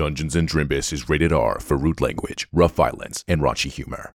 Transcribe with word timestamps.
Dungeons 0.00 0.34
and 0.34 0.48
Drimbus 0.48 0.94
is 0.94 1.10
rated 1.10 1.30
R 1.30 1.60
for 1.60 1.76
rude 1.76 2.00
language, 2.00 2.48
rough 2.52 2.72
violence, 2.72 3.22
and 3.28 3.42
raunchy 3.42 3.70
humor. 3.70 4.12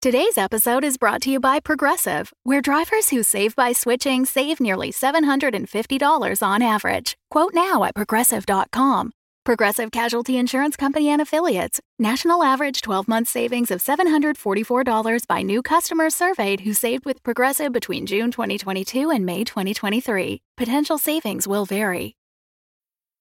Today's 0.00 0.38
episode 0.38 0.84
is 0.84 0.96
brought 0.96 1.20
to 1.22 1.30
you 1.30 1.40
by 1.40 1.58
Progressive, 1.58 2.32
where 2.44 2.60
drivers 2.60 3.10
who 3.10 3.24
save 3.24 3.56
by 3.56 3.72
switching 3.72 4.24
save 4.24 4.60
nearly 4.60 4.92
$750 4.92 6.46
on 6.46 6.62
average. 6.62 7.16
Quote 7.28 7.54
now 7.54 7.82
at 7.82 7.96
progressive.com. 7.96 9.10
Progressive 9.44 9.90
Casualty 9.90 10.36
Insurance 10.38 10.76
Company 10.76 11.08
and 11.08 11.20
Affiliates. 11.20 11.80
National 11.98 12.44
average 12.44 12.80
12 12.80 13.08
month 13.08 13.26
savings 13.26 13.72
of 13.72 13.80
$744 13.80 15.26
by 15.26 15.42
new 15.42 15.60
customers 15.60 16.14
surveyed 16.14 16.60
who 16.60 16.72
saved 16.72 17.04
with 17.04 17.24
Progressive 17.24 17.72
between 17.72 18.06
June 18.06 18.30
2022 18.30 19.10
and 19.10 19.26
May 19.26 19.42
2023. 19.42 20.40
Potential 20.56 20.98
savings 20.98 21.48
will 21.48 21.64
vary. 21.64 22.14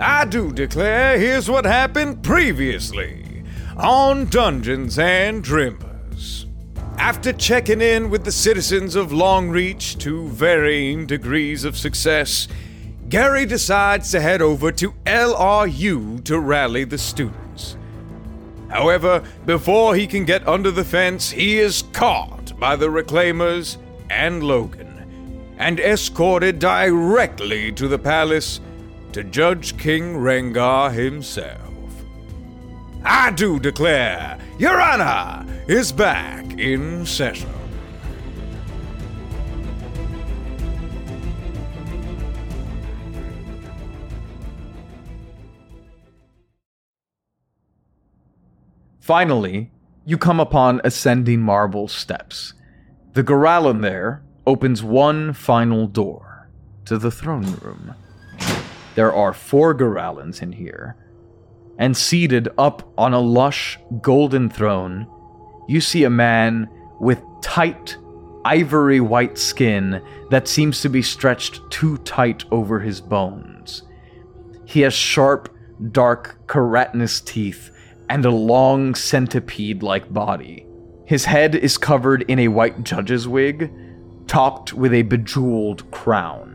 I 0.00 0.24
do 0.24 0.52
declare 0.52 1.18
here's 1.18 1.48
what 1.48 1.64
happened 1.64 2.24
previously 2.24 3.44
on 3.76 4.26
Dungeons 4.26 4.98
and 4.98 5.44
Drimbus. 5.44 6.46
After 6.98 7.32
checking 7.32 7.80
in 7.80 8.10
with 8.10 8.24
the 8.24 8.32
citizens 8.32 8.96
of 8.96 9.12
Longreach 9.12 9.96
to 10.00 10.28
varying 10.30 11.06
degrees 11.06 11.64
of 11.64 11.76
success, 11.76 12.48
Gary 13.08 13.46
decides 13.46 14.10
to 14.10 14.20
head 14.20 14.42
over 14.42 14.72
to 14.72 14.94
LRU 15.06 16.24
to 16.24 16.40
rally 16.40 16.82
the 16.82 16.98
students. 16.98 17.76
However, 18.68 19.22
before 19.46 19.94
he 19.94 20.08
can 20.08 20.24
get 20.24 20.48
under 20.48 20.72
the 20.72 20.84
fence, 20.84 21.30
he 21.30 21.58
is 21.58 21.84
caught 21.92 22.58
by 22.58 22.74
the 22.74 22.88
Reclaimers 22.88 23.76
and 24.10 24.42
Logan 24.42 25.54
and 25.58 25.78
escorted 25.78 26.58
directly 26.58 27.70
to 27.72 27.86
the 27.86 27.98
palace 27.98 28.60
to 29.14 29.22
Judge 29.22 29.78
King 29.78 30.16
Rengar 30.16 30.92
himself. 30.92 31.72
I 33.04 33.30
do 33.30 33.60
declare 33.60 34.36
Your 34.58 34.80
Honor 34.80 35.46
is 35.68 35.92
back 35.92 36.58
in 36.58 37.06
session. 37.06 37.48
Finally, 48.98 49.70
you 50.04 50.18
come 50.18 50.40
upon 50.40 50.80
ascending 50.82 51.40
marble 51.40 51.86
steps. 51.86 52.54
The 53.12 53.22
Goralin 53.22 53.80
there 53.80 54.24
opens 54.44 54.82
one 54.82 55.32
final 55.34 55.86
door 55.86 56.48
to 56.86 56.98
the 56.98 57.12
throne 57.12 57.54
room. 57.62 57.94
There 58.94 59.12
are 59.12 59.32
four 59.32 59.74
Goralins 59.74 60.42
in 60.42 60.52
here, 60.52 60.96
and 61.78 61.96
seated 61.96 62.48
up 62.56 62.92
on 62.96 63.12
a 63.12 63.20
lush 63.20 63.78
golden 64.00 64.48
throne, 64.48 65.08
you 65.66 65.80
see 65.80 66.04
a 66.04 66.10
man 66.10 66.68
with 67.00 67.20
tight, 67.42 67.96
ivory 68.44 69.00
white 69.00 69.38
skin 69.38 70.02
that 70.30 70.46
seems 70.46 70.80
to 70.82 70.88
be 70.88 71.02
stretched 71.02 71.60
too 71.70 71.98
tight 71.98 72.44
over 72.50 72.80
his 72.80 73.00
bones. 73.00 73.82
He 74.64 74.82
has 74.82 74.94
sharp, 74.94 75.54
dark, 75.90 76.38
keratinous 76.46 77.24
teeth 77.24 77.70
and 78.08 78.24
a 78.24 78.30
long 78.30 78.94
centipede 78.94 79.82
like 79.82 80.12
body. 80.12 80.66
His 81.06 81.24
head 81.24 81.54
is 81.54 81.78
covered 81.78 82.22
in 82.22 82.38
a 82.38 82.48
white 82.48 82.84
judge's 82.84 83.26
wig, 83.26 83.72
topped 84.26 84.72
with 84.72 84.92
a 84.92 85.02
bejeweled 85.02 85.90
crown. 85.90 86.53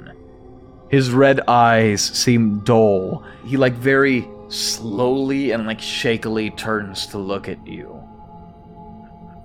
His 0.90 1.12
red 1.12 1.42
eyes 1.48 2.02
seem 2.02 2.62
dull. 2.62 3.24
He, 3.46 3.58
like, 3.58 3.74
very 3.74 4.28
slowly 4.48 5.52
and, 5.52 5.68
like, 5.68 5.80
shakily 5.80 6.50
turns 6.50 7.06
to 7.08 7.20
look 7.20 7.48
at 7.48 7.66
you. 7.68 8.04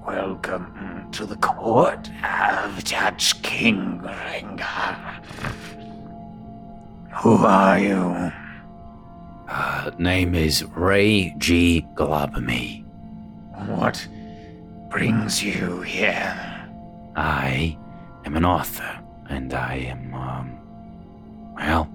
Welcome 0.06 1.08
to 1.12 1.26
the 1.26 1.36
court 1.36 2.10
of 2.24 2.82
Judge 2.84 3.42
King 3.42 4.00
Rengar. 4.02 5.22
Who 7.22 7.36
are 7.36 7.78
you? 7.78 8.32
Uh, 9.46 9.90
name 9.98 10.34
is 10.34 10.64
Ray 10.64 11.34
G. 11.36 11.86
Globamy. 11.94 12.84
What 13.66 14.08
brings 14.88 15.42
you 15.42 15.82
here? 15.82 16.68
I 17.16 17.76
am 18.24 18.36
an 18.36 18.46
author, 18.46 18.98
and 19.28 19.52
I 19.52 19.74
am, 19.76 20.14
um, 20.14 20.53
well, 21.56 21.88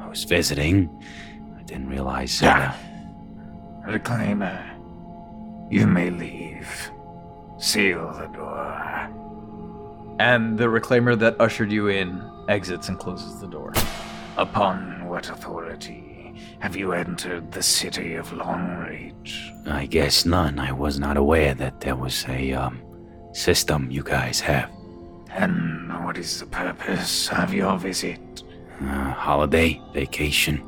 I 0.00 0.08
was 0.08 0.24
visiting. 0.24 0.88
I 1.58 1.62
didn't 1.62 1.88
realize. 1.88 2.42
Uh, 2.42 2.72
Reclaimer, 3.86 4.60
you 5.70 5.86
may 5.86 6.10
leave. 6.10 6.90
Seal 7.58 8.12
the 8.18 8.26
door. 8.26 9.08
And 10.18 10.58
the 10.58 10.64
reclaimer 10.64 11.18
that 11.18 11.40
ushered 11.40 11.72
you 11.72 11.88
in 11.88 12.22
exits 12.48 12.88
and 12.88 12.98
closes 12.98 13.40
the 13.40 13.46
door. 13.46 13.72
Upon 14.36 15.06
what 15.06 15.28
authority 15.30 16.34
have 16.60 16.76
you 16.76 16.92
entered 16.92 17.52
the 17.52 17.62
city 17.62 18.14
of 18.14 18.30
Longreach? 18.30 19.66
I 19.66 19.86
guess 19.86 20.24
none. 20.26 20.58
I 20.58 20.72
was 20.72 20.98
not 20.98 21.16
aware 21.16 21.54
that 21.54 21.80
there 21.80 21.96
was 21.96 22.24
a 22.28 22.52
um, 22.52 22.82
system 23.32 23.90
you 23.90 24.02
guys 24.02 24.40
have. 24.40 24.70
And 25.30 26.04
what 26.04 26.18
is 26.18 26.40
the 26.40 26.46
purpose 26.46 27.30
of 27.32 27.54
your 27.54 27.78
visit? 27.78 28.20
Uh, 28.82 29.12
holiday, 29.12 29.80
vacation. 29.92 30.66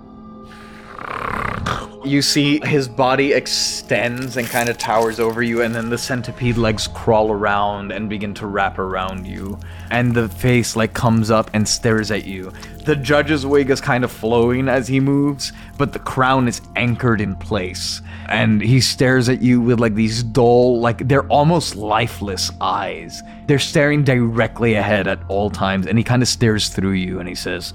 You 2.05 2.21
see 2.21 2.61
his 2.67 2.89
body 2.89 3.33
extends 3.33 4.37
and 4.37 4.47
kind 4.49 4.69
of 4.69 4.77
towers 4.77 5.21
over 5.21 5.41
you, 5.41 5.63
and 5.63 5.73
then 5.73 5.89
the 5.89 5.97
centipede 5.97 6.57
legs 6.57 6.89
crawl 6.89 7.31
around 7.31 7.93
and 7.93 8.11
begin 8.11 8.35
to 8.35 8.47
wrap 8.47 8.79
around 8.79 9.25
you. 9.25 9.59
And 9.91 10.13
the 10.13 10.29
face 10.29 10.75
like 10.75 10.95
comes 10.95 11.31
up 11.31 11.49
and 11.55 11.67
stares 11.67 12.11
at 12.11 12.25
you. 12.25 12.53
The 12.85 12.97
judge's 12.97 13.47
wig 13.47 13.71
is 13.71 13.81
kind 13.81 14.03
of 14.03 14.11
flowing 14.11 14.69
as 14.69 14.89
he 14.89 14.99
moves, 14.99 15.53
but 15.79 15.93
the 15.93 16.01
crown 16.01 16.49
is 16.49 16.61
anchored 16.75 17.21
in 17.21 17.37
place. 17.37 18.03
And 18.29 18.61
he 18.61 18.81
stares 18.81 19.29
at 19.29 19.41
you 19.41 19.61
with 19.61 19.79
like 19.79 19.95
these 19.95 20.25
dull, 20.25 20.81
like 20.81 21.07
they're 21.07 21.29
almost 21.29 21.77
lifeless 21.77 22.51
eyes. 22.61 23.23
They're 23.47 23.61
staring 23.61 24.03
directly 24.03 24.75
ahead 24.75 25.07
at 25.07 25.21
all 25.29 25.51
times, 25.51 25.87
and 25.87 25.97
he 25.97 26.03
kind 26.03 26.23
of 26.23 26.29
stares 26.29 26.69
through 26.69 26.93
you 26.93 27.21
and 27.21 27.29
he 27.29 27.37
says, 27.37 27.75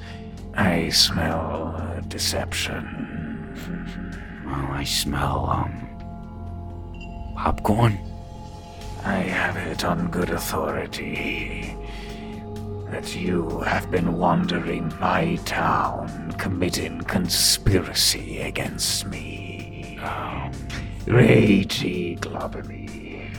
I 0.57 0.89
smell 0.89 2.01
deception. 2.07 3.53
Well, 4.43 4.71
I 4.71 4.83
smell, 4.83 5.49
um, 5.51 7.33
popcorn. 7.35 7.99
I 9.05 9.17
have 9.17 9.55
it 9.55 9.85
on 9.85 10.09
good 10.09 10.31
authority 10.31 11.75
that 12.89 13.15
you 13.15 13.59
have 13.59 13.91
been 13.91 14.17
wandering 14.17 14.91
my 14.99 15.35
town 15.45 16.33
committing 16.39 17.01
conspiracy 17.01 18.39
against 18.39 19.05
me. 19.05 19.99
Um, 20.01 20.51
Ragey 21.05 22.19
Globamy. 22.19 23.29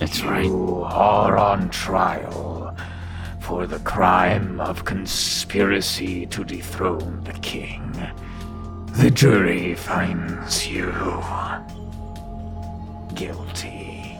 That's 0.00 0.22
right. 0.24 0.44
You 0.44 0.82
are 0.82 1.38
on 1.38 1.70
trial 1.70 2.76
for 3.46 3.64
the 3.64 3.78
crime 3.78 4.60
of 4.60 4.84
conspiracy 4.84 6.26
to 6.26 6.42
dethrone 6.42 7.22
the 7.22 7.32
king. 7.34 7.92
The 8.94 9.08
jury 9.08 9.76
finds 9.76 10.66
you 10.66 10.92
guilty. 13.14 14.18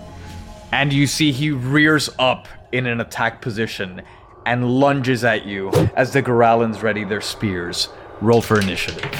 And 0.71 0.93
you 0.93 1.09
see 1.09 1.33
he 1.33 1.51
rears 1.51 2.09
up 2.21 2.47
in 2.71 2.87
an 2.87 3.01
attack 3.01 3.43
position 3.43 4.01
and 4.47 4.79
lunges 4.79 5.25
at 5.25 5.45
you 5.45 5.73
as 5.97 6.13
the 6.13 6.23
Goralins 6.23 6.83
ready 6.83 7.03
their 7.03 7.21
spears. 7.21 7.89
Roll 8.21 8.41
for 8.41 8.61
initiative. 8.61 9.11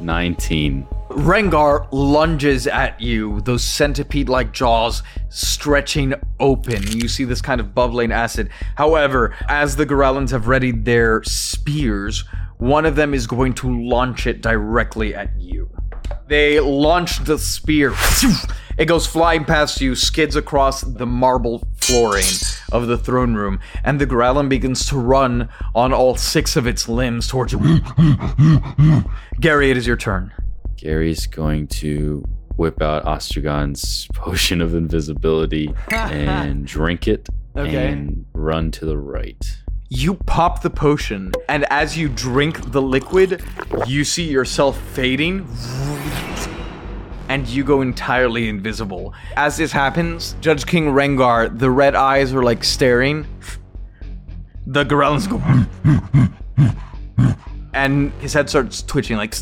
19. 0.00 0.88
Rengar 1.10 1.88
lunges 1.90 2.66
at 2.66 3.00
you, 3.00 3.40
those 3.42 3.64
centipede 3.64 4.28
like 4.28 4.52
jaws 4.52 5.02
stretching 5.28 6.14
open. 6.38 6.82
You 6.92 7.08
see 7.08 7.24
this 7.24 7.42
kind 7.42 7.60
of 7.60 7.74
bubbling 7.74 8.12
acid. 8.12 8.48
However, 8.76 9.34
as 9.48 9.76
the 9.76 9.86
Goralins 9.86 10.30
have 10.30 10.48
readied 10.48 10.84
their 10.84 11.22
spears, 11.24 11.60
spears, 11.70 12.24
one 12.58 12.84
of 12.86 12.96
them 12.96 13.14
is 13.14 13.26
going 13.26 13.54
to 13.54 13.88
launch 13.88 14.26
it 14.26 14.40
directly 14.40 15.14
at 15.14 15.30
you. 15.38 15.70
They 16.26 16.58
launch 16.58 17.24
the 17.24 17.38
spear. 17.38 17.94
It 18.78 18.86
goes 18.86 19.06
flying 19.06 19.44
past 19.44 19.80
you, 19.80 19.94
skids 19.94 20.36
across 20.36 20.80
the 20.80 21.06
marble 21.06 21.62
flooring 21.76 22.24
of 22.72 22.86
the 22.86 22.98
throne 22.98 23.34
room, 23.34 23.60
and 23.84 24.00
the 24.00 24.06
Goralin 24.06 24.48
begins 24.48 24.86
to 24.86 24.98
run 24.98 25.48
on 25.74 25.92
all 25.92 26.16
six 26.16 26.56
of 26.56 26.66
its 26.66 26.88
limbs 26.88 27.28
towards 27.28 27.52
you. 27.52 27.80
Gary, 29.40 29.70
it 29.70 29.76
is 29.76 29.86
your 29.86 29.96
turn. 29.96 30.32
Gary's 30.84 31.26
going 31.26 31.66
to 31.66 32.24
whip 32.56 32.80
out 32.80 33.04
Ostrogon's 33.04 34.06
potion 34.14 34.60
of 34.62 34.74
invisibility 34.74 35.72
and 35.90 36.66
drink 36.76 37.06
it 37.06 37.28
Okay. 37.56 37.88
and 37.88 38.24
run 38.32 38.70
to 38.72 38.86
the 38.86 38.96
right. 38.96 39.44
You 39.90 40.14
pop 40.14 40.62
the 40.62 40.70
potion, 40.70 41.32
and 41.48 41.64
as 41.68 41.98
you 41.98 42.08
drink 42.08 42.70
the 42.70 42.80
liquid, 42.80 43.42
you 43.88 44.04
see 44.04 44.22
yourself 44.30 44.80
fading, 44.92 45.48
and 47.28 47.46
you 47.48 47.64
go 47.64 47.80
entirely 47.82 48.48
invisible. 48.48 49.12
As 49.36 49.56
this 49.56 49.72
happens, 49.72 50.36
Judge 50.40 50.64
King 50.64 50.86
Rengar, 50.86 51.58
the 51.58 51.70
red 51.72 51.96
eyes 51.96 52.32
are 52.32 52.42
like 52.44 52.62
staring. 52.62 53.26
The 54.66 54.84
Gorellans 54.84 55.28
go, 55.28 55.42
and 57.74 58.12
his 58.20 58.32
head 58.32 58.48
starts 58.48 58.82
twitching, 58.82 59.16
like. 59.16 59.34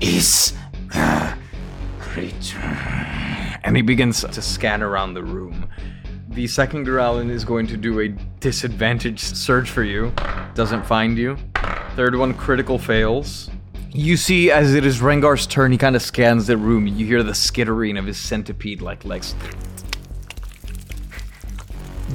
Is 0.00 0.54
the 0.92 1.36
creature? 2.00 2.98
and 3.68 3.76
he 3.76 3.82
begins 3.82 4.22
to 4.22 4.40
scan 4.40 4.82
around 4.82 5.12
the 5.12 5.22
room. 5.22 5.68
The 6.30 6.46
second 6.46 6.86
Goralin 6.86 7.28
is 7.30 7.44
going 7.44 7.66
to 7.66 7.76
do 7.76 8.00
a 8.00 8.08
disadvantage 8.40 9.20
search 9.20 9.68
for 9.68 9.82
you. 9.82 10.10
Doesn't 10.54 10.86
find 10.86 11.18
you. 11.18 11.36
Third 11.94 12.16
one 12.16 12.32
critical 12.32 12.78
fails. 12.78 13.50
You 13.90 14.16
see, 14.16 14.50
as 14.50 14.74
it 14.74 14.86
is 14.86 15.00
Rengar's 15.00 15.46
turn, 15.46 15.70
he 15.70 15.76
kind 15.76 15.96
of 15.96 16.00
scans 16.00 16.46
the 16.46 16.56
room. 16.56 16.86
You 16.86 17.04
hear 17.04 17.22
the 17.22 17.34
skittering 17.34 17.98
of 17.98 18.06
his 18.06 18.16
centipede 18.16 18.80
like 18.80 19.04
legs. 19.04 19.34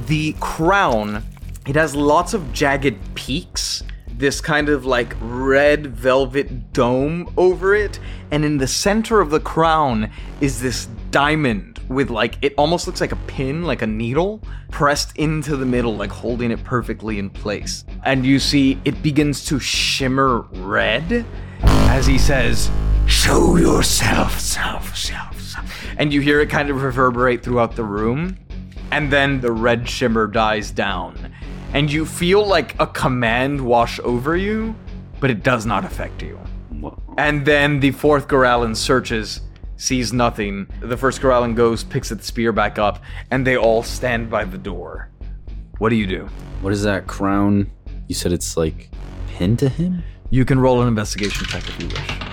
The 0.06 0.34
crown, 0.40 1.22
it 1.68 1.76
has 1.76 1.94
lots 1.94 2.34
of 2.34 2.52
jagged 2.52 2.98
peaks. 3.14 3.84
This 4.16 4.40
kind 4.40 4.68
of 4.68 4.86
like 4.86 5.16
red 5.20 5.88
velvet 5.88 6.72
dome 6.72 7.32
over 7.36 7.74
it. 7.74 7.98
And 8.30 8.44
in 8.44 8.58
the 8.58 8.66
center 8.66 9.20
of 9.20 9.30
the 9.30 9.40
crown 9.40 10.10
is 10.40 10.60
this 10.60 10.86
diamond 11.10 11.80
with 11.88 12.10
like, 12.10 12.38
it 12.42 12.54
almost 12.56 12.86
looks 12.86 13.00
like 13.00 13.12
a 13.12 13.16
pin, 13.26 13.64
like 13.64 13.82
a 13.82 13.86
needle, 13.86 14.40
pressed 14.70 15.16
into 15.16 15.56
the 15.56 15.66
middle, 15.66 15.96
like 15.96 16.10
holding 16.10 16.50
it 16.50 16.62
perfectly 16.64 17.18
in 17.18 17.28
place. 17.30 17.84
And 18.04 18.24
you 18.24 18.38
see 18.38 18.80
it 18.84 19.02
begins 19.02 19.44
to 19.46 19.58
shimmer 19.58 20.40
red 20.52 21.24
as 21.62 22.06
he 22.06 22.18
says, 22.18 22.70
Show 23.06 23.56
yourself, 23.56 24.40
self, 24.40 24.96
self, 24.96 25.40
self. 25.40 25.84
and 25.98 26.12
you 26.12 26.20
hear 26.20 26.40
it 26.40 26.48
kind 26.48 26.70
of 26.70 26.82
reverberate 26.82 27.42
throughout 27.42 27.76
the 27.76 27.84
room 27.84 28.38
and 28.90 29.12
then 29.12 29.40
the 29.40 29.50
red 29.50 29.88
shimmer 29.88 30.26
dies 30.26 30.70
down 30.70 31.33
and 31.74 31.92
you 31.92 32.06
feel 32.06 32.46
like 32.46 32.74
a 32.80 32.86
command 32.86 33.60
wash 33.60 34.00
over 34.00 34.36
you 34.36 34.74
but 35.20 35.30
it 35.30 35.42
does 35.42 35.66
not 35.66 35.84
affect 35.84 36.22
you 36.22 36.36
Whoa. 36.80 36.98
and 37.18 37.44
then 37.44 37.80
the 37.80 37.90
fourth 37.90 38.26
Goralin 38.28 38.74
searches 38.76 39.42
sees 39.76 40.12
nothing 40.12 40.66
the 40.80 40.96
first 40.96 41.20
Goralin 41.20 41.54
goes 41.54 41.84
picks 41.84 42.08
the 42.08 42.22
spear 42.22 42.52
back 42.52 42.78
up 42.78 43.02
and 43.30 43.46
they 43.46 43.56
all 43.56 43.82
stand 43.82 44.30
by 44.30 44.44
the 44.44 44.58
door 44.58 45.10
what 45.78 45.90
do 45.90 45.96
you 45.96 46.06
do 46.06 46.28
What 46.62 46.72
is 46.72 46.82
that 46.84 47.06
crown? 47.08 47.70
You 48.08 48.14
said 48.14 48.32
it's 48.32 48.56
like 48.56 48.88
pinned 49.28 49.58
to 49.58 49.68
him? 49.68 50.02
you 50.30 50.44
can 50.44 50.58
roll 50.58 50.80
an 50.80 50.88
investigation 50.88 51.44
check 51.46 51.68
if 51.68 51.80
you 51.80 51.88
wish 51.88 52.23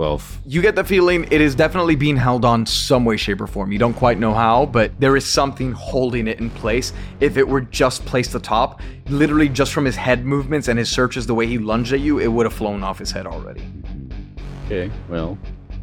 12. 0.00 0.40
you 0.46 0.62
get 0.62 0.74
the 0.74 0.82
feeling 0.82 1.24
it 1.30 1.42
is 1.42 1.54
definitely 1.54 1.94
being 1.94 2.16
held 2.16 2.42
on 2.42 2.64
some 2.64 3.04
way, 3.04 3.18
shape, 3.18 3.38
or 3.38 3.46
form. 3.46 3.70
You 3.70 3.78
don't 3.78 3.92
quite 3.92 4.18
know 4.18 4.32
how, 4.32 4.64
but 4.64 4.98
there 4.98 5.14
is 5.14 5.26
something 5.26 5.72
holding 5.72 6.26
it 6.26 6.40
in 6.40 6.48
place. 6.48 6.94
If 7.20 7.36
it 7.36 7.46
were 7.46 7.60
just 7.60 8.06
placed 8.06 8.34
atop, 8.34 8.80
literally 9.10 9.50
just 9.50 9.74
from 9.74 9.84
his 9.84 9.96
head 9.96 10.24
movements 10.24 10.68
and 10.68 10.78
his 10.78 10.88
searches, 10.88 11.26
the 11.26 11.34
way 11.34 11.46
he 11.46 11.58
lunged 11.58 11.92
at 11.92 12.00
you, 12.00 12.18
it 12.18 12.28
would 12.28 12.46
have 12.46 12.54
flown 12.54 12.82
off 12.82 12.98
his 12.98 13.10
head 13.10 13.26
already. 13.26 13.62
Okay, 14.64 14.90
well, 15.10 15.36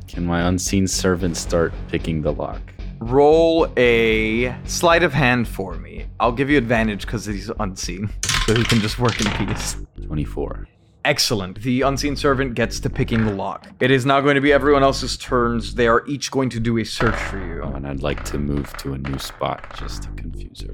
can 0.08 0.26
my 0.26 0.48
unseen 0.48 0.88
servant 0.88 1.38
start 1.38 1.72
picking 1.88 2.24
the 2.24 2.34
lock? 2.34 2.74
Roll 2.98 3.72
a 3.78 4.52
sleight 4.66 5.04
of 5.04 5.14
hand 5.14 5.48
for 5.48 5.76
me. 5.76 6.08
I'll 6.20 6.32
give 6.32 6.50
you 6.50 6.58
advantage 6.58 7.06
because 7.06 7.28
he's 7.28 7.52
unseen, 7.60 8.10
so 8.48 8.56
he 8.56 8.64
can 8.64 8.80
just 8.80 8.98
work 8.98 9.22
in 9.22 9.46
peace. 9.46 9.78
24. 10.08 10.68
Excellent. 11.08 11.62
The 11.62 11.84
unseen 11.84 12.18
servant 12.18 12.54
gets 12.54 12.82
to 12.82 12.90
picking 12.90 13.26
the 13.26 13.32
lock. 13.32 13.66
It 13.80 13.92
is 13.92 14.06
now 14.06 14.20
going 14.20 14.36
to 14.36 14.42
be 14.42 14.52
everyone 14.52 14.84
else's 14.84 15.16
turns. 15.16 15.76
They 15.76 15.88
are 15.88 16.06
each 16.06 16.32
going 16.32 16.50
to 16.50 16.60
do 16.60 16.78
a 16.80 16.84
search 16.84 17.16
for 17.16 17.40
you. 17.40 17.62
Oh, 17.64 17.72
and 17.72 17.88
I'd 17.88 18.02
like 18.02 18.26
to 18.26 18.38
move 18.38 18.76
to 18.80 18.92
a 18.92 18.98
new 18.98 19.18
spot 19.18 19.74
just 19.78 20.04
to 20.04 20.10
confuse 20.10 20.66
her. 20.68 20.74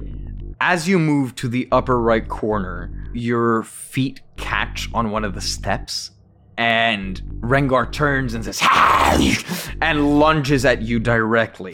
As 0.60 0.88
you 0.88 0.98
move 0.98 1.36
to 1.36 1.46
the 1.46 1.68
upper 1.70 2.00
right 2.00 2.26
corner, 2.26 2.90
your 3.12 3.62
feet 3.62 4.22
catch 4.36 4.88
on 4.92 5.12
one 5.12 5.22
of 5.22 5.36
the 5.36 5.40
steps, 5.40 6.10
and 6.58 7.22
Rengar 7.38 7.92
turns 7.92 8.34
and 8.34 8.44
says, 8.44 8.60
and 9.80 10.18
lunges 10.18 10.64
at 10.64 10.82
you 10.82 10.98
directly. 10.98 11.72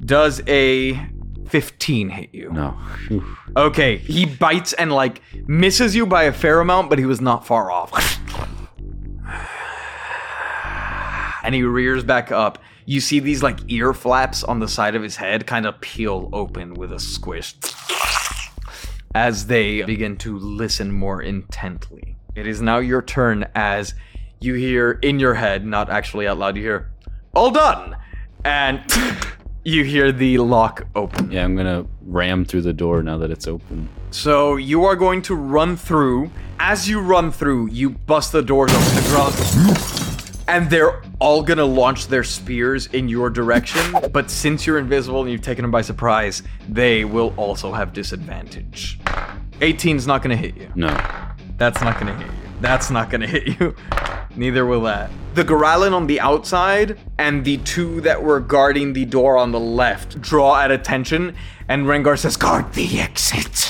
Does 0.00 0.42
a 0.48 1.08
15 1.52 2.08
hit 2.08 2.30
you? 2.32 2.50
No. 2.50 2.74
Okay, 3.54 3.98
he 3.98 4.24
bites 4.24 4.72
and 4.72 4.90
like 4.90 5.20
misses 5.46 5.94
you 5.94 6.06
by 6.06 6.22
a 6.22 6.32
fair 6.32 6.60
amount, 6.60 6.88
but 6.88 6.98
he 6.98 7.04
was 7.04 7.20
not 7.20 7.46
far 7.46 7.70
off. 7.70 7.92
And 11.44 11.56
he 11.56 11.64
rears 11.64 12.04
back 12.04 12.30
up. 12.30 12.60
You 12.86 13.00
see 13.00 13.18
these 13.18 13.42
like 13.42 13.58
ear 13.66 13.92
flaps 13.92 14.44
on 14.44 14.60
the 14.60 14.68
side 14.68 14.94
of 14.94 15.02
his 15.02 15.16
head 15.16 15.44
kind 15.44 15.66
of 15.66 15.80
peel 15.80 16.30
open 16.32 16.74
with 16.74 16.92
a 16.92 17.00
squish 17.00 17.56
as 19.12 19.48
they 19.48 19.82
begin 19.82 20.16
to 20.18 20.38
listen 20.38 20.92
more 20.92 21.20
intently. 21.20 22.16
It 22.36 22.46
is 22.46 22.62
now 22.62 22.78
your 22.78 23.02
turn 23.02 23.44
as 23.56 23.94
you 24.40 24.54
hear 24.54 24.92
in 25.02 25.18
your 25.18 25.34
head, 25.34 25.66
not 25.66 25.90
actually 25.90 26.28
out 26.28 26.38
loud, 26.38 26.56
you 26.56 26.62
hear, 26.62 26.92
all 27.34 27.50
done! 27.50 27.96
And 28.44 28.80
you 29.64 29.84
hear 29.84 30.10
the 30.12 30.38
lock 30.38 30.86
open. 30.94 31.30
Yeah, 31.30 31.44
I'm 31.44 31.56
gonna 31.56 31.86
ram 32.06 32.44
through 32.44 32.62
the 32.62 32.72
door 32.72 33.02
now 33.02 33.18
that 33.18 33.30
it's 33.30 33.46
open. 33.46 33.88
So 34.10 34.56
you 34.56 34.84
are 34.84 34.96
going 34.96 35.22
to 35.22 35.34
run 35.34 35.76
through. 35.76 36.30
As 36.58 36.88
you 36.88 37.00
run 37.00 37.32
through, 37.32 37.68
you 37.68 37.90
bust 37.90 38.32
the 38.32 38.42
doors 38.42 38.72
open 38.72 38.94
the 38.94 39.08
ground. 39.10 40.48
And 40.48 40.68
they're 40.68 41.02
all 41.18 41.42
gonna 41.42 41.64
launch 41.64 42.08
their 42.08 42.24
spears 42.24 42.86
in 42.88 43.08
your 43.08 43.30
direction. 43.30 43.94
But 44.12 44.30
since 44.30 44.66
you're 44.66 44.78
invisible 44.78 45.22
and 45.22 45.30
you've 45.30 45.42
taken 45.42 45.62
them 45.62 45.70
by 45.70 45.82
surprise, 45.82 46.42
they 46.68 47.04
will 47.04 47.32
also 47.36 47.72
have 47.72 47.92
disadvantage. 47.92 48.98
18's 49.60 50.06
not 50.06 50.22
gonna 50.22 50.36
hit 50.36 50.56
you. 50.56 50.70
No. 50.74 50.88
That's 51.56 51.80
not 51.80 51.98
gonna 52.00 52.16
hit 52.16 52.26
you. 52.26 52.41
That's 52.62 52.90
not 52.90 53.10
gonna 53.10 53.26
hit 53.26 53.58
you. 53.58 53.74
Neither 54.36 54.64
will 54.64 54.82
that. 54.82 55.10
The 55.34 55.42
Goralin 55.42 55.92
on 55.92 56.06
the 56.06 56.20
outside 56.20 56.96
and 57.18 57.44
the 57.44 57.56
two 57.58 58.00
that 58.02 58.22
were 58.22 58.38
guarding 58.38 58.92
the 58.92 59.04
door 59.04 59.36
on 59.36 59.50
the 59.50 59.58
left 59.58 60.20
draw 60.20 60.60
at 60.60 60.70
attention, 60.70 61.34
and 61.68 61.86
Rengar 61.86 62.16
says, 62.16 62.36
Guard 62.36 62.72
the 62.74 63.00
exit! 63.00 63.68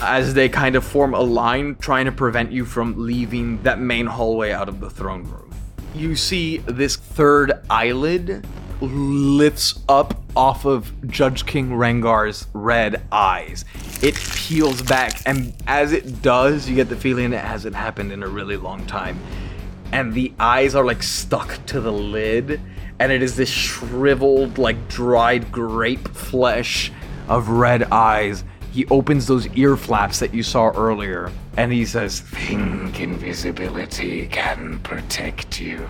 As 0.00 0.34
they 0.34 0.48
kind 0.48 0.76
of 0.76 0.84
form 0.84 1.12
a 1.12 1.20
line 1.20 1.74
trying 1.80 2.04
to 2.04 2.12
prevent 2.12 2.52
you 2.52 2.64
from 2.64 2.94
leaving 3.04 3.62
that 3.64 3.80
main 3.80 4.06
hallway 4.06 4.52
out 4.52 4.68
of 4.68 4.78
the 4.78 4.88
throne 4.88 5.24
room. 5.24 5.52
You 5.94 6.14
see 6.14 6.58
this 6.58 6.94
third 6.94 7.52
eyelid 7.68 8.46
lifts 8.80 9.80
up 9.88 10.19
off 10.36 10.64
of 10.64 10.92
Judge 11.08 11.46
King 11.46 11.74
Rengar's 11.74 12.46
red 12.52 13.02
eyes. 13.12 13.64
It 14.02 14.14
peels 14.14 14.82
back, 14.82 15.22
and 15.26 15.54
as 15.66 15.92
it 15.92 16.22
does, 16.22 16.68
you 16.68 16.74
get 16.74 16.88
the 16.88 16.96
feeling 16.96 17.32
it 17.32 17.44
hasn't 17.44 17.76
happened 17.76 18.12
in 18.12 18.22
a 18.22 18.28
really 18.28 18.56
long 18.56 18.86
time. 18.86 19.18
And 19.92 20.14
the 20.14 20.32
eyes 20.38 20.74
are 20.74 20.84
like 20.84 21.02
stuck 21.02 21.64
to 21.66 21.80
the 21.80 21.92
lid, 21.92 22.60
and 22.98 23.10
it 23.10 23.22
is 23.22 23.36
this 23.36 23.50
shriveled, 23.50 24.58
like 24.58 24.88
dried 24.88 25.50
grape 25.50 26.08
flesh 26.08 26.92
of 27.28 27.48
red 27.48 27.84
eyes. 27.84 28.44
He 28.72 28.86
opens 28.86 29.26
those 29.26 29.48
ear 29.56 29.76
flaps 29.76 30.20
that 30.20 30.32
you 30.32 30.42
saw 30.42 30.68
earlier, 30.70 31.32
and 31.56 31.72
he 31.72 31.84
says, 31.84 32.20
Think 32.20 33.00
invisibility 33.00 34.26
can 34.28 34.78
protect 34.80 35.60
you. 35.60 35.88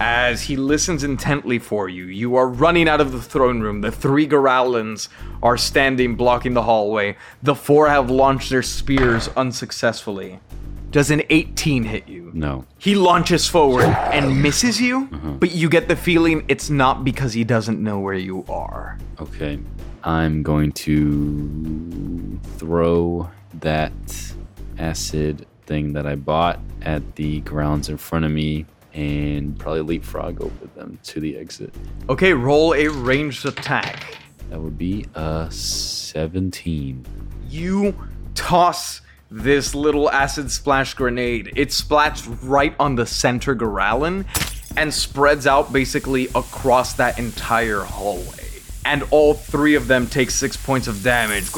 As 0.00 0.42
he 0.42 0.56
listens 0.56 1.04
intently 1.04 1.58
for 1.58 1.88
you, 1.88 2.04
you 2.06 2.34
are 2.34 2.48
running 2.48 2.88
out 2.88 3.00
of 3.00 3.12
the 3.12 3.22
throne 3.22 3.60
room. 3.60 3.80
The 3.80 3.92
three 3.92 4.26
Goralins 4.26 5.08
are 5.42 5.56
standing 5.56 6.16
blocking 6.16 6.54
the 6.54 6.62
hallway. 6.62 7.16
The 7.42 7.54
four 7.54 7.88
have 7.88 8.10
launched 8.10 8.50
their 8.50 8.62
spears 8.62 9.28
unsuccessfully. 9.36 10.40
Does 10.90 11.10
an 11.10 11.22
18 11.30 11.84
hit 11.84 12.08
you? 12.08 12.30
No. 12.34 12.66
He 12.78 12.94
launches 12.94 13.48
forward 13.48 13.84
and 13.84 14.42
misses 14.42 14.80
you, 14.80 15.08
uh-huh. 15.12 15.30
but 15.32 15.52
you 15.52 15.68
get 15.68 15.88
the 15.88 15.96
feeling 15.96 16.44
it's 16.48 16.70
not 16.70 17.04
because 17.04 17.32
he 17.32 17.44
doesn't 17.44 17.82
know 17.82 17.98
where 17.98 18.14
you 18.14 18.44
are. 18.48 18.98
Okay. 19.20 19.58
I'm 20.04 20.42
going 20.42 20.72
to 20.72 22.40
throw 22.58 23.30
that 23.60 23.92
acid 24.78 25.46
thing 25.66 25.94
that 25.94 26.06
I 26.06 26.14
bought 26.14 26.60
at 26.82 27.16
the 27.16 27.40
grounds 27.40 27.88
in 27.88 27.96
front 27.96 28.24
of 28.24 28.30
me 28.30 28.66
and 28.94 29.58
probably 29.58 29.82
leapfrog 29.82 30.40
over 30.40 30.66
them 30.76 30.98
to 31.02 31.20
the 31.20 31.36
exit. 31.36 31.74
Okay, 32.08 32.32
roll 32.32 32.74
a 32.74 32.88
ranged 32.88 33.44
attack. 33.44 34.18
That 34.50 34.60
would 34.60 34.78
be 34.78 35.06
a 35.14 35.48
17. 35.50 37.04
You 37.48 37.94
toss 38.34 39.00
this 39.30 39.74
little 39.74 40.10
acid 40.10 40.50
splash 40.50 40.94
grenade. 40.94 41.52
It 41.56 41.68
splats 41.68 42.38
right 42.42 42.74
on 42.78 42.94
the 42.94 43.06
center 43.06 43.56
Goralin 43.56 44.24
and 44.76 44.94
spreads 44.94 45.46
out 45.46 45.72
basically 45.72 46.26
across 46.34 46.94
that 46.94 47.18
entire 47.18 47.80
hallway. 47.80 48.43
And 48.86 49.02
all 49.10 49.32
three 49.34 49.74
of 49.76 49.88
them 49.88 50.06
take 50.06 50.30
six 50.30 50.56
points 50.56 50.86
of 50.88 51.02
damage. 51.02 51.48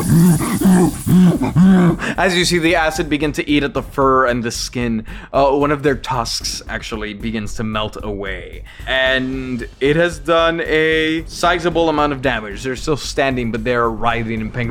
As 2.16 2.36
you 2.36 2.44
see 2.44 2.58
the 2.58 2.76
acid 2.76 3.08
begin 3.08 3.32
to 3.32 3.48
eat 3.48 3.64
at 3.64 3.74
the 3.74 3.82
fur 3.82 4.26
and 4.26 4.44
the 4.44 4.50
skin, 4.50 5.04
uh, 5.32 5.50
one 5.50 5.72
of 5.72 5.82
their 5.82 5.96
tusks 5.96 6.62
actually 6.68 7.14
begins 7.14 7.54
to 7.54 7.64
melt 7.64 7.96
away. 8.02 8.62
And 8.86 9.68
it 9.80 9.96
has 9.96 10.20
done 10.20 10.60
a 10.60 11.24
sizable 11.26 11.88
amount 11.88 12.12
of 12.12 12.22
damage. 12.22 12.62
They're 12.62 12.76
still 12.76 12.96
standing, 12.96 13.50
but 13.50 13.64
they're 13.64 13.90
writhing 13.90 14.40
in 14.40 14.52
pain. 14.52 14.70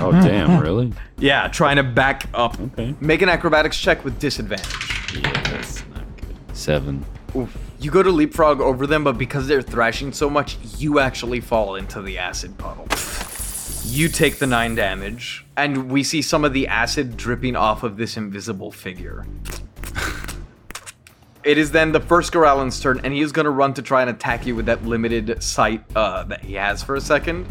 Oh, 0.00 0.10
damn, 0.12 0.60
really? 0.60 0.92
Yeah, 1.18 1.48
trying 1.48 1.76
to 1.76 1.82
back 1.82 2.26
up. 2.34 2.60
Okay. 2.60 2.94
Make 3.00 3.22
an 3.22 3.28
acrobatics 3.28 3.78
check 3.78 4.04
with 4.04 4.18
disadvantage. 4.20 4.72
Yeah, 5.14 5.32
that's 5.50 5.84
not 5.88 6.04
good. 6.16 6.36
Seven. 6.56 7.04
Oof. 7.34 7.56
You 7.78 7.90
go 7.90 8.02
to 8.02 8.10
leapfrog 8.10 8.60
over 8.60 8.86
them, 8.86 9.04
but 9.04 9.18
because 9.18 9.48
they're 9.48 9.62
thrashing 9.62 10.12
so 10.12 10.28
much, 10.28 10.58
you 10.78 10.98
actually 10.98 11.40
fall 11.40 11.76
into 11.76 12.02
the 12.02 12.18
acid 12.18 12.56
puddle. 12.58 12.86
You 13.84 14.08
take 14.08 14.38
the 14.38 14.46
nine 14.46 14.74
damage, 14.74 15.44
and 15.56 15.90
we 15.90 16.02
see 16.02 16.22
some 16.22 16.44
of 16.44 16.52
the 16.52 16.68
acid 16.68 17.16
dripping 17.16 17.56
off 17.56 17.82
of 17.82 17.96
this 17.96 18.16
invisible 18.16 18.70
figure. 18.70 19.26
It 21.44 21.58
is 21.58 21.72
then 21.72 21.90
the 21.90 22.00
first 22.00 22.32
Goralin's 22.32 22.78
turn, 22.78 23.00
and 23.02 23.12
he 23.12 23.20
is 23.20 23.32
going 23.32 23.46
to 23.46 23.50
run 23.50 23.74
to 23.74 23.82
try 23.82 24.02
and 24.02 24.10
attack 24.10 24.46
you 24.46 24.54
with 24.54 24.66
that 24.66 24.84
limited 24.84 25.42
sight 25.42 25.84
uh, 25.96 26.22
that 26.24 26.44
he 26.44 26.54
has 26.54 26.82
for 26.82 26.94
a 26.94 27.00
second. 27.00 27.46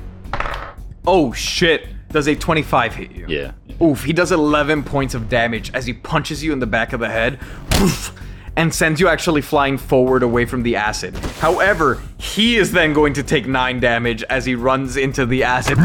Oh 1.05 1.33
shit! 1.33 1.87
Does 2.09 2.27
a 2.27 2.35
25 2.35 2.95
hit 2.95 3.11
you? 3.11 3.25
Yeah. 3.27 3.51
yeah. 3.65 3.85
Oof, 3.85 4.03
he 4.03 4.13
does 4.13 4.31
11 4.31 4.83
points 4.83 5.13
of 5.13 5.27
damage 5.27 5.73
as 5.73 5.85
he 5.85 5.93
punches 5.93 6.43
you 6.43 6.53
in 6.53 6.59
the 6.59 6.67
back 6.67 6.93
of 6.93 6.99
the 6.99 7.09
head 7.09 7.39
oof, 7.81 8.13
and 8.61 8.71
sends 8.71 9.01
you 9.01 9.07
actually 9.07 9.41
flying 9.41 9.75
forward 9.75 10.21
away 10.21 10.45
from 10.45 10.61
the 10.61 10.75
acid. 10.75 11.15
However, 11.39 11.99
he 12.19 12.57
is 12.57 12.71
then 12.71 12.93
going 12.93 13.11
to 13.13 13.23
take 13.23 13.47
9 13.47 13.79
damage 13.79 14.21
as 14.29 14.45
he 14.45 14.53
runs 14.53 14.97
into 14.97 15.25
the 15.25 15.43
acid. 15.43 15.79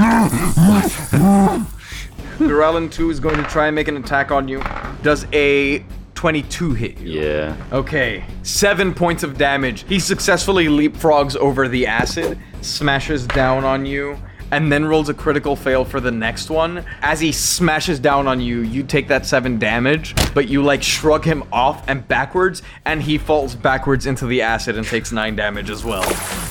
Duralin 2.36 2.92
2 2.92 3.08
is 3.08 3.18
going 3.18 3.36
to 3.38 3.44
try 3.44 3.68
and 3.68 3.74
make 3.74 3.88
an 3.88 3.96
attack 3.96 4.30
on 4.30 4.46
you. 4.46 4.62
Does 5.02 5.26
a 5.32 5.82
22 6.16 6.74
hit 6.74 6.98
you? 6.98 7.22
Yeah. 7.22 7.56
Okay, 7.72 8.26
seven 8.42 8.92
points 8.92 9.22
of 9.22 9.38
damage. 9.38 9.86
He 9.88 9.98
successfully 9.98 10.66
leapfrogs 10.66 11.34
over 11.34 11.68
the 11.68 11.86
acid, 11.86 12.38
smashes 12.60 13.26
down 13.26 13.64
on 13.64 13.86
you, 13.86 14.18
and 14.50 14.70
then 14.70 14.84
rolls 14.84 15.08
a 15.08 15.14
critical 15.14 15.56
fail 15.56 15.84
for 15.84 16.00
the 16.00 16.10
next 16.10 16.50
one. 16.50 16.84
As 17.02 17.20
he 17.20 17.32
smashes 17.32 17.98
down 17.98 18.26
on 18.26 18.40
you, 18.40 18.60
you 18.60 18.82
take 18.82 19.08
that 19.08 19.26
seven 19.26 19.58
damage, 19.58 20.14
but 20.34 20.48
you 20.48 20.62
like 20.62 20.82
shrug 20.82 21.24
him 21.24 21.44
off 21.52 21.88
and 21.88 22.06
backwards, 22.06 22.62
and 22.84 23.02
he 23.02 23.18
falls 23.18 23.54
backwards 23.54 24.06
into 24.06 24.26
the 24.26 24.42
acid 24.42 24.76
and 24.76 24.86
takes 24.86 25.12
nine 25.12 25.36
damage 25.36 25.70
as 25.70 25.84
well. 25.84 26.04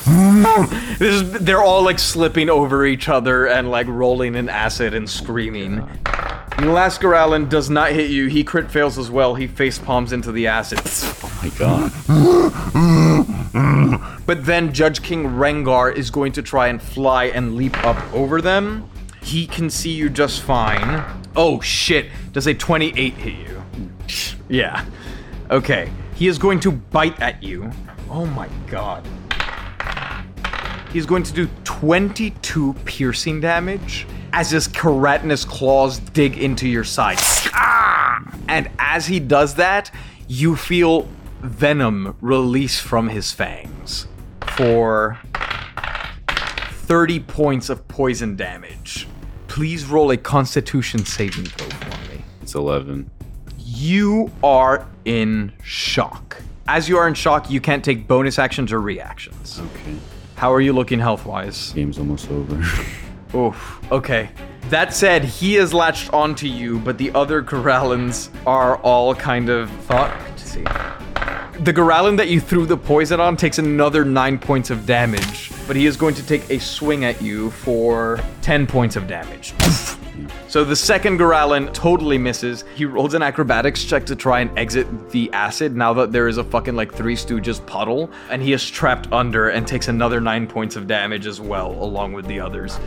This 0.98 1.22
is, 1.22 1.32
they're 1.32 1.62
all 1.62 1.82
like 1.82 1.98
slipping 1.98 2.48
over 2.48 2.86
each 2.86 3.08
other 3.08 3.46
and 3.46 3.70
like 3.70 3.86
rolling 3.86 4.34
in 4.34 4.48
acid 4.48 4.94
and 4.94 5.08
screaming. 5.08 5.86
Last 6.58 7.02
Goralin 7.02 7.50
does 7.50 7.68
not 7.68 7.92
hit 7.92 8.10
you. 8.10 8.28
He 8.28 8.42
crit 8.42 8.70
fails 8.70 8.96
as 8.98 9.10
well. 9.10 9.34
He 9.34 9.46
face 9.46 9.78
palms 9.78 10.12
into 10.12 10.32
the 10.32 10.46
acid. 10.46 10.80
Oh 11.22 11.40
my 11.42 11.50
god. 11.58 11.92
But 13.52 14.44
then 14.44 14.72
Judge 14.72 15.02
King 15.02 15.24
Rengar 15.24 15.94
is 15.94 16.10
going 16.10 16.32
to 16.32 16.42
try 16.42 16.68
and 16.68 16.82
fly 16.82 17.26
and 17.26 17.56
leap 17.56 17.76
up 17.84 17.96
over 18.12 18.40
them. 18.40 18.90
He 19.22 19.46
can 19.46 19.70
see 19.70 19.90
you 19.90 20.08
just 20.08 20.42
fine. 20.42 21.04
Oh 21.34 21.60
shit. 21.60 22.06
Does 22.32 22.46
a 22.46 22.54
28 22.54 23.14
hit 23.14 23.34
you? 23.34 23.62
Yeah. 24.48 24.84
Okay. 25.50 25.90
He 26.14 26.28
is 26.28 26.38
going 26.38 26.60
to 26.60 26.70
bite 26.70 27.20
at 27.20 27.42
you. 27.42 27.68
Oh 28.08 28.26
my 28.26 28.48
god. 28.68 29.04
He's 30.92 31.04
going 31.04 31.24
to 31.24 31.32
do 31.32 31.48
22 31.64 32.74
piercing 32.84 33.40
damage 33.40 34.06
as 34.32 34.50
his 34.50 34.68
keratinous 34.68 35.46
claws 35.46 35.98
dig 35.98 36.38
into 36.38 36.68
your 36.68 36.84
side. 36.84 37.18
Ah! 37.52 38.22
And 38.48 38.70
as 38.78 39.06
he 39.06 39.18
does 39.18 39.56
that, 39.56 39.90
you 40.28 40.54
feel 40.54 41.08
venom 41.46 42.16
release 42.20 42.78
from 42.78 43.08
his 43.08 43.32
fangs 43.32 44.06
for 44.56 45.18
30 46.86 47.20
points 47.20 47.68
of 47.68 47.86
poison 47.88 48.36
damage. 48.36 49.08
Please 49.48 49.86
roll 49.86 50.10
a 50.10 50.16
constitution 50.16 51.04
saving 51.04 51.44
throw 51.46 51.68
for 51.68 52.12
me. 52.12 52.22
It's 52.42 52.54
11. 52.54 53.10
You 53.58 54.30
are 54.42 54.86
in 55.04 55.52
shock. 55.62 56.36
As 56.68 56.88
you 56.88 56.98
are 56.98 57.08
in 57.08 57.14
shock, 57.14 57.50
you 57.50 57.60
can't 57.60 57.84
take 57.84 58.06
bonus 58.06 58.38
actions 58.38 58.72
or 58.72 58.80
reactions. 58.80 59.60
Okay. 59.60 59.96
How 60.36 60.52
are 60.52 60.60
you 60.60 60.72
looking 60.72 60.98
health 60.98 61.24
wise? 61.24 61.72
Game's 61.72 61.98
almost 61.98 62.30
over. 62.30 62.62
Oof. 63.34 63.80
Okay. 63.90 64.30
That 64.68 64.94
said, 64.94 65.24
he 65.24 65.56
is 65.56 65.72
latched 65.72 66.12
onto 66.12 66.46
you, 66.46 66.78
but 66.80 66.98
the 66.98 67.12
other 67.14 67.42
Goralins 67.42 68.30
are 68.46 68.76
all 68.78 69.14
kind 69.14 69.48
of 69.48 69.70
fuck. 69.70 70.12
Let's 70.28 70.42
see. 70.42 70.64
The 71.60 71.72
Goralin 71.72 72.16
that 72.18 72.28
you 72.28 72.38
threw 72.38 72.66
the 72.66 72.76
poison 72.76 73.18
on 73.18 73.36
takes 73.36 73.58
another 73.58 74.04
nine 74.04 74.38
points 74.38 74.70
of 74.70 74.84
damage, 74.84 75.50
but 75.66 75.74
he 75.74 75.86
is 75.86 75.96
going 75.96 76.14
to 76.14 76.26
take 76.26 76.48
a 76.50 76.58
swing 76.58 77.04
at 77.04 77.22
you 77.22 77.50
for 77.50 78.20
10 78.42 78.66
points 78.66 78.96
of 78.96 79.06
damage. 79.06 79.54
So 80.48 80.64
the 80.64 80.76
second 80.76 81.18
Goralin 81.18 81.72
totally 81.74 82.16
misses. 82.16 82.64
He 82.74 82.84
rolls 82.84 83.14
an 83.14 83.22
acrobatics 83.22 83.84
check 83.84 84.06
to 84.06 84.16
try 84.16 84.40
and 84.40 84.58
exit 84.58 85.10
the 85.10 85.30
acid 85.32 85.76
now 85.76 85.92
that 85.94 86.12
there 86.12 86.28
is 86.28 86.38
a 86.38 86.44
fucking 86.44 86.74
like 86.74 86.94
Three 86.94 87.16
Stooges 87.16 87.64
puddle, 87.66 88.10
and 88.30 88.40
he 88.40 88.52
is 88.52 88.68
trapped 88.68 89.12
under 89.12 89.50
and 89.50 89.66
takes 89.66 89.88
another 89.88 90.20
nine 90.20 90.46
points 90.46 90.76
of 90.76 90.86
damage 90.86 91.26
as 91.26 91.40
well, 91.40 91.72
along 91.72 92.12
with 92.14 92.26
the 92.26 92.40
others. 92.40 92.78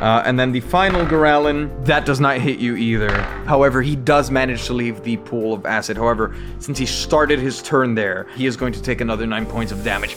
Uh, 0.00 0.22
and 0.24 0.38
then 0.38 0.50
the 0.50 0.60
final 0.60 1.04
Goralin, 1.04 1.84
that 1.84 2.06
does 2.06 2.20
not 2.20 2.38
hit 2.38 2.58
you 2.58 2.74
either. 2.74 3.10
However, 3.44 3.82
he 3.82 3.96
does 3.96 4.30
manage 4.30 4.64
to 4.66 4.72
leave 4.72 5.02
the 5.02 5.18
pool 5.18 5.52
of 5.52 5.66
acid. 5.66 5.98
However, 5.98 6.34
since 6.58 6.78
he 6.78 6.86
started 6.86 7.38
his 7.38 7.60
turn 7.60 7.94
there, 7.94 8.26
he 8.34 8.46
is 8.46 8.56
going 8.56 8.72
to 8.72 8.82
take 8.82 9.02
another 9.02 9.26
nine 9.26 9.44
points 9.44 9.72
of 9.72 9.84
damage. 9.84 10.16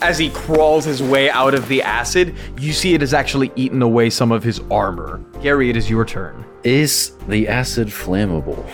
As 0.00 0.16
he 0.16 0.30
crawls 0.30 0.84
his 0.84 1.02
way 1.02 1.28
out 1.28 1.54
of 1.54 1.66
the 1.66 1.82
acid, 1.82 2.36
you 2.58 2.72
see 2.72 2.94
it 2.94 3.00
has 3.00 3.14
actually 3.14 3.50
eaten 3.56 3.82
away 3.82 4.10
some 4.10 4.30
of 4.30 4.44
his 4.44 4.60
armor. 4.70 5.20
Gary, 5.42 5.68
it 5.68 5.76
is 5.76 5.90
your 5.90 6.04
turn. 6.04 6.44
Is 6.62 7.12
the 7.26 7.48
acid 7.48 7.88
flammable? 7.88 8.64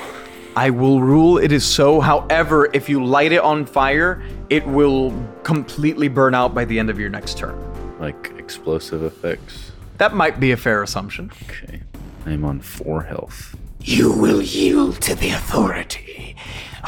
I 0.56 0.70
will 0.70 1.00
rule 1.00 1.38
it 1.38 1.50
is 1.50 1.64
so. 1.64 2.00
However, 2.00 2.68
if 2.75 2.88
you 2.88 3.04
light 3.04 3.32
it 3.32 3.40
on 3.40 3.66
fire, 3.66 4.23
it 4.50 4.66
will 4.66 5.12
completely 5.42 6.08
burn 6.08 6.34
out 6.34 6.54
by 6.54 6.64
the 6.64 6.78
end 6.78 6.90
of 6.90 6.99
your 6.99 7.08
next 7.08 7.38
turn. 7.38 7.58
Like 7.99 8.33
explosive 8.64 9.02
effects? 9.02 9.73
That 9.99 10.14
might 10.14 10.40
be 10.40 10.50
a 10.50 10.56
fair 10.56 10.83
assumption. 10.83 11.30
Okay. 11.42 11.83
I'm 12.25 12.47
on 12.47 12.61
four 12.61 13.02
health. 13.02 13.54
You 13.83 14.11
will 14.11 14.40
yield 14.40 15.02
to 15.02 15.14
the 15.14 15.30
authority 15.30 16.35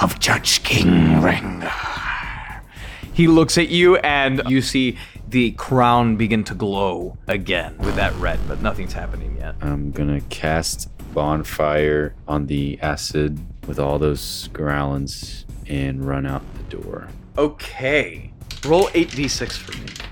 of 0.00 0.18
Judge 0.18 0.62
King 0.62 0.86
Rengar. 1.20 2.62
He 3.12 3.28
looks 3.28 3.58
at 3.58 3.68
you, 3.68 3.96
and 3.96 4.42
you 4.46 4.62
see 4.62 4.96
the 5.28 5.50
crown 5.52 6.16
begin 6.16 6.44
to 6.44 6.54
glow 6.54 7.18
again 7.28 7.76
with 7.76 7.96
that 7.96 8.14
red, 8.14 8.40
but 8.48 8.62
nothing's 8.62 8.94
happening 8.94 9.36
yet. 9.38 9.56
I'm 9.60 9.90
gonna 9.90 10.22
cast 10.22 10.88
bonfire 11.12 12.14
on 12.26 12.46
the 12.46 12.78
acid 12.80 13.38
with 13.66 13.78
all 13.78 13.98
those 13.98 14.48
growlins 14.54 15.44
and 15.68 16.02
run 16.06 16.24
out 16.24 16.42
the 16.54 16.76
door. 16.76 17.08
Okay. 17.36 18.30
Roll 18.64 18.88
8d6 18.88 19.52
for 19.58 19.76
me. 19.78 20.05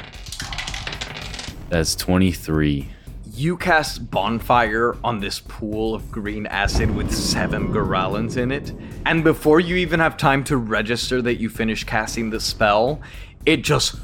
That's 1.68 1.94
23. 1.96 2.88
You 3.32 3.56
cast 3.56 4.10
bonfire 4.10 4.96
on 5.02 5.18
this 5.18 5.40
pool 5.40 5.94
of 5.94 6.10
green 6.12 6.46
acid 6.46 6.94
with 6.94 7.12
seven 7.12 7.72
Goralins 7.72 8.36
in 8.36 8.52
it, 8.52 8.72
and 9.06 9.24
before 9.24 9.58
you 9.58 9.74
even 9.76 9.98
have 9.98 10.16
time 10.16 10.44
to 10.44 10.56
register 10.56 11.20
that 11.22 11.40
you 11.40 11.48
finish 11.48 11.82
casting 11.82 12.30
the 12.30 12.38
spell, 12.38 13.00
it 13.44 13.62
just 13.64 13.96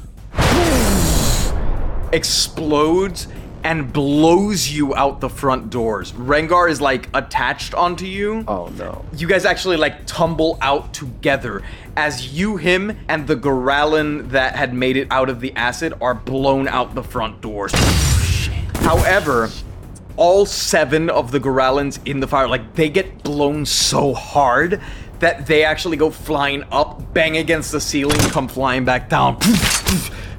explodes 2.11 3.27
and 3.63 3.93
blows 3.93 4.69
you 4.69 4.95
out 4.95 5.21
the 5.21 5.29
front 5.29 5.69
doors. 5.69 6.11
Rengar 6.13 6.69
is 6.69 6.81
like 6.81 7.09
attached 7.13 7.73
onto 7.73 8.05
you. 8.05 8.43
Oh 8.47 8.67
no. 8.77 9.05
You 9.15 9.27
guys 9.27 9.45
actually 9.45 9.77
like 9.77 10.05
tumble 10.05 10.57
out 10.61 10.93
together 10.93 11.61
as 11.95 12.33
you, 12.33 12.57
him, 12.57 12.97
and 13.07 13.27
the 13.27 13.35
Goralin 13.35 14.29
that 14.29 14.55
had 14.55 14.73
made 14.73 14.97
it 14.97 15.07
out 15.11 15.29
of 15.29 15.39
the 15.39 15.53
acid 15.55 15.93
are 16.01 16.13
blown 16.13 16.67
out 16.67 16.95
the 16.95 17.03
front 17.03 17.41
doors. 17.41 17.71
However, 18.75 19.49
all 20.17 20.45
seven 20.45 21.09
of 21.09 21.31
the 21.31 21.39
Goralins 21.39 21.99
in 22.05 22.19
the 22.19 22.27
fire, 22.27 22.47
like 22.47 22.75
they 22.75 22.89
get 22.89 23.23
blown 23.23 23.65
so 23.65 24.13
hard 24.13 24.81
that 25.19 25.45
they 25.45 25.63
actually 25.63 25.97
go 25.97 26.09
flying 26.09 26.63
up, 26.71 27.13
bang 27.13 27.37
against 27.37 27.71
the 27.71 27.79
ceiling, 27.79 28.17
come 28.29 28.47
flying 28.47 28.83
back 28.83 29.07
down. 29.09 29.37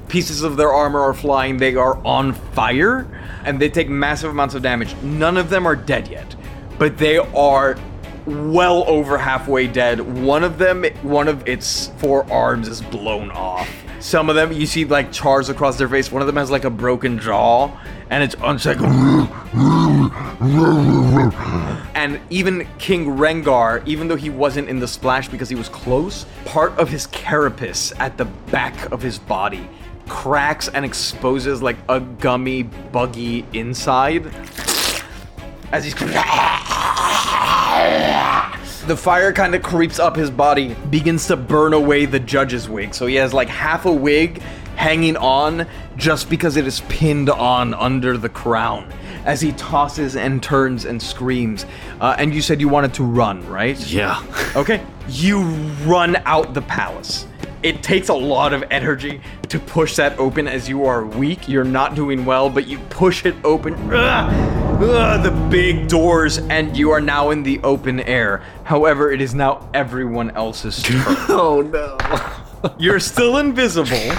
Pieces 0.09 0.43
of 0.43 0.57
their 0.57 0.73
armor 0.73 0.99
are 0.99 1.13
flying, 1.13 1.57
they 1.57 1.75
are 1.75 1.97
on 2.05 2.33
fire, 2.33 3.07
and 3.45 3.59
they 3.59 3.69
take 3.69 3.89
massive 3.89 4.31
amounts 4.31 4.55
of 4.55 4.61
damage. 4.61 4.95
None 5.01 5.37
of 5.37 5.49
them 5.49 5.65
are 5.65 5.75
dead 5.75 6.07
yet, 6.09 6.35
but 6.77 6.97
they 6.97 7.17
are 7.17 7.77
well 8.25 8.83
over 8.87 9.17
halfway 9.17 9.67
dead. 9.67 9.99
One 9.99 10.43
of 10.43 10.57
them, 10.57 10.83
one 11.01 11.27
of 11.27 11.47
its 11.47 11.87
four 11.97 12.31
arms 12.31 12.67
is 12.67 12.81
blown 12.81 13.31
off. 13.31 13.69
Some 13.99 14.29
of 14.29 14.35
them, 14.35 14.51
you 14.51 14.65
see 14.65 14.85
like 14.85 15.11
chars 15.11 15.49
across 15.49 15.77
their 15.77 15.87
face. 15.87 16.11
One 16.11 16.21
of 16.21 16.27
them 16.27 16.35
has 16.35 16.51
like 16.51 16.65
a 16.65 16.69
broken 16.69 17.19
jaw, 17.19 17.71
and 18.09 18.23
it's 18.23 18.35
uncycled. 18.35 18.91
And 21.95 22.19
even 22.29 22.67
King 22.79 23.05
Rengar, 23.17 23.81
even 23.87 24.09
though 24.09 24.17
he 24.17 24.29
wasn't 24.29 24.67
in 24.67 24.79
the 24.79 24.87
splash 24.87 25.29
because 25.29 25.47
he 25.47 25.55
was 25.55 25.69
close, 25.69 26.25
part 26.43 26.77
of 26.77 26.89
his 26.89 27.07
carapace 27.07 27.93
at 27.99 28.17
the 28.17 28.25
back 28.25 28.91
of 28.91 29.01
his 29.01 29.19
body 29.19 29.69
cracks 30.07 30.67
and 30.67 30.83
exposes 30.85 31.61
like 31.61 31.77
a 31.89 31.99
gummy, 31.99 32.63
buggy 32.63 33.45
inside. 33.53 34.27
As 35.71 35.83
he's. 35.85 35.95
The 38.87 38.97
fire 38.97 39.31
kind 39.31 39.55
of 39.55 39.63
creeps 39.63 39.97
up 39.97 40.15
his 40.15 40.29
body, 40.29 40.75
begins 40.89 41.27
to 41.27 41.37
burn 41.37 41.73
away 41.73 42.05
the 42.05 42.19
judge's 42.19 42.67
wig. 42.67 42.93
So 42.93 43.05
he 43.05 43.15
has 43.15 43.33
like 43.33 43.47
half 43.47 43.85
a 43.85 43.91
wig 43.91 44.41
hanging 44.75 45.15
on 45.15 45.65
just 45.95 46.29
because 46.29 46.57
it 46.57 46.67
is 46.67 46.81
pinned 46.89 47.29
on 47.29 47.73
under 47.73 48.17
the 48.17 48.27
crown 48.27 48.91
as 49.25 49.39
he 49.39 49.53
tosses 49.53 50.15
and 50.15 50.43
turns 50.43 50.83
and 50.85 51.01
screams. 51.01 51.65
Uh, 52.01 52.15
and 52.17 52.33
you 52.33 52.41
said 52.41 52.59
you 52.59 52.67
wanted 52.67 52.93
to 52.95 53.03
run, 53.03 53.47
right? 53.47 53.79
Yeah. 53.87 54.21
Okay. 54.55 54.85
You 55.07 55.43
run 55.85 56.17
out 56.25 56.53
the 56.53 56.61
palace. 56.63 57.25
It 57.63 57.81
takes 57.81 58.09
a 58.09 58.13
lot 58.13 58.51
of 58.51 58.61
energy 58.69 59.21
to 59.47 59.57
push 59.57 59.95
that 59.95 60.19
open 60.19 60.49
as 60.49 60.67
you 60.67 60.85
are 60.85 61.05
weak. 61.05 61.47
You're 61.47 61.63
not 61.63 61.95
doing 61.95 62.25
well, 62.25 62.49
but 62.49 62.67
you 62.67 62.77
push 62.89 63.25
it 63.25 63.35
open. 63.45 63.73
Ugh, 63.89 64.83
ugh, 64.83 65.23
the 65.23 65.31
big 65.49 65.87
doors, 65.87 66.39
and 66.39 66.75
you 66.75 66.91
are 66.91 66.99
now 66.99 67.29
in 67.29 67.41
the 67.41 67.61
open 67.63 68.01
air. 68.01 68.43
However, 68.65 69.11
it 69.11 69.21
is 69.21 69.33
now 69.33 69.69
everyone 69.73 70.31
else's 70.31 70.83
turn. 70.83 71.01
Oh 71.29 71.61
no. 71.61 71.97
You're 72.77 72.99
still 72.99 73.37
invisible. 73.37 74.11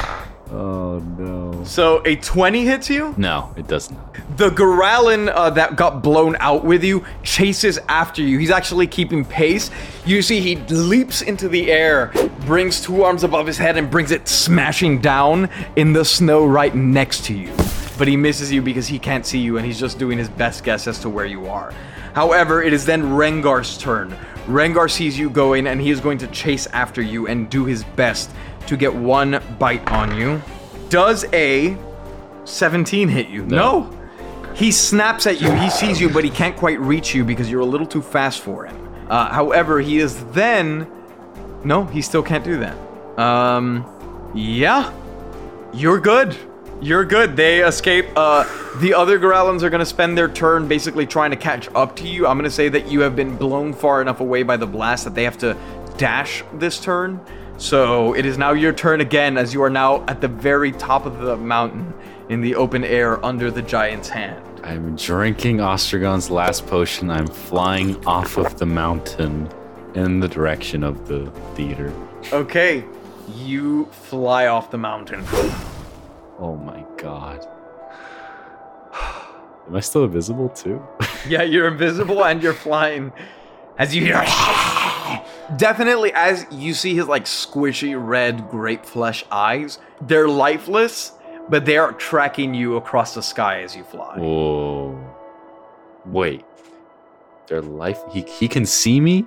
Oh 0.50 0.98
no. 1.18 1.64
So 1.64 2.02
a 2.04 2.16
20 2.16 2.64
hits 2.64 2.90
you? 2.90 3.14
No, 3.16 3.52
it 3.56 3.66
does 3.66 3.90
not. 3.90 4.14
The 4.36 4.50
Goralin 4.50 5.32
uh, 5.34 5.50
that 5.50 5.76
got 5.76 6.02
blown 6.02 6.36
out 6.38 6.64
with 6.64 6.84
you 6.84 7.04
chases 7.22 7.78
after 7.88 8.20
you. 8.20 8.38
He's 8.38 8.50
actually 8.50 8.86
keeping 8.86 9.24
pace. 9.24 9.70
You 10.04 10.20
see, 10.22 10.40
he 10.40 10.56
leaps 10.56 11.22
into 11.22 11.48
the 11.48 11.72
air, 11.72 12.12
brings 12.40 12.80
two 12.80 13.02
arms 13.04 13.24
above 13.24 13.46
his 13.46 13.56
head, 13.56 13.76
and 13.76 13.90
brings 13.90 14.10
it 14.10 14.28
smashing 14.28 15.00
down 15.00 15.48
in 15.76 15.92
the 15.92 16.04
snow 16.04 16.44
right 16.44 16.74
next 16.74 17.24
to 17.26 17.34
you. 17.34 17.52
But 17.96 18.08
he 18.08 18.16
misses 18.16 18.52
you 18.52 18.60
because 18.60 18.86
he 18.86 18.98
can't 18.98 19.24
see 19.24 19.38
you, 19.38 19.56
and 19.56 19.64
he's 19.64 19.80
just 19.80 19.98
doing 19.98 20.18
his 20.18 20.28
best 20.28 20.62
guess 20.62 20.86
as 20.86 20.98
to 21.00 21.08
where 21.08 21.26
you 21.26 21.46
are. 21.46 21.72
However, 22.14 22.62
it 22.62 22.72
is 22.72 22.84
then 22.84 23.02
Rengar's 23.02 23.78
turn. 23.78 24.16
Rengar 24.46 24.90
sees 24.90 25.18
you 25.18 25.30
going, 25.30 25.66
and 25.66 25.80
he 25.80 25.90
is 25.90 26.00
going 26.00 26.18
to 26.18 26.26
chase 26.28 26.66
after 26.66 27.00
you 27.00 27.28
and 27.28 27.48
do 27.48 27.64
his 27.64 27.82
best 27.82 28.30
to 28.66 28.76
get 28.76 28.94
one 28.94 29.42
bite 29.58 29.86
on 29.90 30.16
you. 30.16 30.42
Does 30.88 31.24
a 31.32 31.76
17 32.44 33.08
hit 33.08 33.28
you? 33.28 33.44
No. 33.44 33.90
He 34.54 34.70
snaps 34.70 35.26
at 35.26 35.40
you. 35.40 35.50
He 35.52 35.68
sees 35.68 36.00
you, 36.00 36.08
but 36.08 36.24
he 36.24 36.30
can't 36.30 36.56
quite 36.56 36.78
reach 36.80 37.14
you 37.14 37.24
because 37.24 37.50
you're 37.50 37.60
a 37.60 37.66
little 37.66 37.86
too 37.86 38.02
fast 38.02 38.40
for 38.40 38.66
him. 38.66 38.94
Uh, 39.08 39.30
however, 39.32 39.80
he 39.80 39.98
is 39.98 40.24
then. 40.26 40.90
No, 41.64 41.84
he 41.86 42.02
still 42.02 42.22
can't 42.22 42.44
do 42.44 42.58
that. 42.58 42.76
Um, 43.18 43.84
yeah, 44.34 44.92
you're 45.72 46.00
good. 46.00 46.36
You're 46.80 47.04
good. 47.04 47.36
They 47.36 47.64
escape. 47.64 48.06
Uh, 48.14 48.44
the 48.78 48.94
other 48.94 49.18
Goralins 49.18 49.62
are 49.62 49.70
gonna 49.70 49.86
spend 49.86 50.18
their 50.18 50.28
turn 50.28 50.68
basically 50.68 51.06
trying 51.06 51.30
to 51.30 51.36
catch 51.36 51.68
up 51.74 51.96
to 51.96 52.06
you. 52.06 52.26
I'm 52.26 52.36
gonna 52.36 52.50
say 52.50 52.68
that 52.68 52.86
you 52.88 53.00
have 53.00 53.16
been 53.16 53.36
blown 53.36 53.72
far 53.72 54.02
enough 54.02 54.20
away 54.20 54.42
by 54.42 54.56
the 54.56 54.66
blast 54.66 55.04
that 55.04 55.14
they 55.14 55.24
have 55.24 55.38
to 55.38 55.56
dash 55.96 56.44
this 56.54 56.78
turn. 56.80 57.20
So 57.56 58.14
it 58.14 58.26
is 58.26 58.36
now 58.36 58.52
your 58.52 58.72
turn 58.72 59.00
again, 59.00 59.38
as 59.38 59.54
you 59.54 59.62
are 59.62 59.70
now 59.70 60.04
at 60.06 60.20
the 60.20 60.28
very 60.28 60.72
top 60.72 61.06
of 61.06 61.20
the 61.20 61.36
mountain 61.36 61.92
in 62.28 62.40
the 62.40 62.54
open 62.54 62.84
air 62.84 63.24
under 63.24 63.50
the 63.50 63.62
giant's 63.62 64.08
hand. 64.08 64.42
I'm 64.64 64.96
drinking 64.96 65.60
Ostragon's 65.60 66.30
last 66.30 66.66
potion. 66.66 67.10
I'm 67.10 67.26
flying 67.26 68.04
off 68.06 68.36
of 68.38 68.58
the 68.58 68.66
mountain 68.66 69.48
in 69.94 70.20
the 70.20 70.28
direction 70.28 70.82
of 70.82 71.06
the 71.06 71.30
theater. 71.54 71.92
Okay, 72.32 72.84
you 73.34 73.86
fly 73.86 74.46
off 74.46 74.70
the 74.70 74.78
mountain. 74.78 75.22
Oh 76.38 76.56
my 76.56 76.84
god. 76.96 77.46
Am 79.66 79.76
I 79.76 79.80
still 79.80 80.04
invisible 80.04 80.48
too? 80.48 80.82
Yeah, 81.28 81.42
you're 81.42 81.68
invisible 81.68 82.24
and 82.24 82.42
you're 82.42 82.52
flying. 82.52 83.12
As 83.78 83.94
you 83.94 84.02
hear, 84.02 84.14
definitely 85.56 86.12
as 86.12 86.46
you 86.50 86.74
see 86.74 86.94
his 86.94 87.06
like 87.06 87.24
squishy 87.24 87.94
red 87.96 88.48
grape 88.50 88.84
flesh 88.84 89.24
eyes, 89.30 89.78
they're 90.00 90.28
lifeless, 90.28 91.12
but 91.48 91.64
they 91.64 91.76
are 91.76 91.92
tracking 91.92 92.54
you 92.54 92.76
across 92.76 93.14
the 93.14 93.22
sky 93.22 93.62
as 93.62 93.76
you 93.76 93.84
fly. 93.84 94.18
Whoa. 94.18 94.98
Wait. 96.06 96.44
Their 97.46 97.62
life 97.62 98.00
he 98.10 98.22
he 98.22 98.48
can 98.48 98.66
see 98.66 99.00
me? 99.00 99.26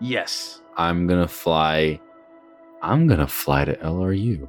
Yes. 0.00 0.60
I'm 0.76 1.06
gonna 1.06 1.28
fly. 1.28 2.00
I'm 2.82 3.06
gonna 3.06 3.26
fly 3.26 3.64
to 3.64 3.74
LRU. 3.76 4.48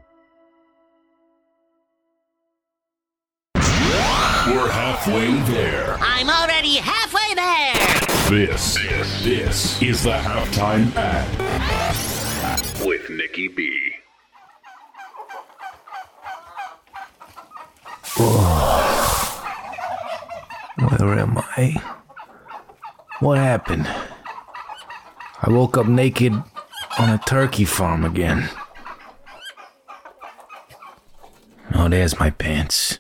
We're 3.55 4.69
halfway 4.69 5.33
there. 5.51 5.97
I'm 5.99 6.29
already 6.29 6.75
halfway 6.75 7.33
there. 7.35 7.76
This, 8.29 8.75
this 8.75 9.23
this 9.23 9.81
is 9.81 10.03
the 10.03 10.11
halftime 10.11 10.93
act 10.97 11.31
with 12.85 13.09
Nikki 13.09 13.47
B. 13.47 13.93
Where 20.77 21.19
am 21.19 21.37
I? 21.37 21.81
What 23.21 23.37
happened? 23.37 23.87
I 25.41 25.49
woke 25.49 25.77
up 25.77 25.87
naked 25.87 26.33
on 26.99 27.09
a 27.09 27.17
turkey 27.25 27.63
farm 27.63 28.03
again. 28.03 28.49
Oh, 31.73 31.87
there's 31.87 32.19
my 32.19 32.31
pants. 32.31 32.99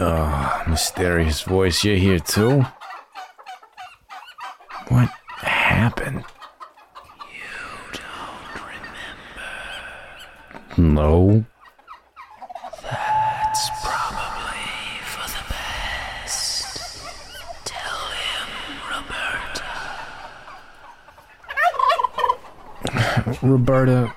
Oh, 0.00 0.62
mysterious 0.68 1.40
voice, 1.42 1.82
you're 1.82 1.96
here 1.96 2.20
too? 2.20 2.64
What 4.86 5.08
happened? 5.38 6.24
You 7.34 7.42
don't 7.92 8.54
remember. 10.76 11.02
No. 11.02 11.44
It's 12.84 13.70
probably 13.82 14.68
for 15.02 15.26
the 15.28 15.42
best. 15.50 17.02
Tell 17.64 18.06
him, 18.22 18.46
Roberta. 22.94 23.42
Roberta, 23.42 24.14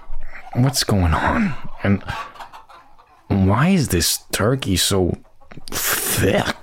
what's 0.54 0.84
going 0.84 1.16
on? 1.16 1.56
And 1.82 2.04
why 3.30 3.70
is 3.70 3.88
this 3.88 4.20
turkey 4.32 4.78
so 4.78 5.18
thick? 5.72 6.56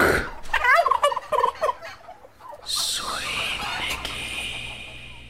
Sweet 2.64 3.60
Nicky, 3.80 4.74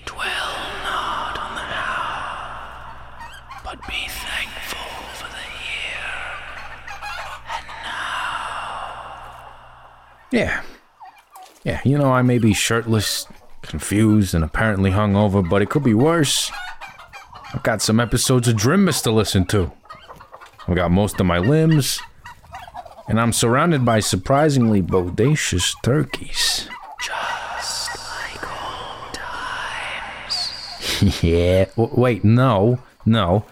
dwell 0.05 0.57
not 0.85 1.39
on 1.39 1.55
the 1.55 1.61
how, 1.61 3.61
but 3.65 3.79
be 3.87 4.07
thankful 4.09 4.91
for 5.15 5.29
the 5.31 5.47
here 5.59 6.41
and 7.57 7.67
now. 7.85 9.37
Yeah. 10.31 10.63
Yeah, 11.65 11.81
you 11.85 11.99
know, 11.99 12.13
I 12.13 12.23
may 12.23 12.39
be 12.39 12.55
shirtless 12.55 13.27
confused, 13.63 14.35
and 14.35 14.43
apparently 14.43 14.91
hungover, 14.91 15.47
but 15.47 15.61
it 15.61 15.69
could 15.69 15.85
be 15.85 15.93
worse. 15.95 16.51
I've 17.53 17.63
got 17.63 17.83
some 17.83 18.01
episodes 18.01 18.49
of 18.49 18.57
Drimbus 18.57 19.03
to 19.03 19.11
listen 19.11 19.45
to. 19.47 19.71
I've 20.67 20.77
got 20.77 20.91
most 20.91 21.21
of 21.21 21.27
my 21.27 21.39
limbs, 21.39 22.01
and 23.09 23.19
I'm 23.19 23.33
surrounded 23.33 23.85
by 23.85 24.01
surprisingly 24.01 24.83
bodacious 24.83 25.75
turkeys. 25.83 26.69
Just 27.01 27.97
like 28.11 28.43
old 28.43 29.15
times. 29.15 31.23
yeah. 31.23 31.65
W- 31.77 31.95
wait, 31.99 32.23
no, 32.23 32.81
no. 33.07 33.45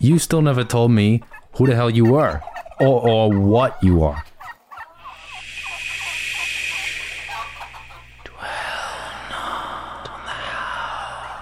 You 0.00 0.18
still 0.18 0.42
never 0.42 0.64
told 0.64 0.90
me 0.90 1.22
who 1.56 1.66
the 1.66 1.74
hell 1.74 1.90
you 1.90 2.06
were, 2.06 2.40
or, 2.80 3.08
or 3.08 3.30
what 3.30 3.80
you 3.82 4.02
are. 4.02 4.24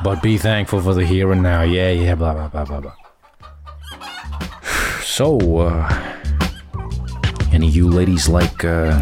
But 0.03 0.21
be 0.21 0.37
thankful 0.37 0.81
for 0.81 0.95
the 0.95 1.07
here 1.07 1.31
and 1.31 1.45
now. 1.45 1.63
Yeah, 1.63 1.93
yeah, 1.93 2.17
blah, 2.17 2.35
blah, 2.35 2.49
blah, 2.49 2.65
blah, 2.65 2.81
blah. 2.81 2.93
So, 5.03 5.59
uh, 5.59 6.12
any 7.53 7.69
of 7.69 7.77
you 7.77 7.89
ladies 7.89 8.29
like 8.29 8.65
uh, 8.65 8.99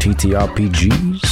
TTRPGs? 0.00 1.22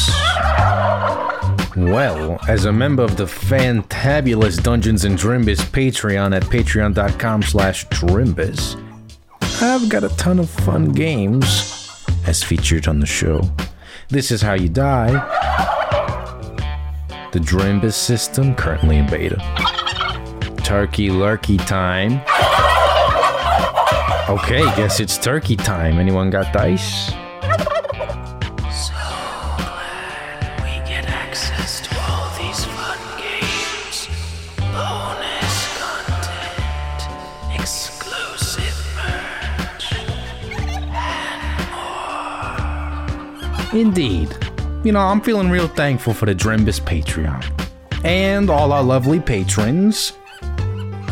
Well, 1.76 2.38
as 2.48 2.64
a 2.64 2.72
member 2.72 3.02
of 3.02 3.16
the 3.16 3.24
fantabulous 3.24 4.62
Dungeons 4.62 5.04
and 5.04 5.18
Drimbus 5.18 5.61
Patreon 5.70 6.35
at 6.35 6.42
patreon.com 6.44 7.42
slash 7.42 7.87
Drimbus, 7.88 8.76
I've 9.62 9.88
got 9.88 10.04
a 10.04 10.09
ton 10.16 10.38
of 10.38 10.48
fun 10.48 10.92
games 10.92 12.04
as 12.26 12.42
featured 12.42 12.88
on 12.88 13.00
the 13.00 13.06
show. 13.06 13.40
This 14.09 14.30
is 14.30 14.42
how 14.42 14.54
you 14.54 14.68
die. 14.68 15.12
The 17.33 17.38
Drimbus 17.38 17.94
system 17.94 18.54
currently 18.54 18.96
in 18.96 19.09
beta. 19.09 19.37
Turkey 20.64 21.09
lurkey 21.09 21.64
time. 21.66 22.20
Okay, 24.28 24.62
guess 24.76 25.00
it's 25.00 25.18
turkey 25.18 25.56
time. 25.56 25.98
Anyone 25.98 26.30
got 26.30 26.52
dice? 26.52 27.09
So 27.09 27.14
glad 28.92 30.62
we 30.62 30.70
get 30.88 31.09
access 31.09 31.80
to 31.80 31.90
all 32.09 32.30
these 32.38 32.64
fun 32.64 32.98
games, 33.18 34.09
bonus 34.59 35.78
content, 35.78 37.02
exclusive 37.61 38.76
merch, 38.96 39.94
and 43.72 43.78
Indeed. 43.80 44.37
You 44.85 44.92
know, 44.92 45.00
I'm 45.00 45.20
feeling 45.20 45.50
real 45.50 45.68
thankful 45.68 46.14
for 46.14 46.26
the 46.26 46.35
Drimbus 46.35 46.80
Patreon. 46.80 47.44
And 48.04 48.48
all 48.48 48.72
our 48.72 48.83
lovely 48.83 49.20
patrons. 49.20 50.12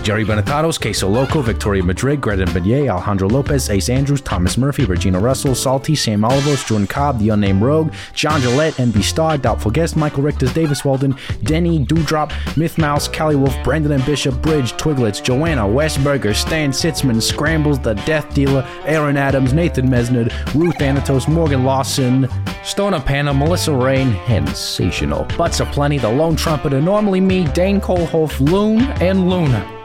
Jerry 0.08 0.24
Benetatos, 0.24 0.80
Queso 0.80 1.06
Loco, 1.06 1.42
Victoria 1.42 1.82
Madrid, 1.82 2.18
Greta 2.18 2.46
Benet, 2.46 2.88
Alejandro 2.88 3.28
Lopez, 3.28 3.68
Ace 3.68 3.90
Andrews, 3.90 4.22
Thomas 4.22 4.56
Murphy, 4.56 4.86
Regina 4.86 5.18
Russell, 5.18 5.54
Salty, 5.54 5.94
Sam 5.94 6.22
Olivos, 6.22 6.66
Jordan 6.66 6.86
Cobb, 6.86 7.18
The 7.18 7.28
Unnamed 7.28 7.60
Rogue, 7.60 7.92
John 8.14 8.40
Gillette, 8.40 8.72
NB 8.76 9.02
Star, 9.02 9.36
Doubtful 9.36 9.70
Guest, 9.70 9.96
Michael 9.96 10.22
Richters, 10.22 10.54
Davis 10.54 10.82
Walden, 10.82 11.14
Denny, 11.42 11.80
Dewdrop, 11.80 12.32
Myth 12.56 12.78
Mouse, 12.78 13.06
Callie 13.06 13.36
Wolf, 13.36 13.54
Brandon 13.62 13.92
and 13.92 14.06
Bishop, 14.06 14.40
Bridge, 14.40 14.72
Twiglets, 14.78 15.22
Joanna, 15.22 15.64
Westberger, 15.64 16.34
Stan 16.34 16.70
Sitzman, 16.70 17.20
Scrambles, 17.20 17.78
The 17.78 17.92
Death 18.06 18.32
Dealer, 18.32 18.66
Aaron 18.86 19.18
Adams, 19.18 19.52
Nathan 19.52 19.90
Mesnard, 19.90 20.32
Ruth 20.54 20.80
Anatos, 20.80 21.28
Morgan 21.28 21.64
Lawson, 21.64 22.26
Stoner 22.64 23.00
Panda, 23.00 23.34
Melissa 23.34 23.74
Rain, 23.74 24.16
Sensational. 24.26 25.26
Butts 25.36 25.60
aplenty, 25.60 25.98
The 25.98 26.08
Lone 26.10 26.34
Trumpeter, 26.34 26.80
Normally 26.80 27.20
Me, 27.20 27.44
Dane 27.48 27.78
Kohlhoff, 27.78 28.40
Loon, 28.40 28.80
and 29.02 29.28
Luna. 29.28 29.77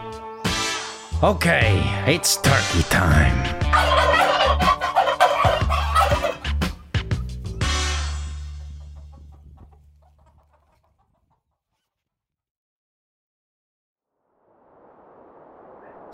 Okay, 1.24 1.82
it's 2.06 2.36
turkey 2.36 2.84
time. 2.90 3.32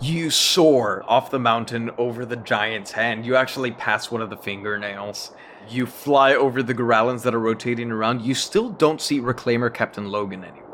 You 0.00 0.30
soar 0.30 1.02
off 1.08 1.32
the 1.32 1.40
mountain 1.40 1.90
over 1.98 2.24
the 2.24 2.36
giant's 2.36 2.92
hand. 2.92 3.26
You 3.26 3.34
actually 3.34 3.72
pass 3.72 4.12
one 4.12 4.22
of 4.22 4.30
the 4.30 4.36
fingernails. 4.36 5.32
You 5.68 5.86
fly 5.86 6.36
over 6.36 6.62
the 6.62 6.72
Gorallans 6.72 7.22
that 7.22 7.34
are 7.34 7.40
rotating 7.40 7.90
around. 7.90 8.22
You 8.22 8.36
still 8.36 8.68
don't 8.70 9.00
see 9.00 9.18
Reclaimer 9.18 9.74
Captain 9.74 10.06
Logan 10.06 10.44
anywhere. 10.44 10.69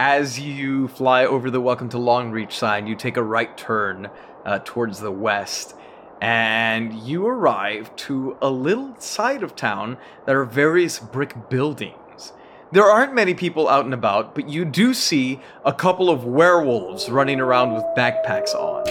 As 0.00 0.38
you 0.38 0.86
fly 0.86 1.24
over 1.24 1.50
the 1.50 1.60
Welcome 1.60 1.88
to 1.88 1.96
Longreach 1.96 2.52
sign, 2.52 2.86
you 2.86 2.94
take 2.94 3.16
a 3.16 3.22
right 3.22 3.58
turn 3.58 4.08
uh, 4.44 4.60
towards 4.64 5.00
the 5.00 5.10
west, 5.10 5.74
and 6.20 6.94
you 6.94 7.26
arrive 7.26 7.96
to 7.96 8.36
a 8.40 8.48
little 8.48 8.94
side 9.00 9.42
of 9.42 9.56
town 9.56 9.98
that 10.24 10.36
are 10.36 10.44
various 10.44 11.00
brick 11.00 11.50
buildings. 11.50 12.32
There 12.70 12.84
aren't 12.84 13.12
many 13.12 13.34
people 13.34 13.68
out 13.68 13.86
and 13.86 13.92
about, 13.92 14.36
but 14.36 14.48
you 14.48 14.64
do 14.64 14.94
see 14.94 15.40
a 15.64 15.72
couple 15.72 16.10
of 16.10 16.22
werewolves 16.22 17.10
running 17.10 17.40
around 17.40 17.74
with 17.74 17.82
backpacks 17.96 18.54
on. 18.54 18.84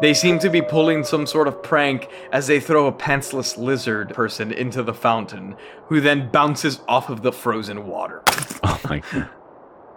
They 0.00 0.14
seem 0.14 0.40
to 0.40 0.50
be 0.50 0.62
pulling 0.62 1.04
some 1.04 1.28
sort 1.28 1.46
of 1.46 1.62
prank 1.62 2.08
as 2.32 2.48
they 2.48 2.58
throw 2.58 2.88
a 2.88 2.92
pantsless 2.92 3.56
lizard 3.56 4.14
person 4.14 4.50
into 4.50 4.82
the 4.82 4.94
fountain, 4.94 5.54
who 5.86 6.00
then 6.00 6.28
bounces 6.32 6.80
off 6.88 7.08
of 7.08 7.22
the 7.22 7.30
frozen 7.30 7.86
water. 7.86 8.24
Oh 8.62 8.78
my 8.84 8.98
god. 8.98 9.30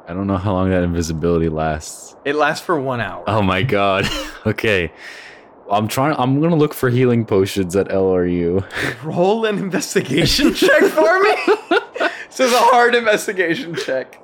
I 0.07 0.13
don't 0.13 0.27
know 0.27 0.37
how 0.37 0.53
long 0.53 0.69
that 0.69 0.83
invisibility 0.83 1.49
lasts. 1.49 2.15
It 2.25 2.35
lasts 2.35 2.65
for 2.65 2.79
one 2.79 2.99
hour. 2.99 3.23
Oh 3.27 3.41
my 3.41 3.63
god. 3.63 4.07
okay. 4.45 4.91
I'm 5.71 5.87
trying 5.87 6.15
I'm 6.17 6.41
gonna 6.41 6.55
look 6.57 6.73
for 6.73 6.89
healing 6.89 7.25
potions 7.25 7.75
at 7.75 7.87
LRU. 7.87 8.65
Roll 9.03 9.45
an 9.45 9.57
investigation 9.57 10.53
check 10.53 10.83
for 10.83 11.19
me. 11.21 11.35
this 12.27 12.39
is 12.39 12.53
a 12.53 12.59
hard 12.59 12.95
investigation 12.95 13.75
check. 13.75 14.19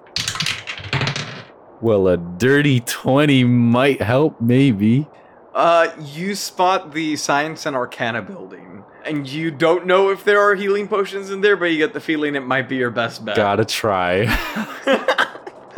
Well, 1.82 2.10
a 2.10 2.18
dirty 2.18 2.82
20 2.82 3.46
might 3.46 4.02
help, 4.02 4.42
maybe. 4.42 5.08
Uh, 5.54 5.88
you 5.98 6.36
spot 6.36 6.94
the 6.94 7.16
Science 7.16 7.66
and 7.66 7.74
Arcana 7.74 8.22
building, 8.22 8.84
and 9.06 9.26
you 9.28 9.50
don't 9.50 9.86
know 9.86 10.10
if 10.10 10.26
there 10.26 10.42
are 10.42 10.56
healing 10.56 10.90
potions 10.90 11.32
in 11.32 11.40
there, 11.40 11.56
but 11.56 11.66
you 11.66 11.78
get 11.78 11.94
the 11.94 12.02
feeling 12.02 12.36
it 12.36 12.46
might 12.46 12.68
be 12.68 12.76
your 12.76 12.92
best 12.92 13.24
bet. 13.24 13.38
Gotta 13.38 13.64
try. 13.64 14.26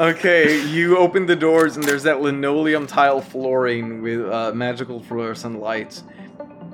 Okay, 0.01 0.65
you 0.65 0.97
open 0.97 1.27
the 1.27 1.35
doors, 1.35 1.75
and 1.75 1.85
there's 1.85 2.01
that 2.03 2.21
linoleum 2.21 2.87
tile 2.87 3.21
flooring 3.21 4.01
with 4.01 4.27
uh, 4.27 4.51
magical 4.51 4.99
fluorescent 4.99 5.59
lights. 5.59 6.03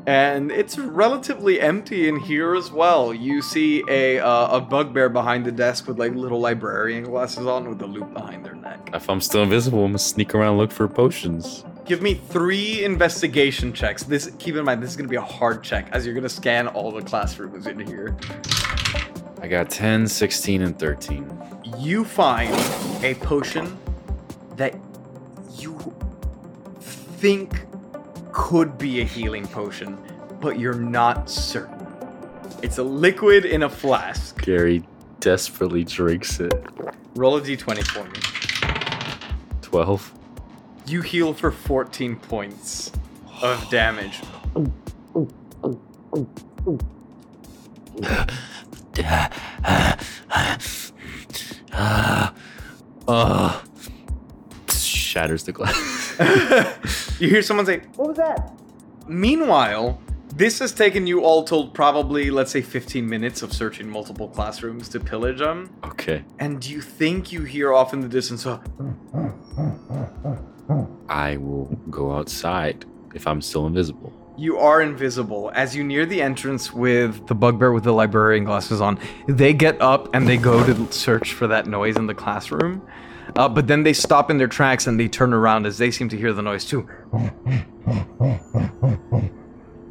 And 0.05 0.49
it's 0.49 0.79
relatively 0.79 1.59
empty 1.59 2.07
in 2.07 2.21
here 2.21 2.55
as 2.55 2.71
well. 2.71 3.13
You 3.13 3.41
see 3.41 3.83
a 3.89 4.19
uh, 4.19 4.59
a 4.59 4.61
bugbear 4.61 5.09
behind 5.09 5.45
the 5.45 5.51
desk 5.51 5.89
with 5.89 5.99
like 5.99 6.13
little 6.13 6.39
librarian 6.39 7.03
glasses 7.03 7.45
on 7.45 7.67
with 7.67 7.81
a 7.81 7.85
loop 7.85 8.13
behind 8.13 8.45
their 8.45 8.55
neck. 8.55 8.91
if 8.93 9.09
I'm 9.09 9.19
still 9.19 9.43
invisible, 9.43 9.83
I'm 9.83 9.89
gonna 9.89 9.99
sneak 9.99 10.33
around 10.33 10.51
and 10.51 10.57
look 10.59 10.71
for 10.71 10.87
potions. 10.87 11.65
Give 11.83 12.01
me 12.01 12.13
three 12.13 12.85
investigation 12.85 13.73
checks. 13.73 14.03
This 14.03 14.31
keep 14.39 14.55
in 14.55 14.63
mind 14.63 14.81
this 14.81 14.91
is 14.91 14.95
gonna 14.95 15.09
be 15.09 15.17
a 15.17 15.21
hard 15.21 15.65
check 15.65 15.89
as 15.91 16.05
you're 16.05 16.15
gonna 16.15 16.29
scan 16.29 16.69
all 16.69 16.93
the 16.93 17.01
classrooms 17.01 17.67
in 17.67 17.85
here. 17.85 18.15
I 19.41 19.47
got 19.47 19.69
10, 19.69 20.07
16, 20.07 20.61
and 20.61 20.79
13. 20.79 21.56
You 21.77 22.03
find 22.05 22.53
a 23.03 23.13
potion 23.15 23.77
that 24.55 24.75
you 25.57 25.77
think 26.81 27.65
could 28.31 28.77
be 28.77 29.01
a 29.01 29.03
healing 29.03 29.47
potion, 29.47 29.97
but 30.41 30.59
you're 30.59 30.73
not 30.73 31.29
certain. 31.29 31.85
It's 32.63 32.79
a 32.79 32.83
liquid 32.83 33.45
in 33.45 33.63
a 33.63 33.69
flask. 33.69 34.41
Gary 34.41 34.83
desperately 35.19 35.83
drinks 35.83 36.39
it. 36.39 36.53
Roll 37.15 37.37
a 37.37 37.41
d20 37.41 37.83
for 37.87 38.03
me. 38.05 38.19
12. 39.61 40.13
You 40.87 41.01
heal 41.01 41.33
for 41.33 41.51
14 41.51 42.15
points 42.15 42.91
of 43.41 43.69
damage. 43.69 44.21
Ugh. 51.77 53.63
Shatters 54.69 55.43
the 55.43 55.51
glass. 55.51 56.15
You 57.19 57.29
hear 57.29 57.41
someone 57.41 57.65
say, 57.65 57.79
What 57.95 58.09
was 58.09 58.17
that? 58.17 58.53
Meanwhile, 59.07 59.99
this 60.35 60.59
has 60.59 60.71
taken 60.71 61.07
you 61.07 61.21
all 61.23 61.43
told 61.43 61.73
probably, 61.73 62.29
let's 62.29 62.51
say, 62.51 62.61
15 62.61 63.09
minutes 63.09 63.41
of 63.41 63.51
searching 63.53 63.89
multiple 63.89 64.27
classrooms 64.27 64.87
to 64.89 64.99
pillage 64.99 65.39
them. 65.39 65.71
okay. 65.83 66.23
And 66.37 66.61
do 66.61 66.71
you 66.71 66.81
think 66.81 67.31
you 67.31 67.41
hear 67.43 67.73
off 67.73 67.91
in 67.93 68.01
the 68.01 68.07
distance, 68.07 68.45
uh, 68.45 68.59
I 71.09 71.37
will 71.37 71.65
go 71.89 72.13
outside 72.13 72.85
if 73.15 73.25
I'm 73.25 73.41
still 73.41 73.65
invisible. 73.65 74.13
You 74.39 74.59
are 74.59 74.83
invisible. 74.83 75.51
As 75.55 75.75
you 75.75 75.83
near 75.83 76.05
the 76.05 76.21
entrance 76.21 76.71
with 76.71 77.25
the 77.25 77.33
bugbear 77.33 77.71
with 77.71 77.83
the 77.83 77.91
librarian 77.91 78.43
glasses 78.43 78.79
on, 78.79 78.99
they 79.27 79.51
get 79.51 79.81
up 79.81 80.13
and 80.13 80.27
they 80.27 80.37
go 80.37 80.63
to 80.63 80.91
search 80.93 81.33
for 81.33 81.47
that 81.47 81.65
noise 81.65 81.95
in 81.95 82.05
the 82.05 82.13
classroom. 82.13 82.87
Uh, 83.35 83.49
but 83.49 83.65
then 83.65 83.81
they 83.81 83.93
stop 83.93 84.29
in 84.29 84.37
their 84.37 84.47
tracks 84.47 84.85
and 84.85 84.99
they 84.99 85.07
turn 85.07 85.33
around 85.33 85.65
as 85.65 85.79
they 85.79 85.89
seem 85.89 86.07
to 86.09 86.17
hear 86.17 86.33
the 86.33 86.43
noise 86.43 86.65
too. 86.65 86.87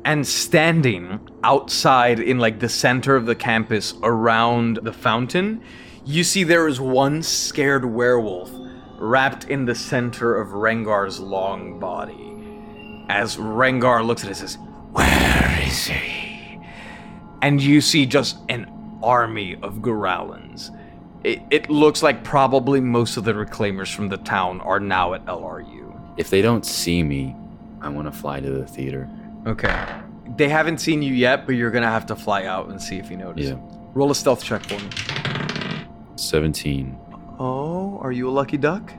And 0.04 0.24
standing 0.24 1.18
outside 1.42 2.20
in 2.20 2.38
like 2.38 2.60
the 2.60 2.68
center 2.68 3.16
of 3.16 3.26
the 3.26 3.34
campus 3.34 3.94
around 4.04 4.78
the 4.82 4.92
fountain, 4.92 5.60
you 6.04 6.22
see 6.22 6.44
there 6.44 6.68
is 6.68 6.80
one 6.80 7.24
scared 7.24 7.84
werewolf 7.84 8.52
wrapped 8.98 9.50
in 9.50 9.64
the 9.64 9.74
center 9.74 10.36
of 10.36 10.52
Rengar's 10.54 11.18
long 11.18 11.80
body. 11.80 12.35
As 13.08 13.36
Rengar 13.36 14.04
looks 14.04 14.24
at 14.24 14.30
it, 14.30 14.34
he 14.34 14.40
says, 14.40 14.58
Where 14.92 15.62
is 15.64 15.86
he? 15.86 16.60
And 17.42 17.60
you 17.60 17.80
see 17.80 18.06
just 18.06 18.38
an 18.48 18.70
army 19.02 19.56
of 19.62 19.76
Goralans. 19.76 20.76
It, 21.22 21.42
it 21.50 21.70
looks 21.70 22.02
like 22.02 22.24
probably 22.24 22.80
most 22.80 23.16
of 23.16 23.24
the 23.24 23.32
reclaimers 23.32 23.92
from 23.94 24.08
the 24.08 24.16
town 24.16 24.60
are 24.60 24.80
now 24.80 25.14
at 25.14 25.24
LRU. 25.26 25.98
If 26.16 26.30
they 26.30 26.40
don't 26.42 26.64
see 26.64 27.02
me, 27.02 27.36
I 27.80 27.88
want 27.88 28.06
to 28.06 28.12
fly 28.12 28.40
to 28.40 28.50
the 28.50 28.66
theater. 28.66 29.08
Okay. 29.46 30.00
They 30.36 30.48
haven't 30.48 30.78
seen 30.78 31.02
you 31.02 31.14
yet, 31.14 31.46
but 31.46 31.52
you're 31.52 31.70
gonna 31.70 31.90
have 31.90 32.06
to 32.06 32.16
fly 32.16 32.44
out 32.44 32.68
and 32.68 32.80
see 32.82 32.98
if 32.98 33.10
you 33.10 33.16
notice. 33.16 33.46
Yeah. 33.46 33.58
Roll 33.94 34.10
a 34.10 34.14
stealth 34.14 34.42
check 34.42 34.64
for 34.64 34.74
me. 34.74 34.90
17. 36.16 36.98
Oh, 37.38 37.98
are 38.02 38.12
you 38.12 38.28
a 38.28 38.30
lucky 38.30 38.56
duck? 38.56 38.92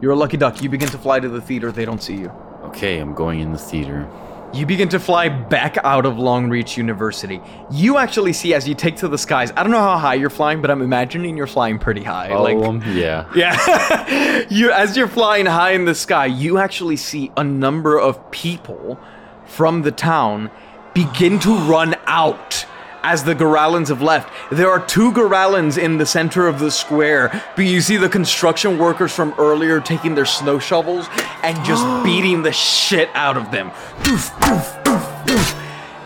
You're 0.00 0.12
a 0.12 0.16
lucky 0.16 0.36
duck. 0.36 0.62
You 0.62 0.68
begin 0.68 0.88
to 0.88 0.98
fly 0.98 1.20
to 1.20 1.28
the 1.28 1.40
theater. 1.40 1.70
They 1.70 1.84
don't 1.84 2.02
see 2.02 2.16
you. 2.16 2.32
Okay, 2.68 2.98
I'm 2.98 3.14
going 3.14 3.40
in 3.40 3.52
the 3.52 3.58
theater. 3.58 4.08
You 4.52 4.64
begin 4.64 4.88
to 4.90 4.98
fly 4.98 5.28
back 5.28 5.76
out 5.84 6.06
of 6.06 6.14
Longreach 6.14 6.76
University. 6.76 7.40
You 7.70 7.98
actually 7.98 8.32
see 8.32 8.54
as 8.54 8.66
you 8.66 8.74
take 8.74 8.96
to 8.96 9.08
the 9.08 9.18
skies. 9.18 9.52
I 9.56 9.62
don't 9.62 9.72
know 9.72 9.80
how 9.80 9.98
high 9.98 10.14
you're 10.14 10.30
flying, 10.30 10.62
but 10.62 10.70
I'm 10.70 10.82
imagining 10.82 11.36
you're 11.36 11.46
flying 11.46 11.78
pretty 11.78 12.02
high. 12.02 12.30
All 12.30 12.42
like, 12.42 12.58
them? 12.58 12.82
Yeah. 12.96 13.26
Yeah. 13.36 14.46
you 14.48 14.72
as 14.72 14.96
you're 14.96 15.08
flying 15.08 15.46
high 15.46 15.72
in 15.72 15.84
the 15.84 15.94
sky, 15.94 16.26
you 16.26 16.58
actually 16.58 16.96
see 16.96 17.30
a 17.36 17.44
number 17.44 17.98
of 17.98 18.30
people 18.30 18.98
from 19.44 19.82
the 19.82 19.92
town 19.92 20.50
begin 20.94 21.38
to 21.40 21.54
run 21.54 21.94
out 22.06 22.64
as 23.06 23.22
the 23.22 23.36
Goralans 23.36 23.86
have 23.86 24.02
left. 24.02 24.32
There 24.50 24.68
are 24.68 24.84
two 24.84 25.12
Goralans 25.12 25.80
in 25.80 25.96
the 25.96 26.04
center 26.04 26.48
of 26.48 26.58
the 26.58 26.72
square, 26.72 27.40
but 27.54 27.64
you 27.64 27.80
see 27.80 27.96
the 27.96 28.08
construction 28.08 28.78
workers 28.78 29.12
from 29.12 29.32
earlier 29.38 29.80
taking 29.80 30.16
their 30.16 30.26
snow 30.26 30.58
shovels 30.58 31.06
and 31.44 31.56
just 31.64 31.84
beating 32.04 32.42
the 32.42 32.50
shit 32.50 33.08
out 33.14 33.36
of 33.36 33.52
them. 33.52 33.70
Doof, 34.00 34.30
doof, 34.40 34.82
doof, 34.82 35.24
doof. 35.24 35.54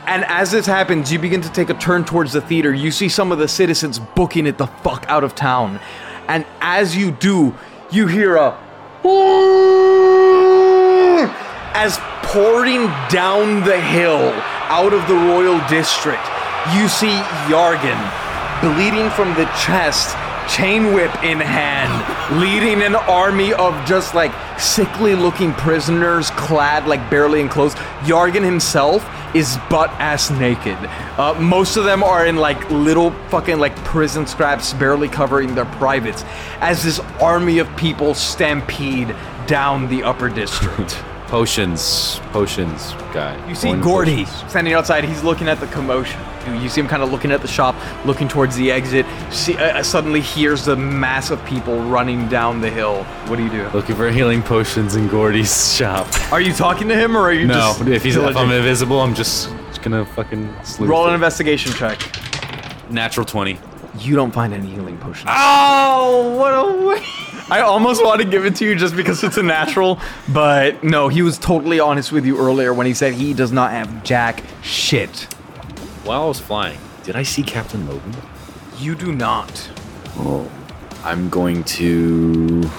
And 0.07 0.27
as 0.27 0.51
this 0.51 0.67
happens, 0.67 1.11
you 1.11 1.19
begin 1.19 1.41
to 1.41 1.51
take 1.51 1.71
a 1.71 1.75
turn 1.75 2.05
towards 2.05 2.35
the 2.35 2.43
theater. 2.43 2.75
You 2.75 2.91
see 2.91 3.09
some 3.09 3.33
of 3.33 3.39
the 3.39 3.49
citizens 3.49 3.99
booking 3.99 4.47
it 4.47 4.59
the 4.59 4.67
fuck 4.67 5.07
out 5.09 5.25
of 5.25 5.35
town. 5.35 5.81
And 6.29 6.45
as 6.61 6.95
you 6.95 7.13
do, 7.13 7.57
you 7.91 8.09
hear 8.09 8.37
a 8.37 8.59
as 11.73 11.97
pouring 12.25 12.89
down 13.09 13.65
the 13.65 13.81
hill 13.81 14.33
out 14.69 14.93
of 14.93 15.09
the 15.09 15.15
royal 15.15 15.59
district, 15.69 16.21
you 16.77 16.89
see 16.89 17.17
Yargan 17.49 17.99
bleeding 18.61 19.09
from 19.11 19.31
the 19.35 19.47
chest, 19.59 20.15
chain 20.55 20.93
whip 20.93 21.11
in 21.25 21.41
hand, 21.41 21.91
leading 22.41 22.83
an 22.83 22.95
army 22.95 23.55
of 23.55 23.73
just 23.87 24.15
like 24.15 24.33
sickly 24.61 25.15
looking 25.15 25.53
prisoners 25.55 26.31
clad 26.33 26.87
like 26.87 27.09
barely 27.11 27.41
in 27.41 27.49
clothes. 27.49 27.75
Yargan 28.03 28.45
himself 28.45 29.09
is 29.35 29.57
butt 29.71 29.91
ass 29.93 30.31
naked. 30.31 30.77
Uh, 31.19 31.35
most 31.41 31.77
of 31.77 31.85
them 31.85 32.03
are 32.03 32.27
in 32.27 32.37
like 32.37 32.71
little 32.71 33.13
fucking 33.29 33.59
like 33.59 33.75
prison 33.85 34.27
scraps, 34.27 34.75
barely 34.75 35.09
covering 35.09 35.55
their 35.55 35.65
privates, 35.65 36.25
as 36.61 36.83
this 36.83 37.01
army 37.21 37.59
of 37.59 37.77
people 37.77 38.15
stampede 38.15 39.15
down 39.47 39.89
the 39.89 40.03
upper 40.03 40.29
district. 40.29 41.03
Potions. 41.31 42.21
Potions 42.33 42.93
guy. 43.15 43.37
You 43.49 43.55
see 43.55 43.69
Going 43.69 43.81
Gordy 43.81 44.25
potions. 44.25 44.51
standing 44.51 44.75
outside. 44.75 45.05
He's 45.05 45.23
looking 45.23 45.49
at 45.49 45.61
the 45.61 45.67
commotion. 45.69 46.21
You- 46.47 46.55
You 46.61 46.69
see 46.69 46.81
him 46.81 46.89
kind 46.89 47.03
of 47.05 47.13
looking 47.13 47.31
at 47.31 47.41
the 47.41 47.47
shop, 47.49 47.77
looking 48.05 48.27
towards 48.27 48.57
the 48.57 48.73
exit. 48.73 49.07
See, 49.31 49.57
uh, 49.57 49.79
uh, 49.79 49.83
suddenly 49.85 50.21
hears 50.21 50.65
the 50.65 50.75
mass 50.75 51.31
of 51.31 51.43
people 51.45 51.79
running 51.85 52.27
down 52.29 52.61
the 52.61 52.69
hill. 52.71 53.05
What 53.29 53.37
do 53.37 53.45
you 53.45 53.51
do? 53.51 53.69
Looking 53.73 53.95
for 53.95 54.11
healing 54.11 54.43
potions 54.43 54.97
in 54.97 55.07
Gordy's 55.09 55.73
shop. 55.77 56.09
Are 56.33 56.41
you 56.41 56.53
talking 56.53 56.89
to 56.89 56.97
him 56.97 57.17
or 57.17 57.21
are 57.21 57.33
you 57.33 57.47
No, 57.47 57.55
just 57.79 57.81
if 57.83 58.03
he's 58.03 58.17
if 58.17 58.37
I'm 58.37 58.51
invisible, 58.51 59.01
I'm 59.01 59.15
just, 59.15 59.51
just 59.69 59.83
gonna 59.83 60.05
fucking 60.05 60.53
sleuth. 60.65 60.91
Roll 60.91 61.05
an 61.07 61.13
it. 61.13 61.15
investigation 61.15 61.73
check. 61.75 61.99
Natural 62.91 63.25
20. 63.25 63.57
You 63.99 64.17
don't 64.17 64.31
find 64.31 64.55
any 64.55 64.69
healing 64.69 64.99
potions. 64.99 65.29
Oh, 65.29 66.37
what 66.39 66.53
a 66.53 66.87
way! 66.87 67.05
I 67.51 67.61
almost 67.63 68.05
want 68.05 68.21
to 68.21 68.27
give 68.27 68.47
it 68.47 68.55
to 68.57 68.65
you 68.65 68.77
just 68.77 68.95
because 68.95 69.25
it's 69.25 69.37
a 69.37 69.43
natural, 69.43 69.99
but 70.33 70.85
no, 70.85 71.09
he 71.09 71.23
was 71.23 71.37
totally 71.37 71.81
honest 71.81 72.13
with 72.13 72.25
you 72.25 72.39
earlier 72.39 72.73
when 72.73 72.87
he 72.87 72.95
said 72.95 73.15
he 73.15 73.35
does 73.35 73.51
not 73.51 73.73
have 73.73 74.05
jack 74.05 74.45
shit. 74.63 75.25
While 76.05 76.23
I 76.23 76.27
was 76.27 76.39
flying, 76.39 76.79
did 77.03 77.17
I 77.17 77.25
see 77.25 77.43
Captain 77.43 77.87
Logan? 77.89 78.17
You 78.79 78.95
do 78.95 79.13
not. 79.13 79.69
Oh, 80.17 80.51
I'm 81.03 81.29
going 81.29 81.65
to, 81.65 82.71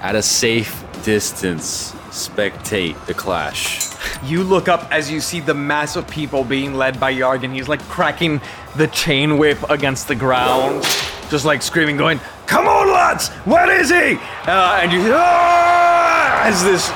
at 0.00 0.16
a 0.16 0.22
safe 0.22 0.84
distance, 1.04 1.92
spectate 2.10 3.06
the 3.06 3.14
clash. 3.14 3.89
You 4.22 4.42
look 4.44 4.68
up 4.68 4.86
as 4.92 5.10
you 5.10 5.20
see 5.20 5.40
the 5.40 5.54
mass 5.54 5.96
of 5.96 6.06
people 6.06 6.44
being 6.44 6.74
led 6.74 7.00
by 7.00 7.14
Yargan. 7.14 7.54
He's 7.54 7.68
like 7.68 7.80
cracking 7.88 8.40
the 8.76 8.86
chain 8.88 9.38
whip 9.38 9.58
against 9.70 10.08
the 10.08 10.14
ground, 10.14 10.82
just 11.30 11.46
like 11.46 11.62
screaming, 11.62 11.96
going, 11.96 12.20
Come 12.46 12.68
on, 12.68 12.92
lads! 12.92 13.28
Where 13.46 13.70
is 13.80 13.88
he? 13.88 14.18
Uh, 14.46 14.80
and 14.82 14.92
you 14.92 15.00
"Ah!" 15.14 16.44
as 16.44 16.62
this, 16.64 16.90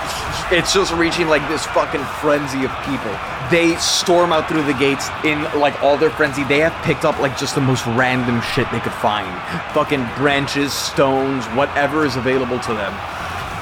it's 0.52 0.74
just 0.74 0.92
reaching 0.94 1.28
like 1.28 1.46
this 1.48 1.64
fucking 1.66 2.04
frenzy 2.20 2.64
of 2.64 2.72
people. 2.84 3.16
They 3.50 3.76
storm 3.76 4.32
out 4.32 4.48
through 4.48 4.64
the 4.64 4.74
gates 4.74 5.08
in 5.24 5.44
like 5.58 5.80
all 5.82 5.96
their 5.96 6.10
frenzy. 6.10 6.44
They 6.44 6.58
have 6.58 6.74
picked 6.84 7.04
up 7.04 7.18
like 7.20 7.38
just 7.38 7.54
the 7.54 7.60
most 7.60 7.86
random 7.86 8.42
shit 8.42 8.70
they 8.70 8.80
could 8.80 8.92
find 8.92 9.30
fucking 9.72 10.06
branches, 10.16 10.72
stones, 10.74 11.46
whatever 11.56 12.04
is 12.04 12.16
available 12.16 12.58
to 12.58 12.74
them. 12.74 12.92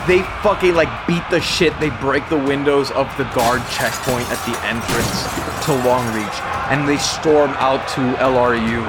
They 0.09 0.23
fucking 0.43 0.75
like 0.75 0.89
beat 1.07 1.23
the 1.31 1.41
shit. 1.41 1.79
They 1.79 1.91
break 1.91 2.29
the 2.29 2.37
windows 2.37 2.91
of 2.91 3.07
the 3.17 3.23
guard 3.35 3.63
checkpoint 3.71 4.29
at 4.33 4.43
the 4.47 4.59
entrance 4.67 5.23
to 5.65 5.71
Longreach, 5.87 6.41
and 6.73 6.89
they 6.89 6.97
storm 6.97 7.51
out 7.59 7.87
to 7.91 8.01
LRU. 8.19 8.83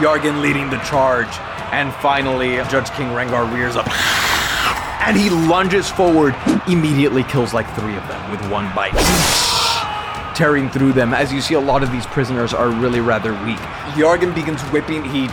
Yargan 0.00 0.40
leading 0.40 0.70
the 0.70 0.78
charge, 0.78 1.28
and 1.72 1.92
finally 1.96 2.56
Judge 2.70 2.90
King 2.92 3.08
Rengar 3.08 3.52
rears 3.52 3.76
up, 3.76 3.86
and 5.06 5.14
he 5.14 5.28
lunges 5.28 5.90
forward. 5.90 6.34
Immediately 6.66 7.24
kills 7.24 7.52
like 7.52 7.68
three 7.74 7.94
of 7.94 8.08
them 8.08 8.30
with 8.30 8.40
one 8.50 8.74
bite, 8.74 8.94
tearing 10.34 10.70
through 10.70 10.94
them. 10.94 11.12
As 11.12 11.34
you 11.34 11.42
see, 11.42 11.52
a 11.52 11.60
lot 11.60 11.82
of 11.82 11.92
these 11.92 12.06
prisoners 12.06 12.54
are 12.54 12.70
really 12.70 13.00
rather 13.00 13.34
weak. 13.44 13.58
Yargan 13.92 14.34
begins 14.34 14.62
whipping. 14.72 15.04
He 15.04 15.28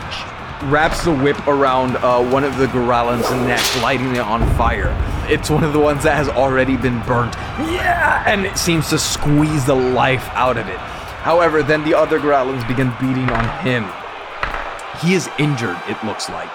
wraps 0.65 1.05
the 1.05 1.15
whip 1.15 1.47
around 1.47 1.95
uh, 1.97 2.21
one 2.29 2.43
of 2.43 2.57
the 2.57 2.67
Goralans' 2.67 3.29
neck, 3.47 3.81
lighting 3.81 4.17
it 4.17 4.19
on 4.19 4.41
fire. 4.57 4.93
It's 5.29 5.49
one 5.49 5.63
of 5.63 5.73
the 5.73 5.79
ones 5.79 6.03
that 6.03 6.15
has 6.15 6.29
already 6.29 6.77
been 6.77 6.99
burnt. 7.07 7.35
Yeah! 7.71 8.23
And 8.25 8.45
it 8.45 8.57
seems 8.57 8.89
to 8.89 8.99
squeeze 8.99 9.65
the 9.65 9.75
life 9.75 10.27
out 10.31 10.57
of 10.57 10.67
it. 10.67 10.77
However, 11.23 11.63
then 11.63 11.83
the 11.83 11.93
other 11.93 12.19
Goralans 12.19 12.67
begin 12.67 12.91
beating 12.99 13.29
on 13.29 13.45
him. 13.63 13.85
He 15.01 15.13
is 15.13 15.29
injured, 15.39 15.77
it 15.87 16.01
looks 16.03 16.29
like. 16.29 16.51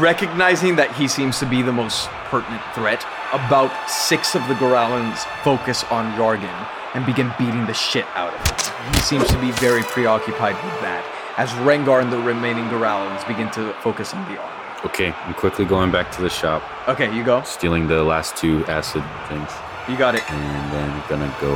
Recognizing 0.00 0.76
that 0.76 0.94
he 0.94 1.08
seems 1.08 1.38
to 1.38 1.46
be 1.46 1.62
the 1.62 1.72
most 1.72 2.08
pertinent 2.30 2.62
threat, 2.74 3.04
about 3.32 3.72
six 3.88 4.34
of 4.34 4.46
the 4.48 4.54
Goralans 4.54 5.18
focus 5.42 5.84
on 5.84 6.12
Yargan 6.18 6.68
and 6.94 7.06
begin 7.06 7.32
beating 7.38 7.66
the 7.66 7.74
shit 7.74 8.06
out 8.14 8.34
of 8.34 8.40
him. 8.40 8.94
He 8.94 9.00
seems 9.00 9.26
to 9.28 9.38
be 9.40 9.50
very 9.52 9.82
preoccupied 9.82 10.54
with 10.62 10.80
that, 10.82 11.02
as 11.36 11.50
Rengar 11.66 12.02
and 12.02 12.12
the 12.12 12.18
remaining 12.18 12.64
Goralans 12.64 13.26
begin 13.26 13.50
to 13.52 13.72
focus 13.80 14.12
on 14.14 14.22
the 14.32 14.40
army. 14.40 14.61
Okay, 14.84 15.12
I'm 15.26 15.34
quickly 15.34 15.64
going 15.64 15.90
back 15.92 16.10
to 16.12 16.22
the 16.22 16.28
shop, 16.28 16.62
Okay, 16.88 17.14
you 17.14 17.22
go. 17.22 17.42
stealing 17.42 17.86
the 17.86 18.02
last 18.02 18.36
two 18.36 18.64
acid 18.66 19.04
things, 19.28 19.50
You 19.88 19.96
got 19.96 20.14
it. 20.16 20.28
and 20.30 20.72
then 20.72 20.90
I'm 20.90 21.02
gonna 21.08 21.32
go 21.40 21.54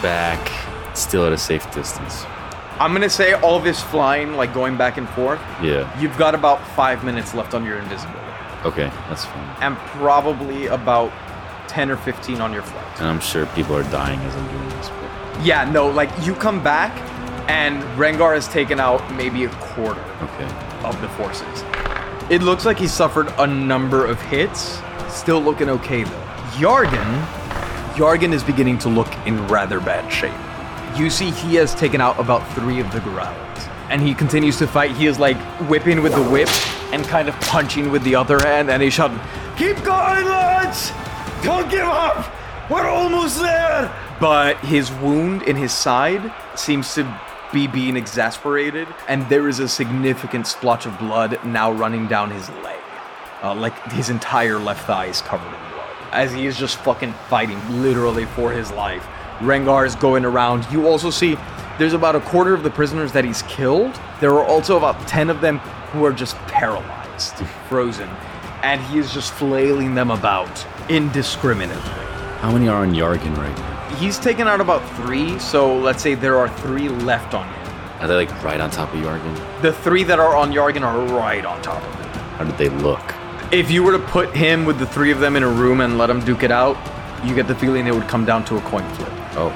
back, 0.00 0.40
still 0.94 1.26
at 1.26 1.32
a 1.32 1.38
safe 1.38 1.70
distance. 1.74 2.24
I'm 2.80 2.92
gonna 2.94 3.10
say 3.10 3.34
all 3.34 3.60
this 3.60 3.82
flying, 3.82 4.36
like 4.36 4.54
going 4.54 4.76
back 4.76 4.96
and 4.96 5.06
forth, 5.10 5.38
Yeah. 5.60 5.84
you've 6.00 6.16
got 6.16 6.34
about 6.34 6.66
five 6.68 7.04
minutes 7.04 7.34
left 7.34 7.52
on 7.52 7.64
your 7.64 7.76
invisibility. 7.78 8.18
Okay, 8.64 8.90
that's 9.08 9.26
fine. 9.26 9.48
And 9.60 9.76
probably 9.98 10.68
about 10.68 11.12
10 11.68 11.90
or 11.90 11.96
15 11.98 12.40
on 12.40 12.52
your 12.54 12.62
flight. 12.62 12.84
And 13.00 13.06
I'm 13.08 13.20
sure 13.20 13.44
people 13.54 13.76
are 13.76 13.82
dying 13.84 14.18
as 14.20 14.34
I'm 14.34 14.46
doing 14.48 14.68
this. 14.78 14.88
But 14.88 15.44
Yeah, 15.44 15.64
no, 15.70 15.88
like 15.88 16.10
you 16.22 16.34
come 16.34 16.60
back 16.62 16.92
and 17.48 17.82
Rengar 17.98 18.34
has 18.34 18.48
taken 18.48 18.80
out 18.80 19.02
maybe 19.14 19.44
a 19.44 19.48
quarter 19.74 20.00
okay. 20.22 20.48
of 20.84 20.98
the 21.02 21.08
forces. 21.10 21.64
It 22.32 22.42
looks 22.42 22.64
like 22.64 22.78
he 22.78 22.88
suffered 22.88 23.28
a 23.38 23.46
number 23.46 24.06
of 24.06 24.18
hits. 24.18 24.80
Still 25.10 25.38
looking 25.38 25.68
okay 25.68 26.04
though. 26.04 26.24
Yargan, 26.56 27.26
Yargan 27.92 28.32
is 28.32 28.42
beginning 28.42 28.78
to 28.78 28.88
look 28.88 29.14
in 29.26 29.46
rather 29.48 29.80
bad 29.80 30.10
shape. 30.10 30.32
You 30.98 31.10
see, 31.10 31.30
he 31.30 31.56
has 31.56 31.74
taken 31.74 32.00
out 32.00 32.18
about 32.18 32.50
three 32.54 32.80
of 32.80 32.90
the 32.90 33.00
Goralins, 33.00 33.68
and 33.90 34.00
he 34.00 34.14
continues 34.14 34.56
to 34.60 34.66
fight. 34.66 34.92
He 34.92 35.04
is 35.04 35.18
like 35.18 35.36
whipping 35.68 36.02
with 36.02 36.14
the 36.14 36.22
whip 36.22 36.48
and 36.94 37.04
kind 37.04 37.28
of 37.28 37.38
punching 37.42 37.90
with 37.90 38.02
the 38.02 38.14
other 38.14 38.38
hand, 38.38 38.70
and 38.70 38.82
he's 38.82 38.94
shouting, 38.94 39.20
Keep 39.58 39.84
going, 39.84 40.24
lads! 40.24 40.90
Don't 41.44 41.70
give 41.70 41.82
up! 41.82 42.34
We're 42.70 42.88
almost 42.88 43.40
there! 43.40 43.94
But 44.18 44.56
his 44.60 44.90
wound 44.90 45.42
in 45.42 45.56
his 45.56 45.72
side 45.72 46.32
seems 46.54 46.94
to 46.94 47.02
be 47.52 47.66
being 47.66 47.96
exasperated, 47.96 48.88
and 49.08 49.28
there 49.28 49.48
is 49.48 49.58
a 49.58 49.68
significant 49.68 50.46
splotch 50.46 50.86
of 50.86 50.98
blood 50.98 51.38
now 51.44 51.70
running 51.70 52.06
down 52.06 52.30
his 52.30 52.48
leg. 52.48 52.78
Uh, 53.42 53.54
like 53.54 53.76
his 53.92 54.08
entire 54.08 54.58
left 54.58 54.86
thigh 54.86 55.06
is 55.06 55.20
covered 55.20 55.46
in 55.46 55.72
blood. 55.72 55.90
As 56.12 56.32
he 56.32 56.46
is 56.46 56.56
just 56.56 56.78
fucking 56.78 57.12
fighting 57.28 57.60
literally 57.82 58.24
for 58.24 58.52
his 58.52 58.70
life. 58.72 59.06
Rengar 59.38 59.86
is 59.86 59.96
going 59.96 60.24
around. 60.24 60.66
You 60.70 60.86
also 60.86 61.10
see 61.10 61.36
there's 61.78 61.94
about 61.94 62.14
a 62.14 62.20
quarter 62.20 62.54
of 62.54 62.62
the 62.62 62.70
prisoners 62.70 63.12
that 63.12 63.24
he's 63.24 63.42
killed. 63.42 63.98
There 64.20 64.30
are 64.32 64.44
also 64.44 64.76
about 64.76 65.08
10 65.08 65.30
of 65.30 65.40
them 65.40 65.58
who 65.90 66.04
are 66.04 66.12
just 66.12 66.36
paralyzed, 66.46 67.34
frozen. 67.68 68.08
And 68.62 68.80
he 68.80 68.98
is 68.98 69.12
just 69.12 69.32
flailing 69.32 69.94
them 69.94 70.10
about 70.12 70.64
indiscriminately. 70.88 71.82
How 72.40 72.52
many 72.52 72.68
are 72.68 72.82
on 72.82 72.92
Yargan 72.92 73.36
right 73.36 73.56
now? 73.58 73.71
He's 73.96 74.18
taken 74.18 74.48
out 74.48 74.60
about 74.60 74.82
three, 74.96 75.38
so 75.38 75.76
let's 75.76 76.02
say 76.02 76.14
there 76.14 76.38
are 76.38 76.48
three 76.48 76.88
left 76.88 77.34
on 77.34 77.46
him. 77.46 77.68
Are 78.00 78.08
they 78.08 78.14
like 78.14 78.42
right 78.42 78.60
on 78.60 78.70
top 78.70 78.92
of 78.92 79.00
Yargan? 79.00 79.62
The 79.62 79.72
three 79.72 80.02
that 80.04 80.18
are 80.18 80.34
on 80.36 80.52
Yargan 80.52 80.82
are 80.82 80.98
right 81.16 81.44
on 81.44 81.62
top 81.62 81.82
of 81.82 81.94
him. 81.94 82.08
How 82.36 82.44
did 82.44 82.58
they 82.58 82.68
look? 82.68 83.00
If 83.52 83.70
you 83.70 83.82
were 83.84 83.92
to 83.92 83.98
put 83.98 84.34
him 84.34 84.64
with 84.64 84.78
the 84.78 84.86
three 84.86 85.12
of 85.12 85.20
them 85.20 85.36
in 85.36 85.42
a 85.42 85.48
room 85.48 85.80
and 85.82 85.98
let 85.98 86.10
him 86.10 86.20
duke 86.24 86.42
it 86.42 86.50
out, 86.50 86.76
you 87.24 87.34
get 87.34 87.46
the 87.46 87.54
feeling 87.54 87.86
it 87.86 87.94
would 87.94 88.08
come 88.08 88.24
down 88.24 88.44
to 88.46 88.56
a 88.56 88.60
coin 88.62 88.82
flip. 88.94 89.10
Oh, 89.36 89.52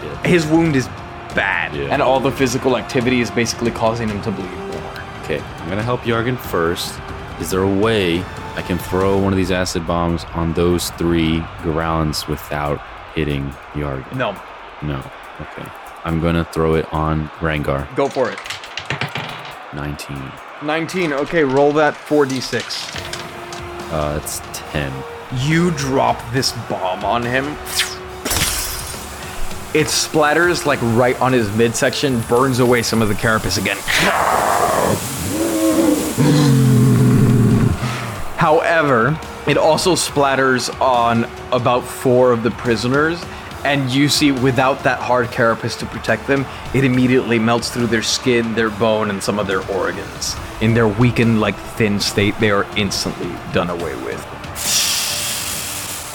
shit. 0.00 0.26
His 0.30 0.46
wound 0.46 0.76
is 0.76 0.88
bad, 1.34 1.74
Yeah. 1.74 1.88
and 1.90 2.02
all 2.02 2.20
the 2.20 2.32
physical 2.32 2.76
activity 2.76 3.20
is 3.20 3.30
basically 3.30 3.70
causing 3.70 4.08
him 4.08 4.20
to 4.22 4.30
bleed 4.30 4.50
more. 4.50 4.92
Okay, 5.24 5.40
I'm 5.60 5.68
gonna 5.68 5.82
help 5.82 6.02
Yargan 6.02 6.36
first. 6.38 6.98
Is 7.40 7.50
there 7.50 7.62
a 7.62 7.68
way 7.68 8.22
I 8.56 8.62
can 8.62 8.78
throw 8.78 9.16
one 9.18 9.32
of 9.32 9.36
these 9.36 9.50
acid 9.52 9.86
bombs 9.86 10.24
on 10.34 10.52
those 10.54 10.90
three 10.90 11.40
Goralins 11.62 12.26
without 12.28 12.80
hitting 13.16 13.50
Yargan? 13.72 14.14
No, 14.14 14.36
No. 14.82 14.98
Okay. 15.40 15.68
I'm 16.04 16.20
gonna 16.20 16.44
throw 16.44 16.74
it 16.76 16.86
on 16.94 17.28
Rengar. 17.40 17.84
go 17.96 18.08
for 18.08 18.30
it. 18.30 18.38
19. 19.74 20.16
19. 20.62 21.12
Okay, 21.12 21.42
roll 21.42 21.72
that 21.72 21.94
4d6. 21.94 22.62
Uh, 23.92 24.20
it's 24.22 24.40
10. 24.70 24.92
You 25.40 25.72
drop 25.72 26.16
this 26.32 26.52
bomb 26.68 27.04
on 27.04 27.22
him. 27.22 27.44
It 29.74 29.88
splatters 29.88 30.64
like 30.64 30.78
right 30.96 31.20
on 31.20 31.32
his 31.32 31.54
midsection, 31.56 32.20
burns 32.22 32.60
away 32.60 32.82
some 32.82 33.02
of 33.02 33.08
the 33.08 33.14
carapace 33.14 33.58
again. 33.58 33.76
However, 38.38 39.18
it 39.46 39.56
also 39.56 39.94
splatters 39.94 40.68
on 40.80 41.24
about 41.52 41.80
four 41.84 42.32
of 42.32 42.42
the 42.42 42.50
prisoners, 42.50 43.24
and 43.64 43.90
you 43.90 44.08
see 44.08 44.32
without 44.32 44.82
that 44.84 45.00
hard 45.00 45.30
carapace 45.30 45.76
to 45.76 45.86
protect 45.86 46.26
them, 46.26 46.44
it 46.74 46.84
immediately 46.84 47.38
melts 47.38 47.70
through 47.70 47.86
their 47.86 48.02
skin, 48.02 48.54
their 48.54 48.70
bone, 48.70 49.10
and 49.10 49.22
some 49.22 49.38
of 49.38 49.46
their 49.46 49.68
organs. 49.70 50.36
In 50.60 50.74
their 50.74 50.88
weakened, 50.88 51.40
like 51.40 51.56
thin 51.56 52.00
state, 52.00 52.38
they 52.38 52.50
are 52.50 52.64
instantly 52.76 53.28
done 53.52 53.70
away 53.70 53.94
with. 54.04 54.24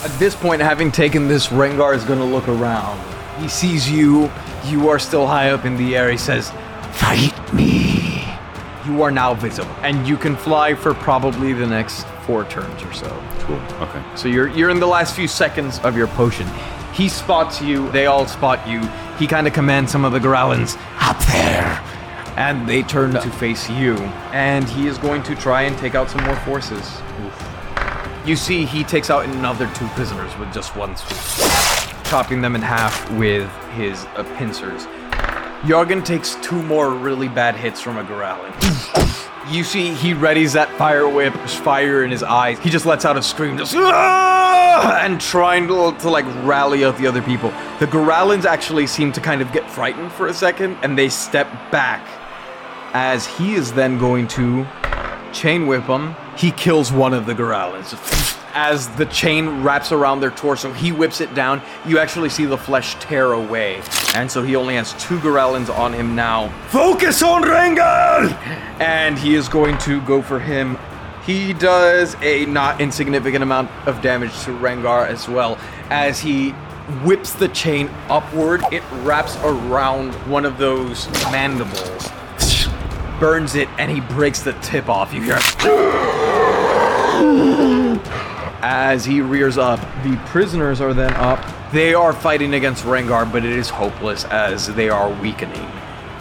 At 0.04 0.18
this 0.18 0.36
point, 0.36 0.62
having 0.62 0.92
taken 0.92 1.28
this, 1.28 1.48
Rengar 1.48 1.96
is 1.96 2.04
gonna 2.04 2.26
look 2.26 2.48
around. 2.48 3.00
He 3.42 3.48
sees 3.48 3.90
you. 3.90 4.32
You 4.66 4.90
are 4.90 5.00
still 5.00 5.28
high 5.28 5.52
up 5.52 5.66
in 5.66 5.78
the 5.78 5.96
air. 5.96 6.12
He 6.12 6.18
says, 6.18 6.52
Fight 6.94 7.54
me. 7.54 8.24
You 8.86 9.04
are 9.04 9.12
now 9.12 9.36
visible, 9.36 9.72
and 9.84 10.08
you 10.08 10.18
can 10.18 10.36
fly 10.36 10.74
for 10.74 10.94
probably 10.94 11.54
the 11.54 11.68
next 11.68 12.06
four 12.32 12.46
turns 12.46 12.82
or 12.82 12.94
so. 12.94 13.10
Cool. 13.40 13.60
Okay. 13.82 14.02
So 14.16 14.30
you're 14.30 14.48
you're 14.48 14.70
in 14.70 14.80
the 14.80 14.88
last 14.88 15.18
few 15.18 15.28
seconds 15.28 15.80
of 15.80 15.98
your 15.98 16.08
potion. 16.08 16.48
He 16.94 17.10
spots 17.10 17.62
you. 17.62 17.92
They 17.92 18.06
all 18.06 18.26
spot 18.26 18.66
you. 18.66 18.80
He 19.20 19.28
kind 19.28 19.48
of 19.48 19.54
commands 19.54 19.92
some 19.92 20.06
of 20.06 20.14
the 20.14 20.20
Goralins 20.20 20.78
up 21.02 21.20
there, 21.34 21.84
and 22.38 22.70
they 22.70 22.84
turn 22.84 23.12
to 23.12 23.30
face 23.32 23.70
you. 23.70 23.96
And 24.32 24.64
he 24.64 24.88
is 24.88 24.98
going 24.98 25.24
to 25.24 25.36
try 25.36 25.64
and 25.64 25.78
take 25.78 25.94
out 25.94 26.10
some 26.10 26.24
more 26.24 26.38
forces. 26.38 27.02
You 28.26 28.38
see, 28.38 28.64
he 28.64 28.86
takes 28.86 29.10
out 29.10 29.26
another 29.26 29.70
two 29.76 29.88
prisoners 29.90 30.32
with 30.38 30.54
just 30.54 30.74
one 30.78 30.96
swoop, 30.96 32.06
chopping 32.06 32.40
them 32.40 32.56
in 32.56 32.62
half 32.62 33.12
with 33.12 33.52
his 33.72 34.06
uh, 34.16 34.24
pincers. 34.38 34.86
Yargan 35.64 36.06
takes 36.06 36.36
two 36.36 36.64
more 36.64 36.92
really 36.92 37.28
bad 37.28 37.56
hits 37.58 37.82
from 37.82 37.98
a 37.98 38.06
Goralin. 38.06 39.28
You 39.50 39.64
see, 39.64 39.94
he 39.94 40.14
readies 40.14 40.54
that 40.54 40.70
fire 40.78 41.08
whip, 41.10 41.34
there's 41.34 41.56
fire 41.56 42.04
in 42.04 42.12
his 42.12 42.22
eyes. 42.22 42.60
He 42.60 42.70
just 42.70 42.86
lets 42.86 43.06
out 43.06 43.18
a 43.18 43.24
scream, 43.24 43.58
just 43.58 43.76
"Ah!" 43.76 45.00
and 45.02 45.20
trying 45.20 45.68
to, 45.68 45.96
to 46.00 46.10
like 46.10 46.26
rally 46.46 46.86
out 46.86 46.98
the 46.98 47.08
other 47.08 47.22
people. 47.22 47.50
The 47.80 47.88
Goralins 47.88 48.46
actually 48.46 48.88
seem 48.88 49.12
to 49.14 49.22
kind 49.22 49.42
of 49.42 49.52
get 49.52 49.70
frightened 49.70 50.12
for 50.12 50.28
a 50.28 50.34
second, 50.34 50.78
and 50.84 50.98
they 50.98 51.10
step 51.10 51.48
back. 51.72 52.08
As 52.94 53.26
he 53.26 53.56
is 53.56 53.74
then 53.74 53.98
going 53.98 54.28
to 54.30 54.68
chain 55.34 55.66
whip 55.66 55.86
him, 55.86 56.16
he 56.38 56.52
kills 56.52 56.92
one 56.92 57.14
of 57.14 57.26
the 57.26 57.34
Goralins. 57.34 58.38
As 58.54 58.88
the 58.96 59.06
chain 59.06 59.64
wraps 59.64 59.92
around 59.92 60.20
their 60.20 60.32
torso, 60.32 60.74
he 60.74 60.92
whips 60.92 61.22
it 61.22 61.34
down. 61.34 61.62
You 61.86 62.00
actually 62.00 62.30
see 62.30 62.46
the 62.46 62.58
flesh 62.58 62.96
tear 63.00 63.32
away. 63.34 63.82
And 64.16 64.30
so 64.30 64.44
he 64.44 64.56
only 64.56 64.76
has 64.76 64.94
two 64.94 65.20
Goralins 65.20 65.70
on 65.76 65.94
him 65.94 66.16
now. 66.16 66.50
Focus 66.68 67.24
on 67.24 67.44
Rengar! 67.44 68.32
And 68.80 69.18
he 69.18 69.36
is 69.36 69.48
going 69.48 69.78
to 69.80 70.02
go 70.02 70.22
for 70.22 70.40
him. 70.40 70.78
He 71.26 71.54
does 71.54 72.16
a 72.22 72.46
not 72.46 72.82
insignificant 72.82 73.44
amount 73.44 73.70
of 73.88 74.02
damage 74.02 74.32
to 74.44 74.52
Rengar 74.52 75.08
as 75.08 75.30
well. 75.30 75.58
As 75.90 76.20
he 76.20 76.52
whips 77.04 77.34
the 77.34 77.48
chain 77.50 77.90
upward, 78.10 78.64
it 78.72 78.84
wraps 79.04 79.38
around 79.44 80.14
one 80.30 80.46
of 80.46 80.58
those 80.58 81.08
mandibles 81.32 82.12
burns 83.22 83.54
it 83.54 83.70
and 83.78 83.92
he 83.92 84.02
breaks 84.02 84.42
the 84.42 84.54
tip 84.62 84.90
off. 84.90 85.14
You 85.14 85.22
hear 85.22 85.40
as 88.62 89.06
he 89.06 89.22
rears 89.22 89.58
up. 89.58 89.80
The 90.04 90.20
prisoners 90.28 90.82
are 90.82 90.94
then 90.94 91.14
up. 91.14 91.44
They 91.72 91.94
are 91.94 92.14
fighting 92.14 92.54
against 92.54 92.84
Rengar, 92.84 93.32
but 93.32 93.46
it 93.46 93.52
is 93.52 93.70
hopeless 93.70 94.26
as 94.26 94.68
they 94.76 94.90
are 94.90 95.10
weakening, 95.22 95.70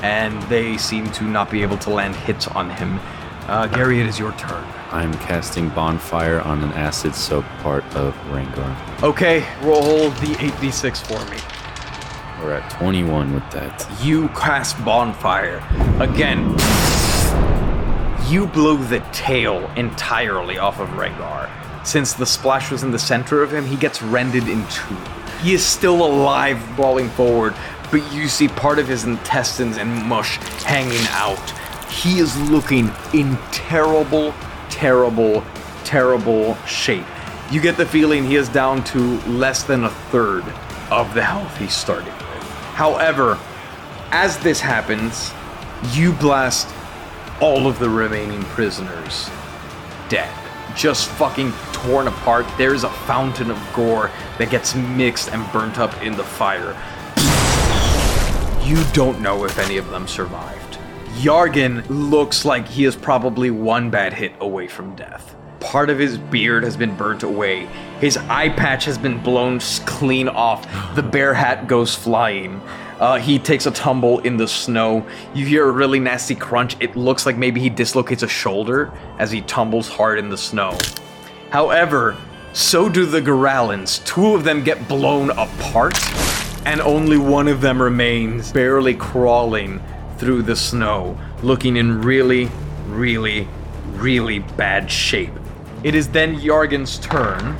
and 0.03 0.41
they 0.45 0.77
seem 0.77 1.11
to 1.13 1.25
not 1.25 1.51
be 1.51 1.63
able 1.63 1.79
to 1.79 1.91
land 1.91 2.15
hits 2.17 2.47
on 2.49 2.71
him. 2.71 3.01
Uh, 3.47 3.67
Gary, 3.67 4.01
it 4.01 4.07
is 4.07 4.19
your 4.19 4.33
turn. 4.33 4.65
I'm 4.93 5.13
casting 5.15 5.69
Bonfire 5.71 6.41
on 6.41 6.63
an 6.63 6.73
acid 6.73 7.15
soaked 7.15 7.49
part 7.59 7.85
of 7.97 8.15
Rengar. 8.29 9.03
Okay, 9.03 9.47
roll 9.63 10.11
the 10.11 10.35
8d6 10.37 11.07
for 11.07 11.31
me. 11.31 11.39
We're 12.43 12.55
at 12.55 12.71
21 12.71 13.35
with 13.35 13.51
that. 13.51 13.87
You 14.03 14.29
cast 14.29 14.83
Bonfire. 14.85 15.59
Again, 16.01 16.55
you 18.31 18.47
blow 18.47 18.77
the 18.77 19.01
tail 19.13 19.69
entirely 19.75 20.57
off 20.57 20.79
of 20.79 20.89
Rengar. 20.91 21.51
Since 21.85 22.13
the 22.13 22.27
splash 22.27 22.71
was 22.71 22.85
in 22.85 22.93
the 22.93 22.99
center 22.99 23.43
of 23.43 23.53
him, 23.53 23.67
he 23.67 23.77
gets 23.77 24.01
rended 24.01 24.47
in 24.47 24.65
two. 24.69 24.95
He 25.43 25.53
is 25.53 25.67
still 25.67 26.07
alive, 26.07 26.63
brawling 26.77 27.09
forward, 27.09 27.55
but 27.91 28.13
you 28.13 28.29
see 28.29 28.47
part 28.47 28.79
of 28.79 28.87
his 28.87 29.05
intestines 29.05 29.79
and 29.79 29.91
mush 30.07 30.37
hanging 30.63 31.05
out. 31.09 31.41
He 31.91 32.21
is 32.21 32.39
looking 32.49 32.93
in 33.13 33.37
terrible, 33.51 34.33
terrible, 34.69 35.43
terrible 35.83 36.55
shape. 36.67 37.07
You 37.51 37.61
get 37.61 37.77
the 37.77 37.87
feeling 37.87 38.25
he 38.25 38.37
is 38.37 38.49
down 38.49 38.85
to 38.85 39.19
less 39.23 39.65
than 39.65 39.83
a 39.83 39.91
third 39.91 40.45
of 40.93 41.13
the 41.15 41.25
health 41.25 41.57
he 41.57 41.67
started 41.67 42.07
with. 42.07 42.45
However, 42.75 43.41
as 44.13 44.39
this 44.39 44.61
happens, 44.61 45.33
you 45.93 46.13
blast 46.13 46.69
all 47.41 47.67
of 47.67 47.79
the 47.79 47.89
remaining 47.89 48.43
prisoners 48.45 49.31
dead. 50.09 50.35
Just 50.77 51.09
fucking 51.09 51.53
torn 51.73 52.07
apart. 52.07 52.47
There's 52.59 52.85
a 52.85 52.91
fountain 52.91 53.51
of 53.51 53.59
gore 53.75 54.11
that 54.39 54.51
gets 54.51 54.75
mixed 54.75 55.31
and 55.31 55.51
burnt 55.53 55.79
up 55.79 56.03
in 56.03 56.17
the 56.17 56.25
fire. 56.25 56.77
You 58.63 58.85
don't 58.93 59.21
know 59.21 59.45
if 59.45 59.59
any 59.59 59.79
of 59.79 59.89
them 59.91 60.07
survived. 60.07 60.79
Yargan 61.17 61.85
looks 61.89 62.45
like 62.45 62.69
he 62.69 62.85
is 62.85 62.95
probably 62.95 63.51
one 63.51 63.91
bad 63.91 64.13
hit 64.13 64.33
away 64.41 64.69
from 64.69 64.95
death. 64.95 65.35
Part 65.61 65.91
of 65.91 65.99
his 65.99 66.19
beard 66.19 66.63
has 66.63 66.77
been 66.77 66.97
burnt 66.97 67.23
away. 67.23 67.67
His 68.01 68.17
eye 68.17 68.49
patch 68.51 68.85
has 68.85 68.97
been 68.97 69.23
blown 69.23 69.61
clean 69.87 70.29
off. 70.29 70.67
The 70.95 71.03
bear 71.03 71.35
hat 71.35 71.67
goes 71.67 71.95
flying. 71.95 72.61
Uh, 73.01 73.19
he 73.19 73.39
takes 73.39 73.65
a 73.65 73.71
tumble 73.71 74.19
in 74.21 74.37
the 74.37 74.47
snow. 74.47 75.07
You 75.35 75.47
hear 75.47 75.67
a 75.67 75.73
really 75.73 75.99
nasty 75.99 76.35
crunch. 76.35 76.77
It 76.81 76.97
looks 76.97 77.25
like 77.25 77.37
maybe 77.39 77.59
he 77.59 77.71
dislocates 77.71 78.23
a 78.23 78.29
shoulder 78.29 78.93
as 79.19 79.31
he 79.31 79.41
tumbles 79.41 79.89
hard 79.89 80.19
in 80.19 80.29
the 80.29 80.37
snow. 80.37 80.77
However, 81.51 82.17
So 82.53 82.89
do 82.89 83.07
the 83.07 83.23
Goralins. 83.23 84.05
Two 84.05 84.35
of 84.35 84.43
them 84.43 84.65
get 84.65 84.89
blown 84.89 85.31
apart, 85.31 85.97
and 86.67 86.81
only 86.81 87.17
one 87.17 87.47
of 87.47 87.61
them 87.61 87.81
remains, 87.81 88.53
barely 88.53 88.95
crawling 88.95 89.81
through 90.19 90.43
the 90.43 90.57
snow, 90.57 91.17
looking 91.45 91.77
in 91.77 92.03
really, 92.03 92.51
really, 92.89 93.47
really 93.93 94.41
bad 94.41 94.91
shape. 94.91 95.31
It 95.85 95.95
is 95.95 96.09
then 96.09 96.41
Yargan's 96.41 96.99
turn. 96.99 97.57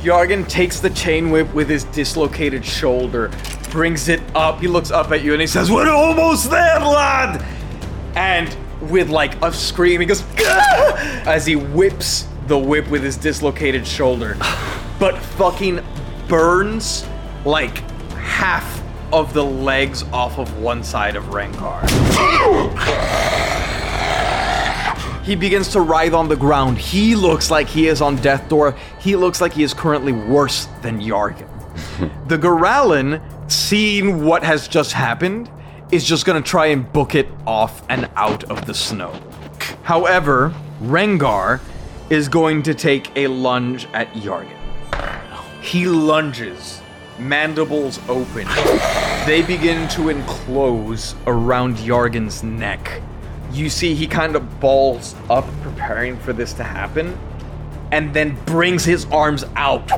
Yargan 0.00 0.48
takes 0.48 0.80
the 0.80 0.90
chain 0.90 1.30
whip 1.30 1.52
with 1.52 1.68
his 1.68 1.84
dislocated 1.84 2.64
shoulder, 2.64 3.30
brings 3.70 4.08
it 4.08 4.20
up. 4.34 4.60
He 4.60 4.68
looks 4.68 4.90
up 4.90 5.10
at 5.12 5.22
you 5.22 5.32
and 5.32 5.40
he 5.40 5.46
says, 5.46 5.70
We're 5.70 5.90
almost 5.90 6.50
there, 6.50 6.80
lad! 6.80 7.44
And 8.16 8.56
with 8.90 9.08
like 9.08 9.40
a 9.42 9.52
scream, 9.52 10.00
he 10.00 10.06
goes, 10.06 10.22
"Gah!" 10.36 11.22
as 11.26 11.46
he 11.46 11.56
whips 11.56 12.26
the 12.46 12.58
whip 12.58 12.88
with 12.88 13.02
his 13.02 13.16
dislocated 13.16 13.86
shoulder, 13.86 14.36
but 14.98 15.18
fucking 15.18 15.84
burns 16.28 17.06
like 17.44 17.78
half 18.12 18.82
of 19.12 19.32
the 19.32 19.44
legs 19.44 20.02
off 20.12 20.38
of 20.38 20.58
one 20.58 20.82
side 20.82 21.16
of 21.16 21.24
Rengar. 21.24 21.82
He 25.24 25.34
begins 25.34 25.68
to 25.68 25.80
writhe 25.80 26.14
on 26.14 26.28
the 26.28 26.36
ground. 26.36 26.78
He 26.78 27.16
looks 27.16 27.50
like 27.50 27.66
he 27.66 27.88
is 27.88 28.00
on 28.00 28.14
death 28.16 28.48
door. 28.48 28.76
He 29.00 29.16
looks 29.16 29.40
like 29.40 29.52
he 29.52 29.64
is 29.64 29.74
currently 29.74 30.12
worse 30.12 30.66
than 30.82 31.00
Yargan. 31.00 31.48
the 32.28 32.38
Goralin, 32.38 33.20
seeing 33.48 34.24
what 34.24 34.42
has 34.42 34.68
just 34.68 34.92
happened, 34.92 35.50
is 35.90 36.04
just 36.04 36.26
gonna 36.26 36.42
try 36.42 36.66
and 36.66 36.92
book 36.92 37.14
it 37.14 37.28
off 37.46 37.82
and 37.88 38.08
out 38.16 38.44
of 38.44 38.66
the 38.66 38.74
snow. 38.74 39.12
However, 39.82 40.52
Rengar 40.82 41.60
is 42.10 42.28
going 42.28 42.62
to 42.64 42.74
take 42.74 43.10
a 43.16 43.26
lunge 43.28 43.86
at 43.92 44.12
Yargan. 44.12 44.56
He 45.60 45.86
lunges, 45.86 46.80
mandibles 47.18 47.98
open. 48.08 48.46
They 49.26 49.42
begin 49.46 49.88
to 49.90 50.08
enclose 50.10 51.14
around 51.26 51.76
Yargan's 51.78 52.42
neck. 52.42 53.00
You 53.52 53.70
see, 53.70 53.94
he 53.94 54.06
kind 54.06 54.36
of 54.36 54.60
balls 54.60 55.14
up, 55.30 55.46
preparing 55.62 56.18
for 56.18 56.32
this 56.32 56.52
to 56.54 56.64
happen, 56.64 57.18
and 57.90 58.12
then 58.12 58.36
brings 58.44 58.84
his 58.84 59.06
arms 59.06 59.44
out. 59.56 59.90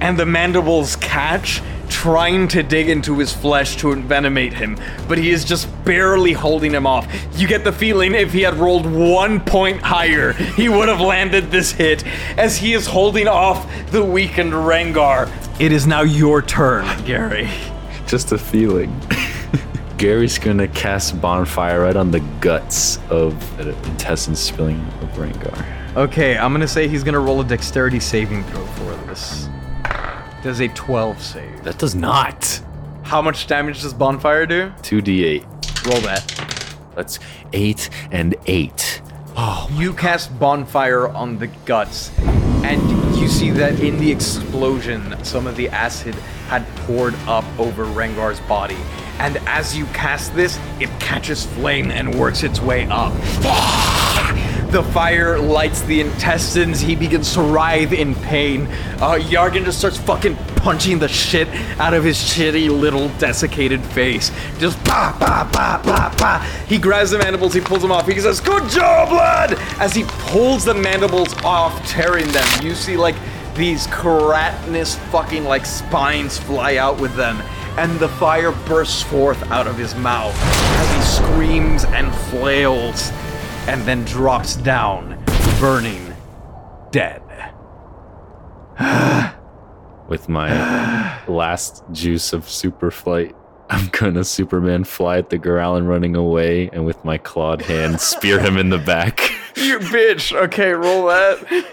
And 0.00 0.18
the 0.18 0.26
mandibles 0.26 0.96
catch, 0.96 1.62
trying 1.90 2.48
to 2.48 2.62
dig 2.62 2.88
into 2.88 3.18
his 3.18 3.32
flesh 3.32 3.76
to 3.76 3.88
envenomate 3.88 4.52
him, 4.52 4.78
but 5.08 5.18
he 5.18 5.30
is 5.30 5.44
just 5.44 5.68
barely 5.84 6.32
holding 6.32 6.72
him 6.72 6.86
off. 6.86 7.06
You 7.36 7.46
get 7.46 7.64
the 7.64 7.72
feeling 7.72 8.14
if 8.14 8.32
he 8.32 8.40
had 8.42 8.54
rolled 8.54 8.90
one 8.90 9.40
point 9.40 9.82
higher, 9.82 10.32
he 10.32 10.68
would 10.68 10.88
have 10.88 11.00
landed 11.00 11.50
this 11.50 11.72
hit, 11.72 12.06
as 12.38 12.56
he 12.56 12.72
is 12.72 12.86
holding 12.86 13.28
off 13.28 13.68
the 13.90 14.02
weakened 14.04 14.52
Rengar. 14.52 15.30
It 15.60 15.72
is 15.72 15.86
now 15.86 16.02
your 16.02 16.40
turn, 16.40 17.04
Gary. 17.04 17.50
Just 18.06 18.32
a 18.32 18.38
feeling. 18.38 18.98
Gary's 19.98 20.38
gonna 20.38 20.68
cast 20.68 21.20
bonfire 21.20 21.82
right 21.82 21.96
on 21.96 22.10
the 22.10 22.20
guts 22.40 22.98
of 23.10 23.34
the 23.58 23.76
intestines 23.90 24.38
spilling 24.38 24.80
of 25.02 25.10
Rengar. 25.10 25.66
Okay, 25.94 26.38
I'm 26.38 26.52
gonna 26.54 26.66
say 26.66 26.88
he's 26.88 27.04
gonna 27.04 27.20
roll 27.20 27.42
a 27.42 27.44
dexterity 27.44 28.00
saving 28.00 28.44
throw 28.44 28.64
for 28.64 28.96
this. 29.06 29.49
Does 30.42 30.60
a 30.60 30.68
12 30.68 31.22
save. 31.22 31.64
That 31.64 31.78
does 31.78 31.94
not. 31.94 32.60
How 33.02 33.20
much 33.20 33.46
damage 33.46 33.82
does 33.82 33.92
bonfire 33.92 34.46
do? 34.46 34.70
2d8. 34.82 35.86
Roll 35.86 36.00
that. 36.00 36.76
That's 36.94 37.18
8 37.52 37.90
and 38.10 38.34
8. 38.46 39.02
Oh, 39.36 39.68
You 39.78 39.92
cast 39.92 40.36
bonfire 40.38 41.08
on 41.08 41.38
the 41.38 41.46
guts, 41.66 42.10
and 42.64 42.80
you 43.18 43.28
see 43.28 43.50
that 43.50 43.80
in 43.80 43.98
the 43.98 44.10
explosion, 44.10 45.14
some 45.24 45.46
of 45.46 45.56
the 45.56 45.68
acid 45.68 46.14
had 46.48 46.66
poured 46.86 47.14
up 47.26 47.44
over 47.58 47.84
Rengar's 47.84 48.40
body. 48.40 48.76
And 49.18 49.36
as 49.46 49.76
you 49.76 49.84
cast 49.86 50.34
this, 50.34 50.58
it 50.80 50.88
catches 51.00 51.44
flame 51.46 51.90
and 51.90 52.14
works 52.18 52.42
its 52.42 52.60
way 52.60 52.86
up. 52.90 53.12
The 54.70 54.84
fire 54.84 55.36
lights 55.36 55.82
the 55.82 56.00
intestines. 56.00 56.78
He 56.78 56.94
begins 56.94 57.34
to 57.34 57.40
writhe 57.40 57.92
in 57.92 58.14
pain. 58.14 58.68
Uh, 59.00 59.18
Yargan 59.20 59.64
just 59.64 59.80
starts 59.80 59.98
fucking 59.98 60.36
punching 60.54 61.00
the 61.00 61.08
shit 61.08 61.48
out 61.80 61.92
of 61.92 62.04
his 62.04 62.16
shitty 62.16 62.70
little 62.70 63.08
desiccated 63.18 63.82
face. 63.82 64.30
Just 64.58 64.82
bah, 64.84 65.16
bah, 65.18 65.50
bah, 65.52 65.82
bah, 65.84 66.14
bah. 66.16 66.38
He 66.68 66.78
grabs 66.78 67.10
the 67.10 67.18
mandibles, 67.18 67.52
he 67.52 67.60
pulls 67.60 67.82
them 67.82 67.90
off. 67.90 68.06
He 68.06 68.20
says, 68.20 68.38
Good 68.38 68.70
job, 68.70 69.10
lad! 69.10 69.54
As 69.80 69.92
he 69.92 70.04
pulls 70.06 70.64
the 70.64 70.74
mandibles 70.74 71.34
off, 71.42 71.84
tearing 71.88 72.28
them, 72.28 72.46
you 72.62 72.76
see 72.76 72.96
like 72.96 73.16
these 73.56 73.88
keratinous 73.88 74.96
fucking 75.10 75.42
like 75.42 75.66
spines 75.66 76.38
fly 76.38 76.76
out 76.76 77.00
with 77.00 77.16
them. 77.16 77.42
And 77.76 77.98
the 77.98 78.08
fire 78.08 78.52
bursts 78.52 79.02
forth 79.02 79.42
out 79.50 79.66
of 79.66 79.76
his 79.76 79.96
mouth 79.96 80.36
as 80.38 80.94
he 80.94 81.24
screams 81.24 81.84
and 81.86 82.14
flails 82.30 83.10
and 83.66 83.82
then 83.82 84.04
drops 84.04 84.56
down, 84.56 85.22
burning, 85.58 86.14
dead. 86.90 87.22
With 90.08 90.28
my 90.28 91.24
last 91.26 91.84
juice 91.92 92.32
of 92.32 92.48
super 92.48 92.90
flight, 92.90 93.34
I'm 93.70 93.88
gonna 93.92 94.24
Superman 94.24 94.82
fly 94.84 95.18
at 95.18 95.30
the 95.30 95.38
Goralin 95.38 95.86
running 95.86 96.16
away 96.16 96.68
and 96.72 96.84
with 96.84 97.04
my 97.04 97.18
clawed 97.18 97.62
hand 97.62 98.00
spear 98.00 98.40
him 98.40 98.56
in 98.56 98.70
the 98.70 98.78
back. 98.78 99.30
You 99.56 99.78
bitch! 99.78 100.34
Okay, 100.34 100.72
roll 100.72 101.06
that. 101.06 101.66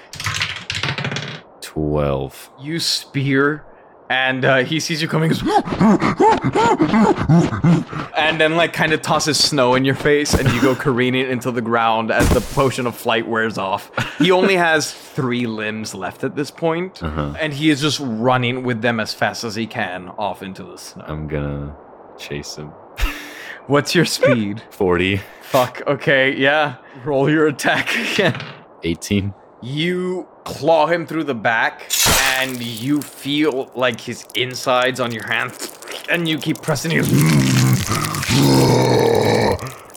12. 1.61 2.51
You 2.59 2.79
spear, 2.79 3.65
and 4.09 4.45
uh, 4.45 4.57
he 4.63 4.79
sees 4.79 5.01
you 5.01 5.07
coming, 5.07 5.29
goes, 5.29 5.41
and 8.17 8.39
then 8.39 8.55
like 8.55 8.73
kind 8.73 8.93
of 8.93 9.01
tosses 9.01 9.37
snow 9.37 9.75
in 9.75 9.85
your 9.85 9.95
face, 9.95 10.33
and 10.33 10.49
you 10.51 10.61
go 10.61 10.75
careening 10.79 11.29
into 11.29 11.51
the 11.51 11.61
ground 11.61 12.11
as 12.11 12.29
the 12.29 12.41
potion 12.41 12.87
of 12.87 12.95
flight 12.95 13.27
wears 13.27 13.57
off. 13.57 13.91
He 14.17 14.31
only 14.31 14.55
has 14.55 14.91
three 14.93 15.45
limbs 15.47 15.93
left 15.93 16.23
at 16.23 16.35
this 16.35 16.51
point, 16.51 17.01
and 17.01 17.53
he 17.53 17.69
is 17.69 17.81
just 17.81 17.99
running 18.01 18.63
with 18.63 18.81
them 18.81 18.99
as 18.99 19.13
fast 19.13 19.43
as 19.43 19.55
he 19.55 19.67
can 19.67 20.09
off 20.17 20.41
into 20.41 20.63
the 20.63 20.77
snow. 20.77 21.03
I'm 21.07 21.27
gonna 21.27 21.75
chase 22.17 22.55
him. 22.55 22.67
What's 23.67 23.93
your 23.93 24.05
speed? 24.05 24.61
40. 24.69 25.19
Fuck. 25.41 25.81
Okay, 25.87 26.35
yeah. 26.35 26.77
Roll 27.03 27.29
your 27.29 27.47
attack 27.47 27.89
again. 28.13 28.39
18. 28.83 29.33
You 29.61 30.27
claw 30.43 30.85
him 30.85 31.07
through 31.07 31.23
the 31.23 31.35
back, 31.35 31.91
and 32.37 32.61
you 32.61 33.01
feel 33.01 33.71
like 33.73 33.99
his 33.99 34.23
insides 34.35 34.99
on 34.99 35.11
your 35.11 35.25
hands, 35.25 35.77
and 36.09 36.27
you 36.27 36.37
keep 36.37 36.61
pressing 36.61 36.91
his. 36.91 37.07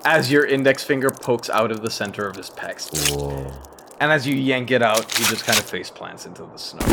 As 0.05 0.33
your 0.33 0.47
index 0.47 0.83
finger 0.83 1.11
pokes 1.11 1.51
out 1.51 1.71
of 1.71 1.83
the 1.83 1.91
center 1.91 2.27
of 2.27 2.37
his 2.37 2.49
pecs. 2.49 3.15
Whoa. 3.15 3.53
And 4.01 4.11
as 4.11 4.27
you 4.27 4.35
yank 4.35 4.71
it 4.71 4.83
out, 4.83 5.13
he 5.13 5.25
just 5.25 5.45
kind 5.45 5.59
of 5.59 5.67
face 5.67 5.91
plants 5.91 6.25
into 6.25 6.43
the 6.45 6.57
snow. 6.57 6.87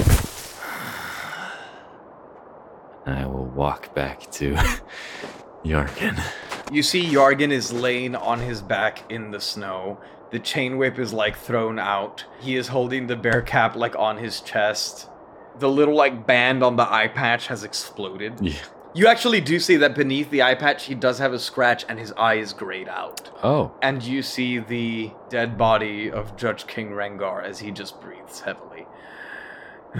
I 3.06 3.26
will 3.26 3.46
walk 3.46 3.96
back 3.96 4.30
to 4.32 4.56
Yargan. 5.64 6.22
You 6.70 6.84
see 6.84 7.06
Yargan 7.06 7.52
is 7.52 7.72
laying 7.72 8.14
on 8.14 8.42
his 8.42 8.62
back 8.62 9.10
in 9.10 9.32
the 9.32 9.40
snow. 9.40 10.00
The 10.32 10.40
chain 10.40 10.78
whip 10.78 11.00
is 11.00 11.14
like 11.14 11.38
thrown 11.38 11.80
out. 11.80 12.26
He 12.40 12.56
is 12.56 12.68
holding 12.68 13.08
the 13.08 13.16
bear 13.16 13.42
cap 13.42 13.76
like 13.76 13.96
on 13.96 14.18
his 14.18 14.42
chest. 14.42 15.10
The 15.60 15.70
little 15.70 15.96
like 15.96 16.28
band 16.28 16.64
on 16.64 16.76
the 16.76 16.92
eye 16.92 17.08
patch 17.08 17.48
has 17.48 17.64
exploded. 17.64 18.34
Yeah. 18.42 18.60
You 18.94 19.08
actually 19.08 19.42
do 19.42 19.60
see 19.60 19.78
that 19.78 19.96
beneath 19.96 20.30
the 20.30 20.42
eye 20.42 20.56
patch 20.56 20.86
he 20.86 20.96
does 20.96 21.20
have 21.20 21.32
a 21.32 21.40
scratch 21.40 21.86
and 21.88 22.00
his 22.00 22.12
eye 22.14 22.36
is 22.36 22.52
grayed 22.52 22.90
out. 22.90 23.30
Oh. 23.44 23.72
And 23.82 24.02
you 24.02 24.22
see 24.22 24.60
the 24.60 25.12
dead 25.30 25.58
body 25.58 26.10
of 26.12 26.36
Judge 26.36 26.68
King 26.68 26.90
Rengar 26.92 27.44
as 27.44 27.60
he 27.60 27.72
just 27.72 28.02
breathes 28.02 28.42
heavily. 28.42 28.88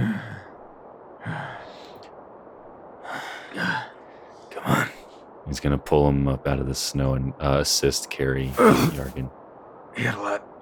Come 4.50 4.64
on. 4.66 4.90
He's 5.48 5.60
gonna 5.60 5.78
pull 5.78 6.10
him 6.10 6.28
up 6.28 6.48
out 6.48 6.60
of 6.60 6.68
the 6.68 6.76
snow 6.76 7.14
and 7.14 7.34
uh, 7.40 7.60
assist 7.60 8.10
carry 8.10 8.50
Yargan. 8.50 9.30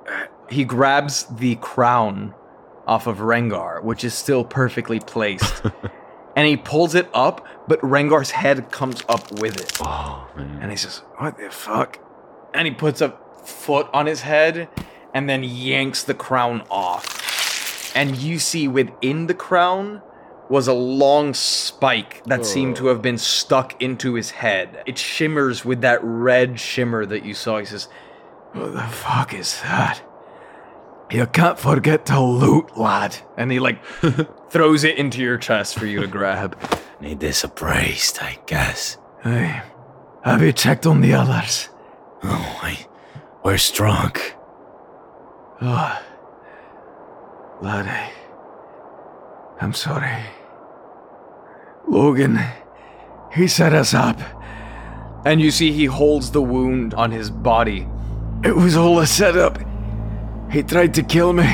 Uh, 0.08 0.26
he 0.50 0.64
grabs 0.64 1.24
the 1.26 1.56
crown 1.56 2.34
off 2.88 3.08
of 3.08 3.18
Rengar, 3.18 3.84
which 3.84 4.04
is 4.04 4.14
still 4.14 4.44
perfectly 4.44 5.00
placed. 5.00 5.64
and 6.36 6.48
he 6.48 6.58
pulls 6.58 6.96
it 6.96 7.10
up, 7.14 7.46
but 7.68 7.80
Rengar's 7.82 8.32
head 8.32 8.72
comes 8.72 9.04
up 9.10 9.32
with 9.40 9.60
it. 9.60 9.72
Oh 9.82 10.28
man. 10.36 10.60
And 10.62 10.72
he 10.72 10.78
says, 10.78 11.00
What 11.18 11.38
the 11.38 11.50
fuck? 11.50 12.00
And 12.54 12.68
he 12.68 12.74
puts 12.74 13.02
a 13.02 13.18
foot 13.44 13.88
on 13.94 14.06
his 14.06 14.22
head 14.22 14.70
and 15.14 15.30
then 15.30 15.44
yanks 15.44 16.04
the 16.04 16.14
crown 16.14 16.64
off. 16.70 17.96
And 17.96 18.18
you 18.18 18.40
see 18.40 18.68
within 18.68 19.28
the 19.28 19.34
crown 19.34 20.02
was 20.50 20.68
a 20.68 20.74
long 20.74 21.34
spike 21.34 22.24
that 22.26 22.46
seemed 22.46 22.76
to 22.76 22.88
have 22.88 23.02
been 23.02 23.18
stuck 23.18 23.82
into 23.82 24.14
his 24.14 24.32
head. 24.32 24.84
It 24.86 24.98
shimmers 24.98 25.66
with 25.66 25.82
that 25.82 26.00
red 26.04 26.60
shimmer 26.60 27.06
that 27.06 27.26
you 27.26 27.34
saw. 27.34 27.58
He 27.58 27.66
says, 27.66 27.88
What 28.56 28.74
the 28.74 28.84
fuck 28.84 29.34
is 29.34 29.62
that? 29.64 30.02
You 31.12 31.26
can't 31.28 31.60
forget 31.60 32.06
to 32.06 32.22
loot, 32.22 32.78
lad. 32.78 33.18
And 33.36 33.52
he 33.52 33.60
like 33.60 33.84
throws 34.50 34.86
it 34.86 34.98
into 34.98 35.22
your 35.22 35.38
chest 35.38 35.78
for 35.78 35.86
you 35.86 36.00
to 36.00 36.08
grab. 36.08 36.58
Need 37.02 37.20
this 37.20 37.44
appraised, 37.44 38.20
I 38.22 38.40
guess. 38.46 38.98
Hey, 39.22 39.62
have 40.24 40.42
you 40.42 40.54
checked 40.54 40.86
on 40.86 41.02
the 41.02 41.14
others? 41.14 41.68
Oh, 42.24 42.60
I, 42.64 42.88
we're 43.44 43.58
drunk. 43.74 44.36
Oh, 45.62 45.68
ah. 45.68 46.04
lad, 47.62 47.88
I, 47.88 48.12
I'm 49.60 49.74
sorry. 49.74 50.24
Logan, 51.90 52.40
he 53.34 53.50
set 53.50 53.74
us 53.74 53.94
up. 53.94 54.20
And 55.26 55.42
you 55.42 55.52
see 55.52 55.74
he 55.74 55.86
holds 55.86 56.32
the 56.32 56.42
wound 56.42 56.94
on 56.94 57.12
his 57.12 57.30
body. 57.30 57.88
It 58.44 58.56
was 58.56 58.76
all 58.76 59.00
a 59.00 59.08
setup. 59.08 59.60
He 60.52 60.64
tried 60.64 60.94
to 60.96 61.04
kill 61.04 61.34
me. 61.34 61.50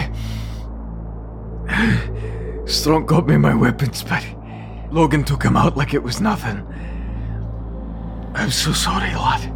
Strong 2.65 3.05
got 3.05 3.27
me 3.27 3.37
my 3.37 3.53
weapons, 3.53 4.03
but 4.03 4.25
Logan 4.91 5.23
took 5.23 5.43
him 5.43 5.55
out 5.55 5.77
like 5.77 5.93
it 5.93 6.03
was 6.03 6.19
nothing. 6.21 6.65
I'm 8.33 8.51
so 8.51 8.71
sorry, 8.73 9.13
lad. 9.13 9.51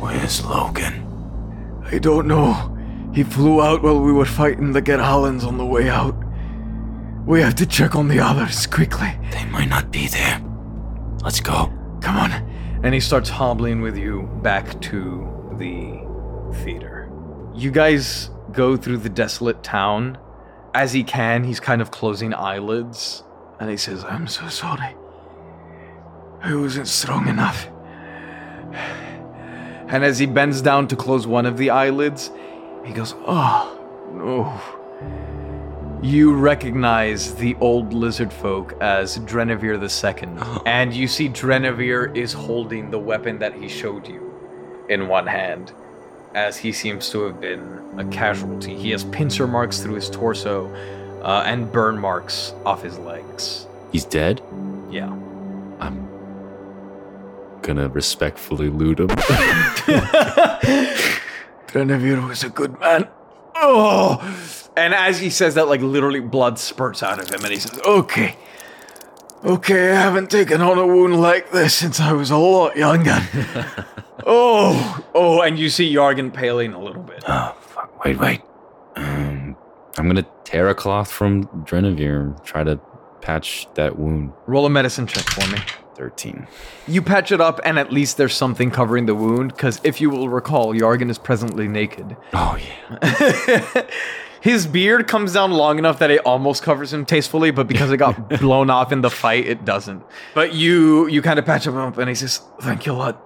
Where's 0.00 0.44
Logan? 0.44 1.82
I 1.90 1.98
don't 1.98 2.26
know. 2.26 2.76
He 3.14 3.22
flew 3.22 3.62
out 3.62 3.82
while 3.82 4.00
we 4.00 4.12
were 4.12 4.24
fighting 4.24 4.72
the 4.72 4.82
Goralins 4.82 5.46
on 5.46 5.58
the 5.58 5.66
way 5.66 5.88
out. 5.88 6.14
We 7.26 7.40
have 7.42 7.54
to 7.56 7.66
check 7.66 7.94
on 7.94 8.08
the 8.08 8.20
others 8.20 8.66
quickly. 8.66 9.12
They 9.30 9.44
might 9.46 9.68
not 9.68 9.90
be 9.90 10.08
there. 10.08 10.42
Let's 11.22 11.40
go. 11.40 11.72
Come 12.00 12.16
on. 12.16 12.32
And 12.82 12.94
he 12.94 13.00
starts 13.00 13.28
hobbling 13.28 13.80
with 13.80 13.96
you 13.96 14.28
back 14.42 14.80
to 14.82 15.54
the 15.58 16.01
theater. 16.52 17.10
You 17.54 17.70
guys 17.70 18.30
go 18.52 18.76
through 18.76 18.98
the 18.98 19.08
desolate 19.08 19.62
town. 19.62 20.18
As 20.74 20.92
he 20.92 21.04
can, 21.04 21.44
he's 21.44 21.60
kind 21.60 21.82
of 21.82 21.90
closing 21.90 22.34
eyelids. 22.34 23.24
And 23.60 23.70
he 23.70 23.76
says, 23.76 24.04
I'm 24.04 24.26
so 24.26 24.48
sorry. 24.48 24.96
I 26.42 26.54
wasn't 26.54 26.88
strong 26.88 27.28
enough. 27.28 27.68
And 29.88 30.04
as 30.04 30.18
he 30.18 30.26
bends 30.26 30.62
down 30.62 30.88
to 30.88 30.96
close 30.96 31.26
one 31.26 31.44
of 31.44 31.58
the 31.58 31.70
eyelids, 31.70 32.30
he 32.84 32.92
goes, 32.92 33.14
Oh, 33.26 33.78
no. 34.12 34.60
You 36.02 36.34
recognize 36.34 37.34
the 37.34 37.54
old 37.60 37.92
lizard 37.92 38.32
folk 38.32 38.74
as 38.80 39.18
Drenevere 39.18 39.74
II, 39.74 40.62
and 40.66 40.92
you 40.92 41.06
see 41.06 41.28
Drenevere 41.28 42.16
is 42.16 42.32
holding 42.32 42.90
the 42.90 42.98
weapon 42.98 43.38
that 43.38 43.54
he 43.54 43.68
showed 43.68 44.08
you 44.08 44.32
in 44.88 45.06
one 45.06 45.26
hand, 45.26 45.72
as 46.34 46.56
he 46.56 46.72
seems 46.72 47.10
to 47.10 47.22
have 47.24 47.40
been 47.40 47.80
a 47.98 48.04
casualty. 48.06 48.74
He 48.76 48.90
has 48.90 49.04
pincer 49.04 49.46
marks 49.46 49.80
through 49.80 49.94
his 49.94 50.08
torso 50.10 50.72
uh, 51.22 51.42
and 51.46 51.70
burn 51.70 51.98
marks 51.98 52.54
off 52.64 52.82
his 52.82 52.98
legs. 52.98 53.66
He's 53.92 54.04
dead? 54.04 54.42
Yeah. 54.90 55.12
I'm 55.80 56.08
gonna 57.62 57.88
respectfully 57.88 58.68
loot 58.70 59.00
him. 59.00 59.08
Drenevere 61.66 62.26
was 62.26 62.44
a 62.44 62.48
good 62.48 62.78
man. 62.80 63.08
Oh! 63.54 64.20
And 64.76 64.94
as 64.94 65.20
he 65.20 65.30
says 65.30 65.54
that, 65.56 65.68
like 65.68 65.80
literally 65.80 66.20
blood 66.20 66.58
spurts 66.58 67.02
out 67.02 67.20
of 67.20 67.28
him, 67.28 67.44
and 67.44 67.52
he 67.52 67.58
says, 67.58 67.78
Okay. 67.86 68.36
Okay, 69.44 69.90
I 69.90 69.94
haven't 70.00 70.30
taken 70.30 70.60
on 70.60 70.78
a 70.78 70.86
wound 70.86 71.20
like 71.20 71.50
this 71.50 71.74
since 71.74 71.98
I 71.98 72.12
was 72.12 72.30
a 72.30 72.36
lot 72.36 72.76
younger. 72.76 73.18
oh, 74.26 75.04
oh, 75.14 75.40
and 75.42 75.58
you 75.58 75.68
see 75.68 75.92
Yargan 75.92 76.32
paling 76.32 76.72
a 76.72 76.82
little 76.82 77.02
bit. 77.02 77.24
Oh, 77.26 77.56
fuck. 77.60 78.04
Wait, 78.04 78.18
wait. 78.18 78.42
um, 78.96 79.56
I'm 79.98 80.06
gonna 80.06 80.26
tear 80.44 80.68
a 80.68 80.74
cloth 80.74 81.10
from 81.10 81.44
Drenevere 81.64 82.20
and 82.20 82.44
try 82.44 82.64
to 82.64 82.80
patch 83.20 83.68
that 83.74 83.98
wound. 83.98 84.32
Roll 84.46 84.66
a 84.66 84.70
medicine 84.70 85.06
check 85.06 85.24
for 85.24 85.46
me. 85.52 85.58
13. 85.94 86.46
You 86.88 87.02
patch 87.02 87.30
it 87.30 87.40
up, 87.40 87.60
and 87.64 87.78
at 87.78 87.92
least 87.92 88.16
there's 88.16 88.34
something 88.34 88.70
covering 88.70 89.06
the 89.06 89.14
wound, 89.14 89.52
because 89.52 89.80
if 89.84 90.00
you 90.00 90.10
will 90.10 90.28
recall, 90.28 90.74
Yargan 90.74 91.10
is 91.10 91.18
presently 91.18 91.68
naked. 91.68 92.16
Oh, 92.32 92.58
yeah. 92.58 93.86
His 94.40 94.66
beard 94.66 95.06
comes 95.06 95.34
down 95.34 95.52
long 95.52 95.78
enough 95.78 96.00
that 96.00 96.10
it 96.10 96.18
almost 96.26 96.64
covers 96.64 96.92
him 96.92 97.04
tastefully, 97.04 97.52
but 97.52 97.68
because 97.68 97.92
it 97.92 97.98
got 97.98 98.28
blown 98.40 98.70
off 98.70 98.90
in 98.90 99.00
the 99.00 99.10
fight, 99.10 99.46
it 99.46 99.64
doesn't. 99.64 100.02
But 100.34 100.52
you 100.52 101.06
you 101.06 101.22
kind 101.22 101.38
of 101.38 101.44
patch 101.44 101.64
him 101.64 101.76
up, 101.76 101.96
and 101.96 102.08
he 102.08 102.14
says, 102.16 102.40
"Thank 102.60 102.84
you 102.84 102.92
a 102.92 102.94
lot." 102.94 103.22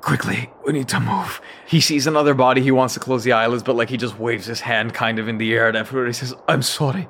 Quickly, 0.00 0.50
we 0.64 0.72
need 0.72 0.86
to 0.88 1.00
move. 1.00 1.40
He 1.66 1.80
sees 1.80 2.06
another 2.06 2.32
body. 2.32 2.62
He 2.62 2.70
wants 2.70 2.94
to 2.94 3.00
close 3.00 3.24
the 3.24 3.32
eyelids, 3.32 3.64
but 3.64 3.74
like 3.74 3.90
he 3.90 3.96
just 3.96 4.20
waves 4.20 4.46
his 4.46 4.60
hand 4.60 4.94
kind 4.94 5.18
of 5.18 5.26
in 5.26 5.38
the 5.38 5.52
air, 5.52 5.66
and 5.66 5.76
everybody. 5.76 6.12
says, 6.12 6.32
"I'm 6.46 6.62
sorry, 6.62 7.08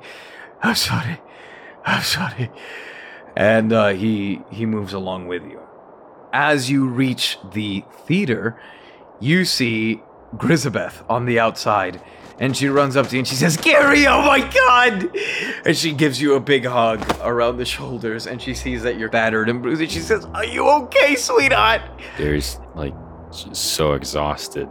I'm 0.63 0.73
sorry, 0.73 1.21
I'm 1.85 2.01
sorry," 2.01 2.49
and 3.35 3.71
uh, 3.71 3.89
he 3.89 4.41
he 4.49 4.65
moves 4.65 4.93
along 4.93 5.27
with 5.27 5.43
you. 5.43 5.59
As 6.33 6.71
you 6.71 6.87
reach 6.87 7.37
the 7.53 7.83
theater, 8.07 8.59
you 9.19 9.45
see 9.45 10.01
Grisabeth 10.35 11.03
on 11.07 11.25
the 11.25 11.39
outside. 11.39 12.01
And 12.39 12.55
she 12.55 12.67
runs 12.67 12.95
up 12.95 13.07
to 13.07 13.15
you 13.15 13.19
and 13.19 13.27
she 13.27 13.35
says, 13.35 13.57
Gary, 13.57 14.05
oh 14.05 14.21
my 14.21 14.39
god! 14.39 15.09
And 15.65 15.75
she 15.75 15.91
gives 15.93 16.21
you 16.21 16.35
a 16.35 16.39
big 16.39 16.65
hug 16.65 17.03
around 17.21 17.57
the 17.57 17.65
shoulders 17.65 18.27
and 18.27 18.41
she 18.41 18.53
sees 18.53 18.83
that 18.83 18.97
you're 18.99 19.09
battered 19.09 19.49
and 19.49 19.61
bruised. 19.61 19.81
And 19.81 19.91
she 19.91 19.99
says, 19.99 20.25
Are 20.25 20.45
you 20.45 20.67
okay, 20.69 21.15
sweetheart? 21.15 21.81
There's 22.17 22.59
like 22.75 22.93
so 23.31 23.93
exhausted. 23.93 24.69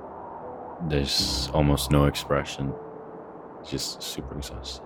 There's 0.89 1.51
almost 1.53 1.91
no 1.91 2.05
expression. 2.05 2.73
Just 3.69 4.03
super 4.03 4.37
exhausted. 4.37 4.83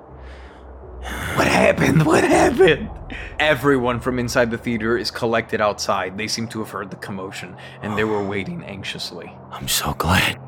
What 1.35 1.47
happened? 1.49 2.07
What 2.07 2.25
happened? 2.25 2.91
Everyone 3.39 4.01
from 4.01 4.19
inside 4.19 4.51
the 4.51 4.59
theater 4.59 4.97
is 4.97 5.11
collected 5.11 5.61
outside. 5.61 6.17
They 6.17 6.29
seem 6.29 6.47
to 6.49 6.59
have 6.61 6.71
heard 6.71 6.91
the 6.91 6.97
commotion 6.97 7.57
and 7.83 7.97
they 7.97 8.05
were 8.05 8.23
waiting 8.25 8.63
anxiously. 8.65 9.33
I'm 9.51 9.69
so 9.69 9.95
glad. 9.95 10.40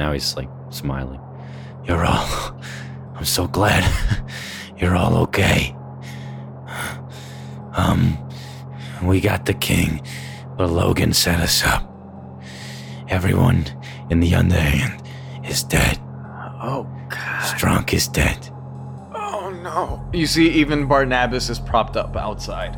Now 0.00 0.12
he's 0.12 0.34
like 0.34 0.48
smiling. 0.70 1.20
You're 1.84 2.06
all. 2.06 2.58
I'm 3.16 3.26
so 3.26 3.46
glad. 3.46 3.84
You're 4.78 4.96
all 4.96 5.16
okay. 5.28 5.76
Um, 7.72 8.18
we 9.04 9.20
got 9.20 9.46
the 9.46 9.54
king, 9.54 10.02
but 10.56 10.70
Logan 10.70 11.12
set 11.12 11.38
us 11.38 11.64
up. 11.64 11.88
Everyone 13.08 13.64
in 14.10 14.18
the 14.18 14.34
underhand 14.34 15.00
is 15.48 15.62
dead. 15.62 16.00
Oh, 16.60 16.88
God. 17.08 17.42
Strunk 17.42 17.94
is 17.94 18.08
dead. 18.08 18.50
Oh 19.14 19.50
no. 19.62 20.04
You 20.12 20.26
see, 20.26 20.50
even 20.50 20.88
Barnabas 20.88 21.48
is 21.48 21.60
propped 21.60 21.96
up 21.96 22.16
outside. 22.16 22.76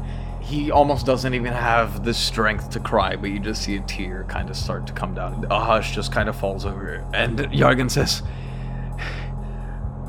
He 0.53 0.71
almost 0.71 1.07
doesn't 1.07 1.33
even 1.33 1.55
have 1.55 2.05
the 2.05 2.13
strength 2.13 2.69
to 2.73 2.79
cry, 2.79 3.17
but 3.17 3.31
you 3.31 3.39
just 3.39 3.63
see 3.63 3.77
a 3.77 3.81
tear 3.81 4.25
kind 4.29 4.51
of 4.51 4.57
start 4.57 4.87
to 4.89 4.93
come 4.93 5.15
down. 5.15 5.47
A 5.51 5.59
hush 5.59 5.95
just 5.95 6.13
kind 6.13 6.29
of 6.29 6.37
falls 6.37 6.67
over. 6.67 7.03
And 7.15 7.39
Yargan 7.39 7.91
says, 7.91 8.23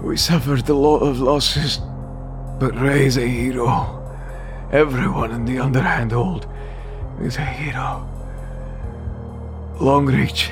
We 0.01 0.17
suffered 0.17 0.67
a 0.67 0.73
lot 0.73 0.97
of 0.97 1.21
losses, 1.21 1.79
but 2.59 2.77
Ray's 2.77 3.15
a 3.15 3.25
hero. 3.25 4.01
Everyone 4.69 5.31
in 5.31 5.45
the 5.45 5.59
Underhand 5.59 6.11
Hold 6.11 6.45
is 7.21 7.37
a 7.37 7.45
hero. 7.45 8.05
Longreach 9.75 10.49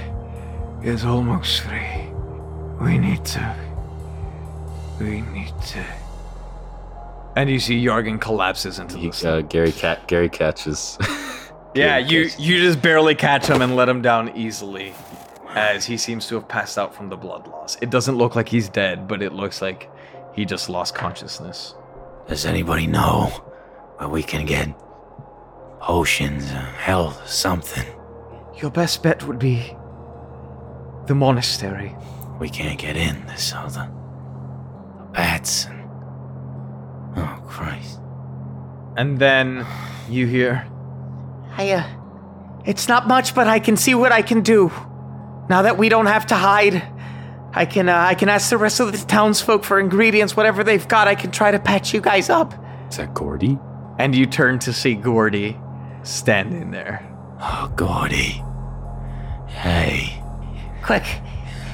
is 0.86 1.04
almost 1.04 1.60
free. 1.64 2.08
We 2.80 2.98
need 2.98 3.26
to. 3.26 3.56
We 5.02 5.20
need 5.20 5.54
to. 5.74 6.01
And 7.36 7.50
you 7.50 7.60
see 7.60 7.84
Yargan 7.84 8.20
collapses 8.20 8.80
into 8.80 8.98
He, 8.98 9.08
the 9.08 9.14
sun. 9.14 9.34
uh, 9.34 9.42
Gary 9.42 9.72
cat 9.72 10.08
Gary 10.08 10.28
catches. 10.30 10.98
yeah, 11.74 12.00
Gary 12.02 12.04
you 12.12 12.24
catches- 12.30 12.40
you 12.48 12.58
just 12.62 12.82
barely 12.82 13.16
catch 13.16 13.48
him 13.48 13.62
and 13.62 13.76
let 13.76 13.88
him 13.88 14.02
down 14.02 14.36
easily, 14.36 14.94
as 15.50 15.86
he 15.86 15.96
seems 15.98 16.28
to 16.28 16.36
have 16.36 16.48
passed 16.48 16.78
out 16.78 16.94
from 16.94 17.10
the 17.10 17.16
blood 17.16 17.48
loss. 17.48 17.78
It 17.82 17.90
doesn't 17.90 18.18
look 18.18 18.36
like 18.36 18.50
he's 18.50 18.68
dead, 18.70 19.08
but 19.08 19.22
it 19.22 19.32
looks 19.34 19.62
like 19.62 19.90
he 20.34 20.44
just 20.46 20.70
lost 20.70 20.94
consciousness. 20.94 21.74
Does 22.28 22.46
anybody 22.46 22.86
know 22.88 23.26
where 23.98 24.10
we 24.10 24.24
can 24.24 24.46
get 24.46 24.68
potions, 25.80 26.52
uh, 26.52 26.60
health, 26.78 27.28
something? 27.30 27.86
Your 28.58 28.72
best 28.72 29.02
bet 29.04 29.26
would 29.26 29.40
be 29.40 29.76
the 31.08 31.16
monastery. 31.16 31.96
We 32.40 32.50
can't 32.50 32.78
get 32.78 32.96
in. 32.98 33.26
There's 33.26 33.54
all 33.54 33.70
the, 33.70 33.90
the 34.98 35.04
bats 35.14 35.66
and. 35.66 35.81
Oh, 37.16 37.44
Christ. 37.48 38.00
And 38.98 39.20
then 39.20 39.66
you 40.10 40.28
hear, 40.28 40.68
I, 41.58 41.72
uh, 41.72 41.90
it's 42.66 42.88
not 42.88 43.08
much, 43.08 43.34
but 43.34 43.48
I 43.48 43.60
can 43.60 43.78
see 43.78 43.96
what 43.96 44.12
I 44.12 44.22
can 44.22 44.42
do. 44.42 44.72
Now 45.50 45.64
that 45.64 45.78
we 45.78 45.90
don't 45.90 46.06
have 46.06 46.28
to 46.28 46.36
hide, 46.36 46.84
I 47.54 47.66
can, 47.66 47.90
uh, 47.90 47.98
I 47.98 48.16
can 48.16 48.30
ask 48.30 48.50
the 48.50 48.58
rest 48.58 48.80
of 48.80 48.92
the 48.92 48.98
townsfolk 49.06 49.64
for 49.64 49.80
ingredients, 49.80 50.38
whatever 50.38 50.64
they've 50.64 50.88
got. 50.88 51.08
I 51.08 51.16
can 51.16 51.32
try 51.32 51.52
to 51.52 51.60
patch 51.60 51.94
you 51.94 52.02
guys 52.02 52.30
up. 52.30 52.54
Is 52.90 52.98
that 52.98 53.14
Gordy? 53.14 53.58
and 54.02 54.16
you 54.16 54.26
turn 54.26 54.58
to 54.58 54.74
see 54.74 54.96
Gordy 54.96 55.56
standing 56.02 56.72
there. 56.72 57.08
Oh, 57.40 57.72
Gordy. 57.76 58.44
Hey. 59.48 60.24
Quick, 60.82 61.04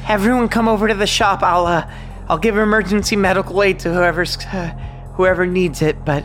everyone 0.10 0.50
come 0.50 0.68
over 0.68 0.90
to 0.90 0.94
the 0.94 1.08
shop. 1.08 1.42
I'll 1.42 1.66
uh, 1.66 1.90
I'll 2.28 2.38
give 2.38 2.58
emergency 2.58 3.16
medical 3.16 3.64
aid 3.64 3.80
to 3.80 3.94
whoever's 3.94 4.36
uh, 4.48 4.74
whoever 5.18 5.46
needs 5.48 5.82
it, 5.82 6.06
but 6.06 6.24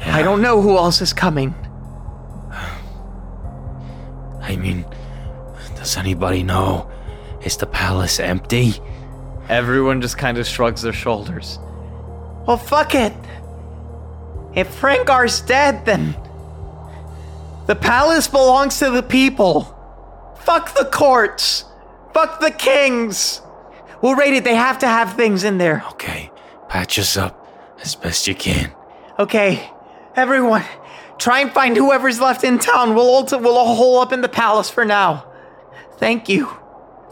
I 0.00 0.22
don't 0.22 0.42
know 0.42 0.60
who 0.60 0.76
else 0.76 1.00
is 1.00 1.12
coming. 1.12 1.54
I 4.40 4.56
mean, 4.56 4.84
does 5.76 5.96
anybody 5.96 6.42
know? 6.42 6.90
Is 7.42 7.56
the 7.58 7.66
palace 7.66 8.18
empty? 8.18 8.72
Everyone 9.48 10.00
just 10.00 10.16
kind 10.16 10.38
of 10.38 10.46
shrugs 10.46 10.82
their 10.82 10.92
shoulders. 10.92 11.58
Well, 12.46 12.56
fuck 12.56 12.94
it. 12.94 13.12
If 14.54 14.68
Frankar's 14.68 15.40
dead, 15.40 15.84
then 15.84 16.16
the 17.66 17.76
palace 17.76 18.28
belongs 18.28 18.78
to 18.78 18.90
the 18.90 19.02
people. 19.02 19.76
Fuck 20.40 20.74
the 20.74 20.86
courts. 20.86 21.64
Fuck 22.14 22.40
the 22.40 22.50
kings. 22.50 23.42
We'll 24.00 24.14
rate 24.14 24.34
it. 24.34 24.44
They 24.44 24.54
have 24.54 24.78
to 24.78 24.86
have 24.86 25.14
things 25.14 25.44
in 25.44 25.58
there. 25.58 25.84
Okay, 25.92 26.30
patch 26.68 26.98
us 26.98 27.16
up 27.16 27.41
as 27.82 27.94
best 27.94 28.26
you 28.26 28.34
can. 28.34 28.72
Okay, 29.18 29.70
everyone, 30.16 30.64
try 31.18 31.40
and 31.40 31.52
find 31.52 31.76
whoever's 31.76 32.20
left 32.20 32.44
in 32.44 32.58
town. 32.58 32.94
We'll 32.94 33.08
all, 33.08 33.26
we'll 33.30 33.56
all 33.56 33.74
hole 33.74 33.98
up 33.98 34.12
in 34.12 34.20
the 34.20 34.28
palace 34.28 34.70
for 34.70 34.84
now. 34.84 35.26
Thank 35.98 36.28
you. 36.28 36.48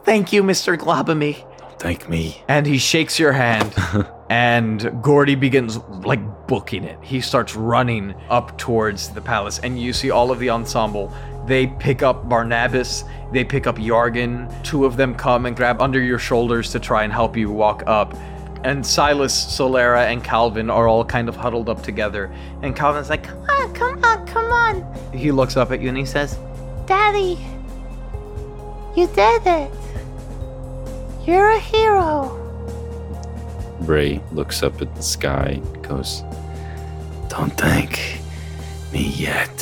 Thank 0.04 0.32
you, 0.32 0.42
Mr. 0.42 0.76
Globamy. 0.76 1.46
Thank 1.78 2.08
me. 2.08 2.42
And 2.48 2.66
he 2.66 2.78
shakes 2.78 3.18
your 3.18 3.32
hand, 3.32 3.74
and 4.30 5.02
Gordy 5.02 5.34
begins 5.34 5.78
like 6.04 6.20
booking 6.46 6.84
it. 6.84 6.98
He 7.02 7.20
starts 7.20 7.56
running 7.56 8.14
up 8.28 8.58
towards 8.58 9.10
the 9.10 9.20
palace, 9.20 9.60
and 9.60 9.80
you 9.80 9.92
see 9.92 10.10
all 10.10 10.30
of 10.30 10.38
the 10.38 10.50
ensemble. 10.50 11.14
They 11.46 11.68
pick 11.68 12.02
up 12.02 12.28
Barnabas, 12.28 13.04
they 13.32 13.44
pick 13.44 13.66
up 13.66 13.76
Yargan. 13.76 14.62
Two 14.62 14.84
of 14.84 14.96
them 14.96 15.14
come 15.14 15.46
and 15.46 15.56
grab 15.56 15.80
under 15.80 16.00
your 16.00 16.18
shoulders 16.18 16.70
to 16.72 16.80
try 16.80 17.04
and 17.04 17.12
help 17.12 17.36
you 17.36 17.50
walk 17.50 17.82
up. 17.86 18.14
And 18.62 18.86
Silas, 18.86 19.32
Solera, 19.34 20.04
and 20.12 20.22
Calvin 20.22 20.68
are 20.70 20.86
all 20.86 21.04
kind 21.04 21.28
of 21.28 21.36
huddled 21.36 21.68
up 21.68 21.82
together. 21.82 22.30
And 22.62 22.76
Calvin's 22.76 23.08
like, 23.08 23.24
Come 23.24 23.40
on, 23.48 23.74
come 23.74 24.04
on, 24.04 24.26
come 24.26 24.52
on. 24.52 24.94
he 25.14 25.32
looks 25.32 25.56
up 25.56 25.70
at 25.70 25.80
you 25.80 25.88
and 25.88 25.96
he 25.96 26.04
says, 26.04 26.38
Daddy, 26.86 27.38
you 28.94 29.06
did 29.08 29.42
it. 29.46 29.70
You're 31.26 31.50
a 31.50 31.58
hero. 31.58 32.36
Bray 33.82 34.20
looks 34.32 34.62
up 34.62 34.82
at 34.82 34.94
the 34.94 35.02
sky 35.02 35.60
and 35.62 35.82
goes, 35.88 36.22
Don't 37.28 37.52
thank 37.56 38.20
me 38.92 39.06
yet. 39.08 39.59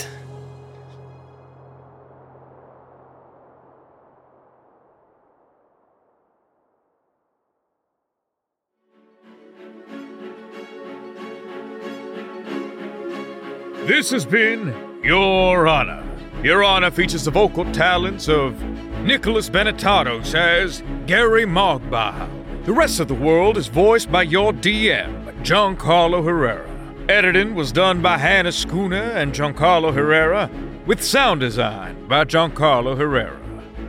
This 13.99 14.11
has 14.11 14.25
been 14.25 15.01
Your 15.03 15.67
Honor. 15.67 16.05
Your 16.45 16.63
Honor 16.63 16.89
features 16.89 17.25
the 17.25 17.33
vocal 17.33 17.65
talents 17.73 18.29
of 18.29 18.55
Nicholas 19.03 19.51
Benetatos 19.51 20.37
as 20.37 20.85
Gary 21.09 21.45
Mogbaugh. 21.45 22.65
The 22.65 22.73
rest 22.73 23.01
of 23.01 23.09
the 23.09 23.15
world 23.15 23.59
is 23.59 23.67
voiced 23.67 24.13
by 24.13 24.23
your 24.23 24.53
DM, 24.53 25.43
Giancarlo 25.43 26.25
Herrera. 26.25 26.71
Editing 27.09 27.57
was 27.57 27.73
done 27.73 28.01
by 28.01 28.19
Hannah 28.19 28.53
Schooner 28.53 29.03
and 29.03 29.35
Giancarlo 29.35 29.93
Herrera, 29.93 30.49
with 30.87 31.03
sound 31.03 31.41
design 31.41 32.07
by 32.07 32.25
Giancarlo 32.25 32.97
Herrera. 32.97 33.41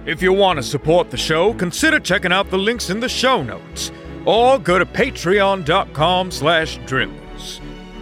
If 0.08 0.24
you 0.24 0.34
want 0.34 0.58
to 0.58 0.64
support 0.64 1.12
the 1.12 1.18
show, 1.18 1.54
consider 1.54 2.00
checking 2.00 2.34
out 2.34 2.50
the 2.50 2.58
links 2.58 2.90
in 2.90 3.00
the 3.00 3.10
show 3.10 3.44
notes, 3.44 3.92
or 4.26 4.58
go 4.58 4.80
to 4.80 4.88
patreon.com 4.88 6.32
slash 6.32 6.80
drimbus. 6.80 7.19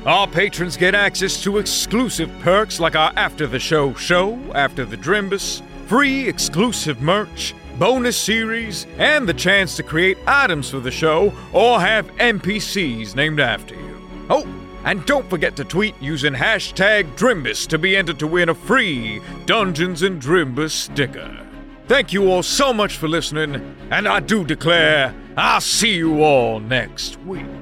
Our 0.08 0.26
patrons 0.26 0.78
get 0.78 0.96
access 0.96 1.44
to 1.44 1.58
exclusive 1.58 2.32
perks 2.40 2.80
like 2.80 2.96
our 2.96 3.12
After 3.18 3.46
the 3.46 3.60
Show 3.60 3.94
show, 3.96 4.40
After 4.56 4.86
the 4.86 4.96
Drimbus, 4.96 5.62
free 5.88 6.30
exclusive 6.30 7.02
merch, 7.02 7.54
bonus 7.78 8.16
series, 8.16 8.88
and 9.00 9.28
the 9.28 9.34
chance 9.34 9.76
to 9.76 9.84
create 9.84 10.18
items 10.26 10.70
for 10.70 10.80
the 10.80 10.92
show 10.92 11.34
or 11.52 11.82
have 11.82 12.08
NPCs 12.20 13.18
named 13.18 13.42
after 13.42 13.76
you. 13.76 14.10
Oh, 14.30 14.48
and 14.86 15.06
don't 15.06 15.30
forget 15.30 15.58
to 15.58 15.66
tweet 15.66 16.02
using 16.02 16.34
hashtag 16.34 17.04
Drimbus 17.18 17.68
to 17.68 17.78
be 17.78 17.98
entered 17.98 18.20
to 18.20 18.28
win 18.28 18.48
a 18.48 18.56
free 18.56 19.20
Dungeons 19.46 20.04
and 20.04 20.22
Drimbus 20.22 20.72
sticker. 20.72 21.46
Thank 21.90 22.14
you 22.14 22.32
all 22.32 22.44
so 22.44 22.74
much 22.74 22.96
for 22.96 23.10
listening, 23.10 23.76
and 23.92 24.08
I 24.08 24.22
do 24.22 24.46
declare 24.46 25.14
I'll 25.36 25.60
see 25.60 25.96
you 25.96 26.24
all 26.24 26.62
next 26.62 27.20
week. 27.24 27.57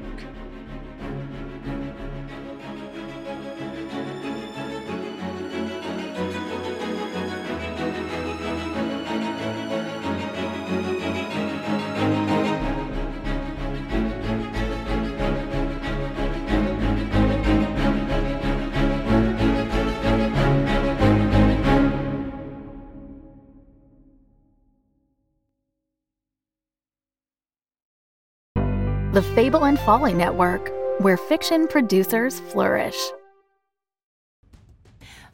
The 29.16 29.22
Fable 29.22 29.64
and 29.64 29.80
Folly 29.80 30.14
Network, 30.14 30.74
where 31.00 31.16
fiction 31.16 31.68
producers 31.68 32.42
flourish. 32.52 32.98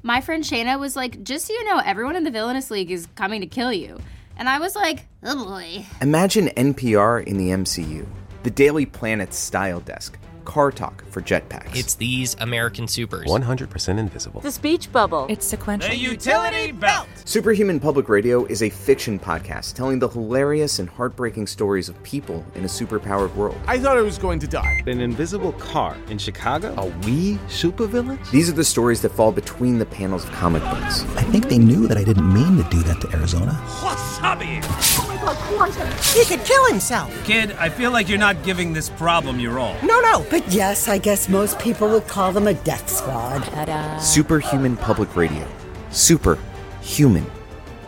My 0.04 0.22
friend 0.22 0.44
Shayna 0.44 0.80
was 0.80 0.96
like, 0.96 1.24
just 1.24 1.48
so 1.48 1.54
you 1.54 1.64
know, 1.66 1.82
everyone 1.84 2.16
in 2.16 2.24
the 2.24 2.30
Villainous 2.30 2.70
League 2.70 2.92
is 2.92 3.08
coming 3.16 3.42
to 3.42 3.48
kill 3.48 3.74
you. 3.74 4.00
And 4.38 4.48
I 4.48 4.60
was 4.60 4.76
like, 4.76 5.08
oh 5.24 5.46
boy. 5.46 5.84
Imagine 6.00 6.50
NPR 6.50 7.26
in 7.26 7.38
the 7.38 7.50
MCU, 7.50 8.06
the 8.44 8.52
Daily 8.52 8.86
Planet 8.86 9.34
style 9.34 9.80
desk, 9.80 10.16
car 10.46 10.72
talk 10.72 11.04
for 11.10 11.22
jetpacks. 11.22 11.76
It's 11.76 11.96
these 11.96 12.36
American 12.40 12.88
supers. 12.88 13.28
100% 13.28 13.98
invisible. 13.98 14.42
The 14.42 14.52
speech 14.52 14.92
bubble. 14.92 15.26
It's 15.30 15.46
sequential. 15.46 15.90
The 15.90 15.96
utility 15.98 16.72
belt. 16.72 17.08
Superhuman 17.26 17.80
Public 17.80 18.10
Radio 18.10 18.46
is 18.46 18.64
a 18.64 18.70
fiction 18.70 19.20
podcast 19.20 19.74
telling 19.74 20.00
the 20.00 20.08
hilarious 20.08 20.80
and 20.80 20.90
heartbreaking 20.90 21.48
stories 21.48 21.90
of 21.90 22.02
people 22.04 22.46
in 22.56 22.64
a 22.64 22.68
superpowered 22.68 23.34
world. 23.36 23.58
I 23.68 23.80
thought 23.80 23.98
I 23.98 24.02
was 24.02 24.18
going 24.18 24.40
to 24.40 24.48
die. 24.48 24.82
An 24.88 25.02
invisible 25.02 25.54
car 25.54 25.96
in 26.10 26.18
Chicago? 26.18 26.74
Are 26.76 26.90
we 27.06 27.36
supervillains? 27.48 28.30
These 28.32 28.50
are 28.50 28.54
the 28.54 28.64
stories 28.64 29.02
that 29.02 29.12
fall 29.12 29.32
between 29.32 29.80
the 29.80 29.86
panels 29.86 30.24
of 30.26 30.32
comic 30.32 30.64
books. 30.64 31.04
I 31.16 31.24
think 31.24 31.50
they 31.50 31.58
knew 31.58 31.88
that 31.88 31.98
I 31.98 32.04
didn't 32.04 32.34
mean 32.34 32.58
to 32.64 32.70
do 32.70 32.82
that 32.84 33.02
to 33.02 33.16
Arizona. 33.16 33.52
Wasabi! 33.82 35.21
My 35.24 35.36
Quantum! 35.36 35.88
He 36.14 36.26
could 36.26 36.44
kill 36.46 36.66
himself! 36.68 37.12
Kid, 37.26 37.52
I 37.54 37.70
feel 37.70 37.92
like 37.92 38.10
you're 38.10 38.18
not 38.18 38.44
giving 38.44 38.74
this 38.74 38.90
problem 38.90 39.40
your 39.40 39.60
all. 39.60 39.76
No, 39.84 40.00
no, 40.02 40.26
but 40.30 40.48
yes, 40.52 40.88
I 40.88 40.98
guess 40.98 41.30
most 41.30 41.60
people 41.60 41.90
would 41.90 42.08
call 42.08 42.32
them 42.32 42.48
a 42.48 42.54
death 42.54 42.90
squad. 42.90 43.44
Ta-da. 43.44 44.00
Superhuman 44.00 44.78
Public 44.78 45.16
Radio. 45.16 45.48
Superhuman 45.92 47.26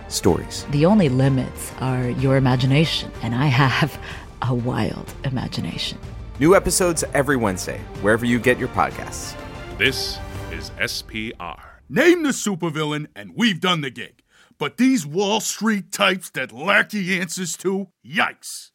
stories. 0.10 0.66
The 0.70 0.86
only 0.86 1.10
limits 1.10 1.72
are 1.80 2.10
your 2.10 2.38
imagination, 2.38 3.12
and 3.22 3.34
I 3.34 3.48
have 3.48 4.00
a 4.44 4.54
wild 4.54 5.14
imagination. 5.24 5.98
New 6.40 6.56
episodes 6.56 7.04
every 7.14 7.38
Wednesday, 7.38 7.80
wherever 8.02 8.26
you 8.26 8.40
get 8.40 8.60
your 8.60 8.70
podcasts. 8.70 9.36
This 9.78 10.20
is 10.52 10.72
SPR. 10.80 11.60
Name 11.90 12.24
the 12.24 12.30
supervillain, 12.30 13.08
and 13.16 13.36
we've 13.36 13.60
done 13.60 13.82
the 13.82 13.90
gig. 13.90 14.23
But 14.64 14.78
these 14.78 15.06
Wall 15.06 15.42
Street 15.42 15.92
types 15.92 16.30
that 16.30 16.54
lack 16.54 16.92
the 16.92 17.20
answers 17.20 17.58
to, 17.58 17.90
yikes. 18.08 18.70